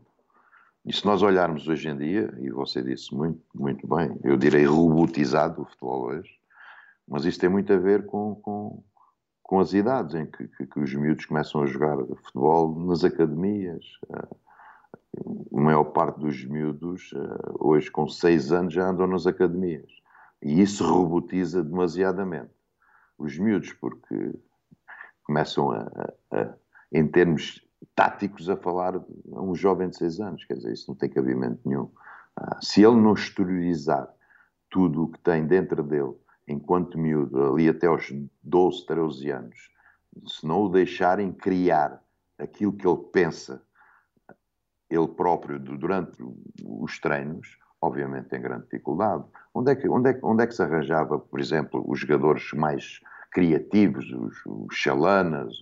E 0.86 0.92
se 0.92 1.04
nós 1.06 1.22
olharmos 1.22 1.66
hoje 1.66 1.88
em 1.88 1.96
dia, 1.96 2.32
e 2.38 2.50
você 2.50 2.82
disse 2.82 3.14
muito, 3.14 3.40
muito 3.54 3.86
bem, 3.86 4.18
eu 4.22 4.36
direi 4.36 4.66
robotizado 4.66 5.62
o 5.62 5.64
futebol 5.64 6.08
hoje, 6.08 6.30
mas 7.08 7.24
isso 7.24 7.40
tem 7.40 7.48
muito 7.48 7.72
a 7.72 7.78
ver 7.78 8.04
com, 8.04 8.34
com, 8.36 8.82
com 9.42 9.60
as 9.60 9.72
idades 9.72 10.14
em 10.14 10.26
que, 10.26 10.46
que, 10.46 10.66
que, 10.66 10.80
os 10.80 10.94
miúdos 10.94 11.24
começam 11.24 11.62
a 11.62 11.66
jogar 11.66 11.96
futebol 12.24 12.78
nas 12.80 13.02
academias. 13.02 13.84
A 14.10 15.60
maior 15.60 15.84
parte 15.84 16.20
dos 16.20 16.44
miúdos, 16.44 17.14
hoje 17.58 17.90
com 17.90 18.06
6 18.06 18.52
anos, 18.52 18.74
já 18.74 18.88
andam 18.88 19.06
nas 19.06 19.26
academias. 19.26 19.90
E 20.42 20.60
isso 20.60 20.84
robotiza 20.84 21.64
demasiadamente 21.64 22.52
os 23.16 23.38
miúdos, 23.38 23.72
porque 23.72 24.34
começam 25.22 25.70
a, 25.70 25.78
a, 26.30 26.40
a 26.40 26.54
em 26.92 27.08
termos 27.08 27.63
táticos 27.94 28.48
a 28.48 28.56
falar 28.56 28.96
a 28.96 29.42
um 29.42 29.54
jovem 29.54 29.88
de 29.88 29.96
6 29.96 30.20
anos, 30.20 30.44
quer 30.44 30.54
dizer, 30.54 30.72
isso 30.72 30.90
não 30.90 30.96
tem 30.96 31.08
cabimento 31.08 31.60
nenhum. 31.64 31.90
Ah, 32.36 32.58
se 32.60 32.82
ele 32.82 32.96
não 32.96 33.14
exteriorizar 33.14 34.08
tudo 34.70 35.04
o 35.04 35.08
que 35.10 35.18
tem 35.20 35.46
dentro 35.46 35.82
dele, 35.82 36.14
enquanto 36.48 36.98
miúdo, 36.98 37.52
ali 37.52 37.68
até 37.68 37.86
aos 37.86 38.12
12, 38.42 38.86
13 38.86 39.30
anos, 39.30 39.70
se 40.26 40.46
não 40.46 40.64
o 40.64 40.68
deixarem 40.68 41.32
criar 41.32 42.02
aquilo 42.38 42.72
que 42.72 42.86
ele 42.86 43.02
pensa, 43.12 43.62
ele 44.90 45.08
próprio, 45.08 45.58
durante 45.58 46.16
os 46.64 46.98
treinos, 47.00 47.58
obviamente 47.80 48.28
tem 48.28 48.40
grande 48.40 48.64
dificuldade. 48.64 49.24
Onde 49.52 49.72
é 49.72 49.76
que, 49.76 49.88
onde 49.88 50.10
é, 50.10 50.20
onde 50.22 50.42
é 50.42 50.46
que 50.46 50.54
se 50.54 50.62
arranjava, 50.62 51.18
por 51.18 51.40
exemplo, 51.40 51.84
os 51.86 52.00
jogadores 52.00 52.52
mais 52.52 53.00
criativos, 53.32 54.10
os, 54.12 54.36
os 54.46 54.74
Chalanas, 54.76 55.54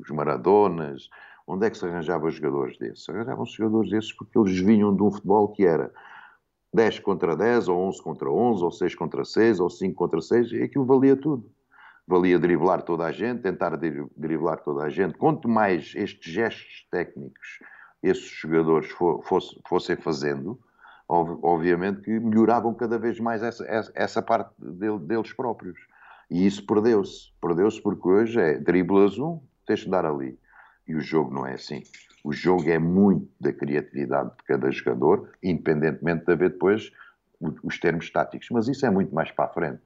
os 0.00 0.10
Maradonas, 0.10 1.08
Onde 1.46 1.66
é 1.66 1.70
que 1.70 1.76
se 1.76 1.84
arranjava 1.84 2.30
jogadores 2.30 2.78
desses? 2.78 3.08
Arranjavam-se 3.08 3.52
jogadores 3.52 3.90
desses 3.90 4.12
porque 4.12 4.38
eles 4.38 4.58
vinham 4.58 4.94
de 4.94 5.02
um 5.02 5.10
futebol 5.10 5.48
que 5.48 5.66
era 5.66 5.92
10 6.72 6.98
contra 7.00 7.36
10, 7.36 7.68
ou 7.68 7.78
11 7.88 8.02
contra 8.02 8.30
11, 8.30 8.64
ou 8.64 8.72
6 8.72 8.94
contra 8.94 9.24
6, 9.24 9.60
ou 9.60 9.70
5 9.70 9.94
contra 9.94 10.20
6, 10.20 10.52
e 10.52 10.62
aquilo 10.62 10.84
valia 10.84 11.16
tudo. 11.16 11.48
Valia 12.06 12.38
driblar 12.38 12.82
toda 12.82 13.04
a 13.04 13.12
gente, 13.12 13.42
tentar 13.42 13.76
driblar 14.16 14.60
toda 14.62 14.82
a 14.82 14.90
gente. 14.90 15.16
Quanto 15.16 15.48
mais 15.48 15.92
estes 15.94 16.32
gestos 16.32 16.86
técnicos 16.90 17.60
esses 18.02 18.28
jogadores 18.28 18.90
fossem 19.66 19.96
fazendo, 19.96 20.58
obviamente 21.08 22.02
que 22.02 22.20
melhoravam 22.20 22.74
cada 22.74 22.98
vez 22.98 23.18
mais 23.18 23.42
essa, 23.42 23.64
essa 23.94 24.20
parte 24.20 24.50
deles 24.58 25.32
próprios. 25.32 25.78
E 26.30 26.46
isso 26.46 26.66
perdeu-se. 26.66 27.32
Perdeu-se 27.40 27.80
porque 27.80 28.08
hoje 28.08 28.40
é 28.40 28.58
driblas 28.58 29.18
um, 29.18 29.40
tens 29.66 29.80
de 29.80 29.88
dar 29.88 30.04
ali. 30.04 30.38
E 30.86 30.94
o 30.94 31.00
jogo 31.00 31.32
não 31.32 31.46
é 31.46 31.54
assim. 31.54 31.82
O 32.22 32.32
jogo 32.32 32.68
é 32.70 32.78
muito 32.78 33.28
da 33.40 33.52
criatividade 33.52 34.30
de 34.38 34.44
cada 34.44 34.70
jogador, 34.70 35.30
independentemente 35.42 36.24
de 36.24 36.32
haver 36.32 36.50
depois 36.50 36.90
os 37.62 37.78
termos 37.78 38.10
táticos. 38.10 38.48
Mas 38.50 38.68
isso 38.68 38.86
é 38.86 38.90
muito 38.90 39.14
mais 39.14 39.30
para 39.30 39.44
a 39.44 39.48
frente. 39.48 39.82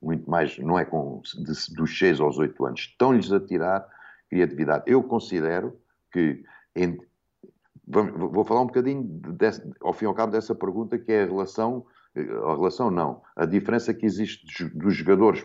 Muito 0.00 0.30
mais, 0.30 0.56
não 0.58 0.78
é 0.78 0.84
com, 0.84 1.20
de, 1.22 1.74
dos 1.74 1.98
6 1.98 2.20
aos 2.20 2.38
8 2.38 2.64
anos. 2.64 2.80
Estão-lhes 2.80 3.30
a 3.32 3.40
tirar 3.40 3.86
criatividade. 4.30 4.84
Eu 4.86 5.02
considero 5.02 5.78
que. 6.12 6.42
Em, 6.74 6.98
vou 7.86 8.44
falar 8.44 8.62
um 8.62 8.66
bocadinho, 8.66 9.02
desse, 9.02 9.62
ao 9.80 9.92
fim 9.92 10.04
e 10.04 10.08
ao 10.08 10.14
cabo, 10.14 10.32
dessa 10.32 10.54
pergunta, 10.54 10.98
que 10.98 11.12
é 11.12 11.22
a 11.22 11.26
relação. 11.26 11.84
A 12.16 12.54
relação 12.54 12.90
não. 12.90 13.22
A 13.36 13.44
diferença 13.44 13.92
que 13.92 14.06
existe 14.06 14.64
dos 14.70 14.94
jogadores, 14.94 15.44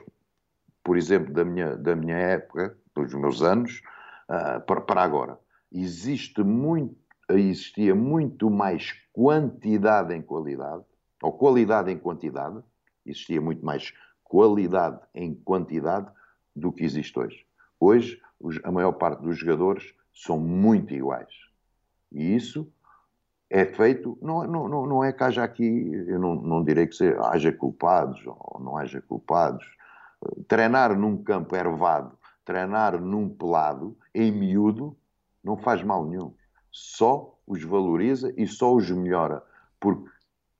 por 0.83 0.97
exemplo, 0.97 1.33
da 1.33 1.43
minha, 1.43 1.75
da 1.75 1.95
minha 1.95 2.15
época, 2.15 2.77
dos 2.95 3.13
meus 3.13 3.41
anos, 3.41 3.81
uh, 4.29 4.61
para, 4.65 4.81
para 4.81 5.03
agora. 5.03 5.39
Existe 5.71 6.43
muito, 6.43 6.95
existia 7.29 7.95
muito 7.95 8.49
mais 8.49 8.93
quantidade 9.11 10.13
em 10.13 10.21
qualidade, 10.21 10.83
ou 11.21 11.33
qualidade 11.33 11.91
em 11.91 11.97
quantidade, 11.97 12.61
existia 13.05 13.41
muito 13.41 13.65
mais 13.65 13.93
qualidade 14.23 14.99
em 15.13 15.33
quantidade 15.33 16.11
do 16.55 16.71
que 16.71 16.83
existe 16.83 17.17
hoje. 17.17 17.45
Hoje, 17.79 18.21
os, 18.39 18.59
a 18.63 18.71
maior 18.71 18.93
parte 18.93 19.21
dos 19.21 19.37
jogadores 19.37 19.93
são 20.13 20.39
muito 20.39 20.93
iguais. 20.93 21.33
E 22.11 22.35
isso 22.35 22.71
é 23.49 23.65
feito, 23.65 24.17
não, 24.21 24.43
não, 24.45 24.85
não 24.85 25.03
é 25.03 25.13
que 25.13 25.23
haja 25.23 25.43
aqui, 25.43 25.91
eu 26.07 26.19
não, 26.19 26.35
não 26.35 26.63
direi 26.63 26.87
que 26.87 26.95
seja, 26.95 27.19
haja 27.27 27.51
culpados 27.51 28.21
ou 28.25 28.59
não 28.59 28.77
haja 28.77 29.01
culpados. 29.01 29.65
Treinar 30.47 30.97
num 30.97 31.21
campo 31.23 31.55
ervado 31.55 32.17
treinar 32.45 32.99
num 32.99 33.29
pelado, 33.29 33.97
em 34.13 34.31
miúdo, 34.31 34.95
não 35.43 35.57
faz 35.57 35.83
mal 35.83 36.05
nenhum. 36.05 36.33
Só 36.71 37.37
os 37.45 37.63
valoriza 37.63 38.33
e 38.37 38.47
só 38.47 38.73
os 38.73 38.89
melhora. 38.89 39.43
Porque 39.79 40.09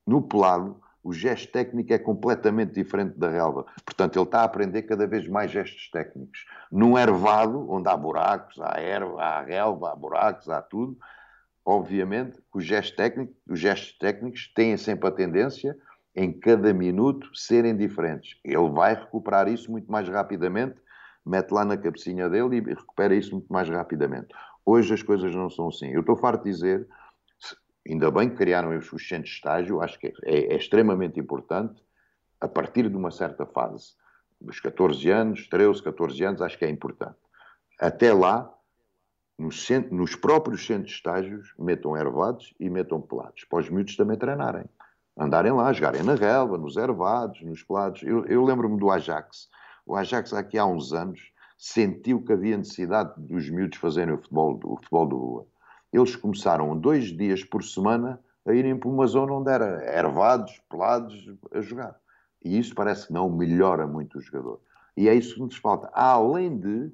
no 0.06 0.22
pelado, 0.22 0.82
o 1.04 1.12
gesto 1.12 1.52
técnico 1.52 1.94
é 1.94 1.98
completamente 1.98 2.74
diferente 2.74 3.18
da 3.18 3.30
relva. 3.30 3.66
Portanto, 3.86 4.18
ele 4.18 4.26
está 4.26 4.42
a 4.42 4.46
aprender 4.46 4.84
cada 4.84 5.06
vez 5.06 5.28
mais 5.28 5.52
gestos 5.52 5.90
técnicos. 5.92 6.46
Num 6.72 6.98
ervado, 6.98 7.70
onde 7.70 7.90
há 7.90 7.98
buracos, 7.98 8.60
há 8.62 8.80
erva, 8.80 9.22
há 9.22 9.42
relva, 9.42 9.92
há 9.92 9.96
buracos, 9.96 10.50
há 10.50 10.62
tudo, 10.62 10.98
obviamente, 11.66 12.42
os 12.54 12.66
os 13.48 13.60
gestos 13.60 13.98
técnicos 13.98 14.52
têm 14.54 14.78
sempre 14.78 15.08
a 15.08 15.12
tendência, 15.12 15.78
em 16.16 16.32
cada 16.32 16.74
minuto, 16.74 17.36
serem 17.36 17.76
diferentes. 17.76 18.40
Ele 18.44 18.70
vai 18.70 18.94
recuperar 18.94 19.48
isso 19.48 19.72
muito 19.72 19.92
mais 19.92 20.08
rapidamente 20.08 20.76
mete 21.26 21.52
lá 21.52 21.64
na 21.64 21.78
cabecinha 21.78 22.30
dele 22.30 22.58
e 22.58 22.60
recupera 22.62 23.16
isso 23.16 23.32
muito 23.32 23.52
mais 23.52 23.70
rapidamente. 23.70 24.34
Hoje 24.66 24.94
as 24.94 25.04
coisas 25.04 25.34
não 25.34 25.50
são 25.50 25.70
assim. 25.70 25.90
Eu 25.92 26.02
estou 26.02 26.16
farto 26.16 26.44
de 26.44 26.52
dizer, 26.52 26.88
ainda 27.88 28.10
bem 28.12 28.30
que 28.30 28.36
criaram 28.36 28.78
os 28.78 29.08
centros 29.08 29.30
de 29.30 29.36
estágio, 29.36 29.82
acho 29.82 30.00
que 30.00 30.08
é, 30.24 30.54
é 30.54 30.56
extremamente 30.56 31.20
importante, 31.20 31.82
a 32.40 32.48
partir 32.48 32.90
de 32.90 32.96
uma 32.96 33.12
certa 33.12 33.46
fase, 33.46 33.94
dos 34.40 34.60
14 34.60 35.10
anos, 35.10 35.48
13, 35.48 35.82
14 35.82 36.24
anos, 36.26 36.42
acho 36.42 36.58
que 36.58 36.66
é 36.66 36.70
importante. 36.70 37.16
Até 37.80 38.14
lá, 38.14 38.54
nos, 39.40 39.66
centro, 39.66 39.96
nos 39.96 40.16
próprios 40.16 40.66
centros 40.66 40.90
de 40.90 40.96
estágios, 40.96 41.54
metam 41.58 41.96
ervados 41.96 42.54
e 42.60 42.70
metam 42.70 43.02
pelados, 43.02 43.46
para 43.46 43.60
os 43.60 43.70
miúdos 43.70 43.96
também 43.96 44.18
treinarem. 44.18 44.66
Andarem 45.18 45.52
lá, 45.52 45.72
jogarem 45.72 46.04
na 46.04 46.16
relva, 46.16 46.58
nos 46.58 46.76
ervados, 46.76 47.42
nos 47.44 47.64
pelados. 47.64 48.02
Eu, 48.04 48.26
eu 48.26 48.44
lembro-me 48.44 48.80
do 48.80 48.90
Ajax, 48.90 49.48
o 49.86 49.96
Ajax, 49.96 50.34
aqui 50.34 50.58
há 50.58 50.66
uns 50.66 50.94
anos, 50.94 51.32
sentiu 51.58 52.22
que 52.22 52.34
havia 52.34 52.58
necessidade 52.58 53.14
dos 53.18 53.50
miúdos 53.50 53.78
fazerem 53.78 54.14
o 54.14 54.18
futebol, 54.18 54.60
o 54.64 54.78
futebol 54.78 55.06
do 55.06 55.18
rua. 55.18 55.48
Eles 55.92 56.16
começaram 56.16 56.78
dois 56.78 57.06
dias 57.16 57.44
por 57.44 57.64
semana 57.64 58.20
a 58.46 58.54
irem 58.54 58.78
para 58.78 58.90
uma 58.90 59.08
zona 59.08 59.34
onde 59.34 59.52
era 59.52 59.84
ervados, 59.98 60.62
pelados, 60.70 61.30
a 61.54 61.62
jogar. 61.62 61.96
E 62.44 62.58
isso 62.58 62.74
parece 62.76 63.08
que 63.08 63.14
não 63.14 63.30
melhora 63.30 63.86
muito 63.88 64.18
o 64.18 64.22
jogador. 64.22 64.60
E 64.98 65.08
é 65.08 65.16
isso 65.16 65.36
que 65.36 65.42
nos 65.42 65.56
falta. 65.56 65.90
Além 65.94 66.58
de, 66.58 66.92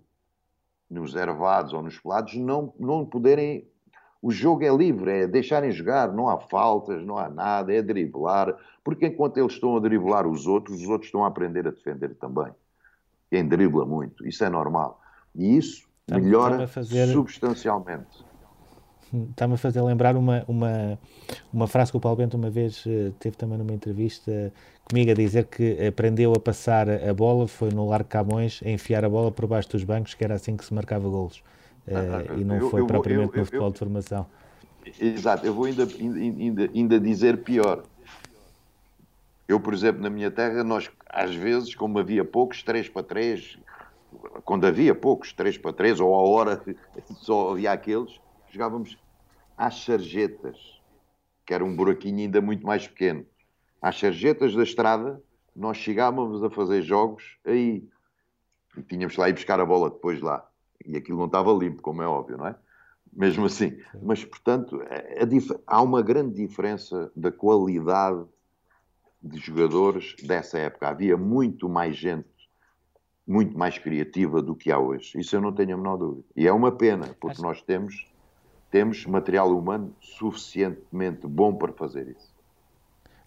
nos 0.89 1.15
ervados 1.15 1.73
ou 1.73 1.81
nos 1.81 1.99
pelados, 1.99 2.35
não, 2.35 2.73
não 2.79 3.05
poderem. 3.05 3.67
O 4.21 4.31
jogo 4.31 4.63
é 4.63 4.75
livre, 4.75 5.11
é 5.11 5.27
deixarem 5.27 5.71
jogar, 5.71 6.11
não 6.11 6.27
há 6.27 6.37
faltas, 6.37 7.03
não 7.05 7.17
há 7.17 7.29
nada, 7.29 7.73
é 7.73 7.81
driblar. 7.81 8.55
Porque 8.83 9.07
enquanto 9.07 9.37
eles 9.37 9.53
estão 9.53 9.77
a 9.77 9.79
driblar 9.79 10.27
os 10.27 10.45
outros, 10.45 10.81
os 10.81 10.87
outros 10.87 11.07
estão 11.07 11.23
a 11.23 11.27
aprender 11.27 11.67
a 11.67 11.71
defender 11.71 12.15
também 12.15 12.53
quem 13.30 13.47
dribla 13.47 13.86
muito, 13.86 14.27
isso 14.27 14.43
é 14.43 14.49
normal. 14.49 14.99
E 15.36 15.57
isso 15.57 15.88
melhora 16.09 16.67
fazer... 16.67 17.07
substancialmente. 17.07 18.27
Está-me 19.32 19.55
a 19.55 19.57
fazer 19.57 19.82
lembrar 19.82 20.15
uma, 20.15 20.43
uma, 20.47 20.99
uma 21.51 21.67
frase 21.67 21.91
que 21.91 21.97
o 21.97 21.99
Paulo 21.99 22.17
Bento 22.17 22.38
uma 22.38 22.49
vez 22.49 22.86
uh, 22.86 23.11
teve 23.19 23.36
também 23.36 23.57
numa 23.57 23.73
entrevista 23.73 24.53
comigo 24.88 25.11
a 25.11 25.13
dizer 25.13 25.45
que 25.45 25.88
aprendeu 25.88 26.34
a 26.34 26.39
passar 26.39 26.89
a 26.89 27.13
bola, 27.13 27.47
foi 27.47 27.69
no 27.71 27.88
Largo 27.88 28.09
Camões, 28.09 28.61
a 28.63 28.69
enfiar 28.69 29.03
a 29.05 29.09
bola 29.09 29.32
por 29.32 29.47
baixo 29.47 29.69
dos 29.69 29.84
bancos, 29.84 30.13
que 30.13 30.23
era 30.23 30.36
assim 30.36 30.55
que 30.55 30.65
se 30.65 30.73
marcava 30.73 31.07
golos. 31.07 31.43
Uh, 31.88 32.39
e 32.39 32.43
não 32.43 32.57
eu, 32.57 32.69
foi 32.69 32.82
eu, 32.82 32.88
propriamente 32.88 33.34
eu, 33.34 33.39
no 33.39 33.45
futebol 33.45 33.71
de 33.71 33.80
formação. 33.80 34.27
Exato, 34.99 35.45
eu 35.45 35.53
vou 35.53 35.65
ainda, 35.65 35.88
ainda, 35.99 36.69
ainda 36.73 36.99
dizer 36.99 37.38
pior. 37.43 37.84
Eu, 39.50 39.60
por 39.60 39.74
exemplo, 39.74 40.00
na 40.04 40.12
minha 40.12 40.30
terra, 40.30 40.64
nós, 40.64 40.91
às 41.08 41.34
vezes, 41.34 41.74
como 41.74 41.97
havia 41.97 42.24
poucos, 42.24 42.62
3 42.62 42.88
para 42.88 43.02
3, 43.02 43.58
quando 44.45 44.68
havia 44.68 44.93
poucos, 44.93 45.34
3 45.34 45.58
para 45.58 45.74
3, 45.74 46.00
ou 46.00 46.14
a 46.14 46.22
hora 46.22 46.64
só 47.18 47.54
havia 47.54 47.72
aqueles, 47.72 48.22
jogávamos 48.52 48.95
às 49.58 49.84
sarjetas, 49.84 50.80
que 51.47 51.52
era 51.52 51.66
um 51.66 51.76
buraquinho 51.76 52.20
ainda 52.20 52.39
muito 52.39 52.64
mais 52.64 52.88
pequeno. 52.88 53.26
Às 53.82 54.00
sarjetas 54.00 54.54
da 54.54 54.62
estrada, 54.62 55.20
nós 55.56 55.78
chegávamos 55.78 56.43
a 56.43 56.52
fazer 56.52 56.84
jogos 56.84 57.39
aí. 57.43 57.84
E 58.78 58.84
tínhamos 58.84 59.18
lá 59.18 59.30
ir 59.30 59.34
buscar 59.34 59.60
a 59.60 59.66
bola 59.66 59.89
depois 59.89 60.22
lá. 60.22 60.47
E 60.86 60.95
aquilo 60.95 61.18
não 61.18 61.26
estava 61.26 61.52
limpo, 61.52 61.82
como 61.82 62.04
é 62.04 62.08
óbvio, 62.08 62.38
não 62.38 62.45
é? 62.45 62.56
Mesmo 63.12 63.47
assim. 63.47 63.80
Mas, 64.00 64.24
portanto, 64.24 64.80
é, 64.84 65.24
é 65.24 65.28
há 65.66 65.82
uma 65.82 66.04
grande 66.04 66.36
diferença 66.36 67.12
da 67.16 67.32
qualidade 67.32 68.24
de 69.22 69.39
jogadores 69.39 70.15
dessa 70.24 70.57
época. 70.57 70.88
Havia 70.88 71.17
muito 71.17 71.67
mais 71.67 71.95
gente, 71.95 72.28
muito 73.28 73.57
mais 73.57 73.78
criativa 73.78 74.41
do 74.41 74.55
que 74.55 74.72
há 74.72 74.80
hoje. 74.80 75.20
Isso 75.20 75.36
eu 75.36 75.41
não 75.41 75.53
tenho 75.53 75.74
a 75.74 75.78
menor 75.78 75.97
dúvida. 75.97 76.28
E 76.36 76.47
é 76.47 76.53
uma 76.53 76.72
pena, 76.72 77.15
porque 77.20 77.41
nós 77.41 77.61
temos 77.61 78.07
temos 78.72 79.05
material 79.05 79.49
humano 79.49 79.93
suficientemente 79.99 81.26
bom 81.26 81.53
para 81.53 81.74
fazer 81.74 82.07
isso. 82.07 82.30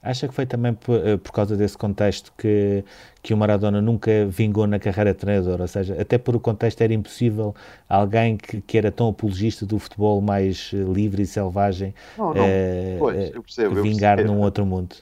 Acha 0.03 0.26
que 0.26 0.34
foi 0.34 0.47
também 0.47 0.74
por, 0.74 0.97
eh, 0.97 1.16
por, 1.16 1.30
causa 1.30 1.57
desse 1.57 1.78
contexto 1.78 2.32
que, 2.36 2.84
que 3.22 3.32
o 3.32 3.36
Maradona 3.36 3.80
nunca 3.80 4.26
vingou 4.26 4.66
na 4.66 4.80
carreira 4.80 5.12
de 5.12 5.18
treinador? 5.18 5.61
Ou 5.61 5.68
seja, 5.68 6.01
até 6.01 6.18
por 6.18 6.34
o 6.34 6.40
contexto 6.40 6.80
era 6.80 6.93
impossível 6.93 7.55
alguém 7.88 8.36
que, 8.36 8.61
que 8.61 8.76
era 8.76 8.90
tão 8.90 9.09
apologista 9.09 9.64
do 9.64 9.78
futebol 9.78 10.20
mais 10.20 10.72
eh, 10.74 10.76
livre 10.78 11.22
e 11.22 11.26
selvagem 11.26 11.95
não, 12.18 12.34
não. 12.34 12.45
Eh, 12.45 12.97
pois, 12.99 13.30
percebo, 13.30 13.80
vingar 13.80 14.24
num 14.24 14.40
outro 14.40 14.66
mundo? 14.66 14.97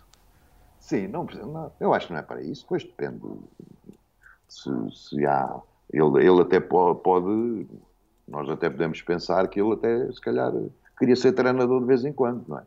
Sim, 0.91 1.07
não, 1.07 1.25
não, 1.25 1.73
eu 1.79 1.95
acho 1.95 2.09
que 2.09 2.13
não 2.13 2.19
é 2.19 2.23
para 2.25 2.43
isso. 2.43 2.67
Pois 2.69 2.83
depende 2.83 3.21
se, 4.49 4.71
se 4.91 5.25
há. 5.25 5.61
Ele, 5.93 6.27
ele 6.27 6.41
até 6.41 6.59
pode, 6.59 7.69
nós 8.27 8.51
até 8.51 8.69
podemos 8.69 9.01
pensar 9.01 9.47
que 9.47 9.61
ele 9.61 9.73
até, 9.75 10.11
se 10.11 10.21
calhar, 10.21 10.53
queria 10.99 11.15
ser 11.15 11.31
treinador 11.31 11.81
de 11.81 11.87
vez 11.87 12.05
em 12.05 12.13
quando, 12.13 12.45
não 12.49 12.59
é? 12.59 12.65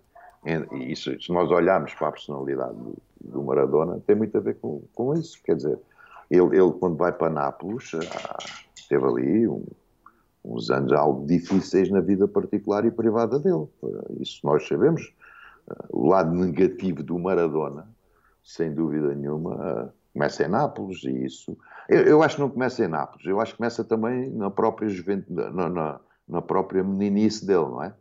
E 0.71 0.93
isso, 0.93 1.21
se 1.21 1.34
nós 1.34 1.51
olharmos 1.51 1.93
para 1.95 2.07
a 2.07 2.11
personalidade 2.13 2.76
do, 2.76 2.95
do 3.19 3.43
Maradona, 3.43 4.01
tem 4.07 4.15
muito 4.15 4.38
a 4.38 4.41
ver 4.41 4.55
com, 4.55 4.82
com 4.95 5.13
isso. 5.15 5.43
Quer 5.43 5.57
dizer, 5.57 5.78
ele, 6.32 6.57
ele 6.57 6.71
quando 6.80 6.95
vai 6.95 7.11
para 7.11 7.30
Nápoles, 7.30 7.91
ah, 7.93 8.38
teve 8.88 9.05
ali 9.05 9.47
um, 9.49 9.65
uns 10.45 10.71
anos 10.71 10.93
algo 10.93 11.26
difíceis 11.28 11.89
na 11.89 11.99
vida 11.99 12.26
particular 12.26 12.86
e 12.86 12.91
privada 12.91 13.38
dele. 13.38 13.67
Isso 14.21 14.39
nós 14.45 14.65
sabemos. 14.65 15.13
Ah, 15.69 15.86
o 15.89 16.07
lado 16.07 16.34
negativo 16.34 17.03
do 17.03 17.19
Maradona, 17.19 17.91
sem 18.43 18.73
dúvida 18.73 19.15
nenhuma, 19.15 19.93
começa 20.11 20.43
em 20.43 20.49
Nápoles 20.49 21.03
e 21.03 21.25
isso 21.25 21.57
eu, 21.89 22.01
eu, 22.03 22.23
acho 22.23 22.35
que 22.35 22.41
não 22.41 22.49
começa 22.49 22.83
em 22.83 22.87
Nápoles, 22.87 23.25
eu 23.25 23.39
acho 23.41 23.51
que 23.51 23.57
começa 23.57 23.83
também 23.83 24.29
na 24.29 24.49
própria 24.49 24.87
juventude, 24.87 25.33
na, 25.33 25.69
na, 25.69 25.99
na, 26.27 26.41
própria 26.41 26.83
meninice 26.83 27.45
dele, 27.45 27.65
não 27.65 27.83
é? 27.83 27.93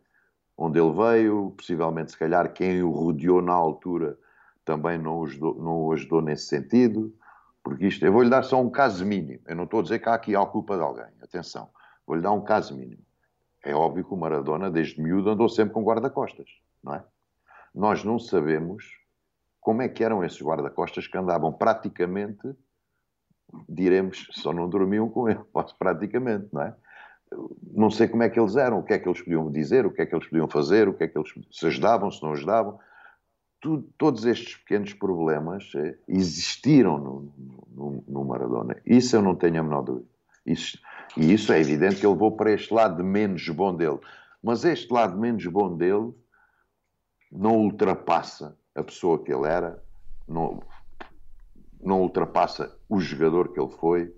Onde 0.57 0.79
ele 0.79 0.91
veio, 0.91 1.53
possivelmente, 1.57 2.11
se 2.11 2.17
calhar, 2.17 2.53
quem 2.53 2.81
o 2.81 2.91
rodeou 2.91 3.41
na 3.41 3.53
altura 3.53 4.17
também 4.63 4.97
não 4.97 5.19
o 5.19 5.25
ajudou, 5.25 5.55
não 5.55 5.83
o 5.83 5.91
ajudou 5.91 6.21
nesse 6.21 6.45
sentido, 6.45 7.13
porque 7.61 7.87
isto, 7.87 8.05
eu 8.05 8.13
vou-lhe 8.13 8.29
dar 8.29 8.43
só 8.43 8.61
um 8.61 8.69
caso 8.69 9.05
mínimo, 9.05 9.41
eu 9.47 9.55
não 9.55 9.65
estou 9.65 9.79
a 9.81 9.83
dizer 9.83 9.99
que 9.99 10.07
há 10.07 10.13
aqui 10.13 10.35
a 10.35 10.45
culpa 10.45 10.77
de 10.77 10.83
alguém, 10.83 11.07
atenção, 11.21 11.69
vou-lhe 12.05 12.21
dar 12.21 12.31
um 12.31 12.41
caso 12.41 12.77
mínimo. 12.77 13.01
É 13.65 13.73
óbvio 13.73 14.03
que 14.03 14.13
o 14.13 14.17
Maradona, 14.17 14.69
desde 14.69 15.01
miúdo, 15.01 15.29
andou 15.29 15.49
sempre 15.49 15.73
com 15.73 15.83
guarda-costas, 15.83 16.49
não 16.83 16.95
é? 16.95 17.03
Nós 17.73 18.03
não 18.03 18.19
sabemos 18.19 19.02
como 19.63 19.81
é 19.81 19.89
que 19.89 20.03
eram 20.03 20.23
esses 20.23 20.41
guarda-costas 20.41 21.07
que 21.07 21.17
andavam 21.17 21.51
praticamente 21.51 22.55
diremos, 23.67 24.27
só 24.31 24.51
não 24.51 24.67
dormiam 24.67 25.09
com 25.09 25.29
ele, 25.29 25.39
praticamente, 25.79 26.47
não 26.51 26.61
é? 26.61 26.75
Não 27.71 27.89
sei 27.89 28.07
como 28.07 28.23
é 28.23 28.29
que 28.29 28.39
eles 28.39 28.55
eram, 28.55 28.79
o 28.79 28.83
que 28.83 28.93
é 28.93 28.99
que 28.99 29.07
eles 29.07 29.21
podiam 29.21 29.51
dizer, 29.51 29.85
o 29.85 29.91
que 29.91 30.01
é 30.01 30.05
que 30.05 30.13
eles 30.13 30.27
podiam 30.27 30.47
fazer, 30.47 30.87
o 30.87 30.93
que 30.93 31.03
é 31.03 31.07
que 31.07 31.17
eles 31.17 31.33
se 31.51 31.65
ajudavam, 31.65 32.11
se 32.11 32.21
não 32.21 32.33
ajudavam. 32.33 32.79
Tudo, 33.59 33.89
todos 33.97 34.25
estes 34.25 34.57
pequenos 34.57 34.93
problemas 34.93 35.71
eh, 35.75 35.97
existiram 36.07 36.97
no, 36.99 37.33
no, 37.71 38.03
no, 38.07 38.25
Maradona. 38.25 38.75
Isso 38.85 39.15
eu 39.15 39.21
não 39.21 39.35
tenho 39.35 39.61
a 39.61 39.63
menor 39.63 39.81
dúvida. 39.81 40.07
Isso, 40.45 40.77
e 41.17 41.33
isso 41.33 41.51
é 41.51 41.59
evidente 41.59 41.95
que 41.95 42.05
ele 42.05 42.13
levou 42.13 42.33
para 42.35 42.51
este 42.51 42.71
lado 42.71 43.03
menos 43.03 43.47
bom 43.49 43.73
dele. 43.73 43.99
Mas 44.43 44.63
este 44.63 44.93
lado 44.93 45.17
menos 45.17 45.45
bom 45.47 45.75
dele 45.75 46.13
não 47.31 47.57
ultrapassa 47.57 48.55
a 48.75 48.83
pessoa 48.83 49.23
que 49.23 49.31
ele 49.31 49.47
era, 49.47 49.81
não, 50.27 50.61
não 51.81 52.01
ultrapassa 52.01 52.75
o 52.89 52.99
jogador 52.99 53.53
que 53.53 53.59
ele 53.59 53.71
foi. 53.71 54.15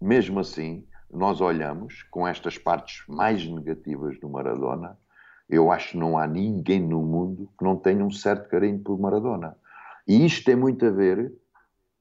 Mesmo 0.00 0.40
assim, 0.40 0.86
nós 1.10 1.40
olhamos 1.40 2.02
com 2.04 2.26
estas 2.26 2.56
partes 2.56 3.04
mais 3.06 3.46
negativas 3.46 4.18
do 4.20 4.28
Maradona. 4.28 4.98
Eu 5.48 5.70
acho 5.70 5.90
que 5.90 5.98
não 5.98 6.16
há 6.16 6.26
ninguém 6.26 6.80
no 6.80 7.02
mundo 7.02 7.50
que 7.58 7.64
não 7.64 7.76
tenha 7.76 8.04
um 8.04 8.10
certo 8.10 8.48
carinho 8.48 8.80
por 8.80 8.98
Maradona. 8.98 9.56
E 10.06 10.24
isto 10.24 10.44
tem 10.44 10.56
muito 10.56 10.86
a 10.86 10.90
ver, 10.90 11.32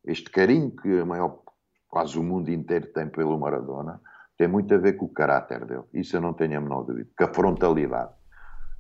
este 0.06 0.30
carinho 0.30 0.72
que 0.72 1.00
a 1.00 1.06
maior, 1.06 1.40
quase 1.88 2.18
o 2.18 2.24
mundo 2.24 2.50
inteiro 2.50 2.88
tem 2.94 3.08
pelo 3.08 3.38
Maradona, 3.38 4.02
tem 4.38 4.48
muito 4.48 4.74
a 4.74 4.78
ver 4.78 4.94
com 4.94 5.06
o 5.06 5.10
caráter 5.10 5.66
dele. 5.66 5.84
Isso 5.94 6.16
eu 6.16 6.22
não 6.22 6.34
tenho 6.34 6.58
a 6.58 6.62
menor 6.62 6.84
dúvida. 6.84 7.10
Com 7.16 7.24
a 7.26 7.34
frontalidade. 7.34 8.12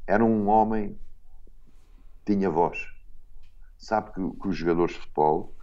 Era 0.07 0.23
um 0.23 0.47
homem 0.47 0.97
tinha 2.25 2.49
voz. 2.49 2.79
Sabe 3.81 4.11
que, 4.13 4.39
que 4.39 4.47
os 4.47 4.55
jogadores 4.55 4.93
de 4.93 5.01
futebol 5.01 5.55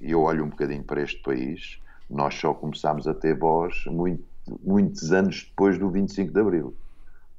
e 0.00 0.10
eu 0.10 0.20
olho 0.20 0.44
um 0.44 0.50
bocadinho 0.50 0.84
para 0.84 1.00
este 1.00 1.22
país, 1.22 1.80
nós 2.10 2.34
só 2.34 2.52
começámos 2.52 3.08
a 3.08 3.14
ter 3.14 3.38
voz 3.38 3.86
muito, 3.86 4.22
muitos 4.62 5.10
anos 5.12 5.46
depois 5.48 5.78
do 5.78 5.90
25 5.90 6.30
de 6.30 6.40
Abril. 6.40 6.76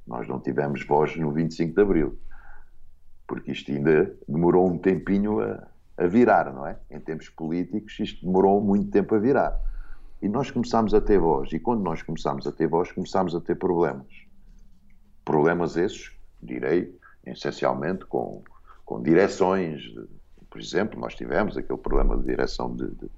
Nós 0.04 0.26
não 0.26 0.40
tivemos 0.40 0.84
voz 0.84 1.16
no 1.16 1.30
25 1.30 1.74
de 1.74 1.80
Abril, 1.80 2.18
porque 3.26 3.52
isto 3.52 3.70
ainda 3.70 4.12
demorou 4.28 4.68
um 4.68 4.78
tempinho 4.78 5.40
a, 5.40 5.64
a 5.96 6.06
virar, 6.08 6.52
não 6.52 6.66
é? 6.66 6.76
Em 6.90 6.98
termos 6.98 7.28
políticos, 7.28 7.96
isto 8.00 8.26
demorou 8.26 8.60
muito 8.60 8.90
tempo 8.90 9.14
a 9.14 9.18
virar. 9.18 9.56
E 10.20 10.28
nós 10.28 10.50
começámos 10.50 10.92
a 10.92 11.00
ter 11.00 11.20
voz, 11.20 11.52
e 11.52 11.60
quando 11.60 11.82
nós 11.82 12.02
começámos 12.02 12.48
a 12.48 12.52
ter 12.52 12.66
voz, 12.66 12.90
começámos 12.90 13.32
a 13.32 13.40
ter 13.40 13.54
problemas. 13.54 14.26
Problemas 15.24 15.76
esses, 15.76 16.10
direi, 16.42 16.92
essencialmente 17.24 18.04
com, 18.06 18.42
com 18.86 19.02
direções 19.02 19.82
por 20.56 20.62
exemplo, 20.62 20.98
nós 20.98 21.14
tivemos 21.14 21.54
aquele 21.54 21.78
problema 21.78 22.16
de 22.16 22.24
direção 22.24 22.74
de, 22.74 22.86
de, 22.86 23.10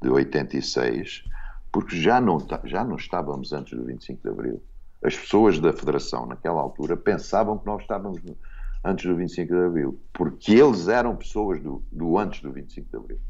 de 0.00 0.08
86, 0.08 1.22
porque 1.70 1.94
já 2.00 2.18
não, 2.18 2.38
já 2.64 2.82
não 2.82 2.96
estávamos 2.96 3.52
antes 3.52 3.78
do 3.78 3.84
25 3.84 4.22
de 4.22 4.28
Abril. 4.30 4.62
As 5.02 5.14
pessoas 5.14 5.60
da 5.60 5.70
Federação, 5.70 6.24
naquela 6.24 6.62
altura, 6.62 6.96
pensavam 6.96 7.58
que 7.58 7.66
nós 7.66 7.82
estávamos 7.82 8.22
antes 8.82 9.04
do 9.04 9.14
25 9.16 9.52
de 9.52 9.60
Abril, 9.60 10.00
porque 10.14 10.54
eles 10.54 10.88
eram 10.88 11.14
pessoas 11.14 11.60
do, 11.60 11.82
do 11.92 12.16
antes 12.16 12.40
do 12.40 12.50
25 12.50 12.88
de 12.88 12.96
Abril. 12.96 13.20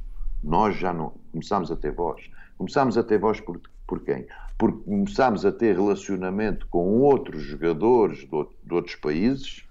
Nós 0.40 0.76
já 0.76 0.92
não 0.92 1.14
começámos 1.32 1.72
a 1.72 1.76
ter 1.76 1.90
voz. 1.90 2.30
Começámos 2.56 2.96
a 2.96 3.02
ter 3.02 3.18
voz 3.18 3.40
por, 3.40 3.60
por 3.88 4.04
quem? 4.04 4.24
Porque 4.56 4.84
começámos 4.84 5.44
a 5.44 5.50
ter 5.50 5.74
relacionamento 5.74 6.64
com 6.68 7.00
outros 7.00 7.42
jogadores 7.42 8.20
de 8.20 8.72
outros 8.74 8.94
países 8.94 9.64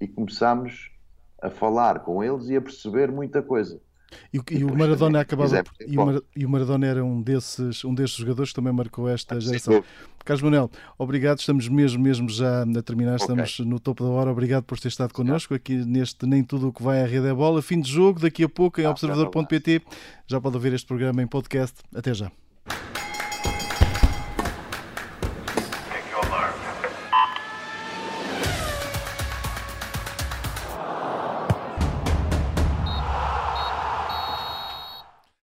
e 0.00 0.08
começámos 0.08 0.90
a 1.42 1.50
falar 1.50 2.00
com 2.00 2.22
eles 2.22 2.48
e 2.48 2.56
a 2.56 2.60
perceber 2.60 3.10
muita 3.10 3.42
coisa. 3.42 3.80
E, 4.32 4.40
e 4.58 4.64
o 4.64 4.76
Maradona 4.76 5.20
acabava 5.20 5.62
e 5.86 5.98
o, 5.98 6.24
e 6.36 6.46
o, 6.46 6.48
Maradona 6.48 6.86
era 6.86 7.04
um 7.04 7.22
desses, 7.22 7.84
um 7.84 7.94
desses 7.94 8.16
jogadores 8.16 8.50
que 8.50 8.56
também 8.56 8.72
marcou 8.72 9.08
esta 9.08 9.40
geração. 9.40 9.82
Carlos 10.24 10.42
Manuel, 10.42 10.70
obrigado, 10.98 11.38
estamos 11.38 11.68
mesmo, 11.68 12.02
mesmo 12.02 12.28
já 12.28 12.62
a 12.62 12.82
terminar, 12.82 13.16
estamos 13.16 13.54
okay. 13.60 13.64
no 13.64 13.80
topo 13.80 14.04
da 14.04 14.10
hora. 14.10 14.30
Obrigado 14.30 14.64
por 14.64 14.78
ter 14.78 14.88
estado 14.88 15.12
connosco 15.12 15.54
aqui 15.54 15.76
neste 15.76 16.26
Nem 16.26 16.42
Tudo 16.44 16.68
o 16.68 16.72
que 16.72 16.82
vai 16.82 17.02
à 17.02 17.06
rede 17.06 17.26
é 17.26 17.34
bola. 17.34 17.62
Fim 17.62 17.80
de 17.80 17.90
jogo, 17.90 18.20
daqui 18.20 18.44
a 18.44 18.48
pouco 18.48 18.80
em 18.80 18.84
ah, 18.84 18.90
observador.pt. 18.90 19.82
Já 20.26 20.40
pode 20.40 20.56
ouvir 20.56 20.72
este 20.74 20.86
programa 20.86 21.22
em 21.22 21.26
podcast. 21.26 21.76
Até 21.94 22.12
já. 22.12 22.30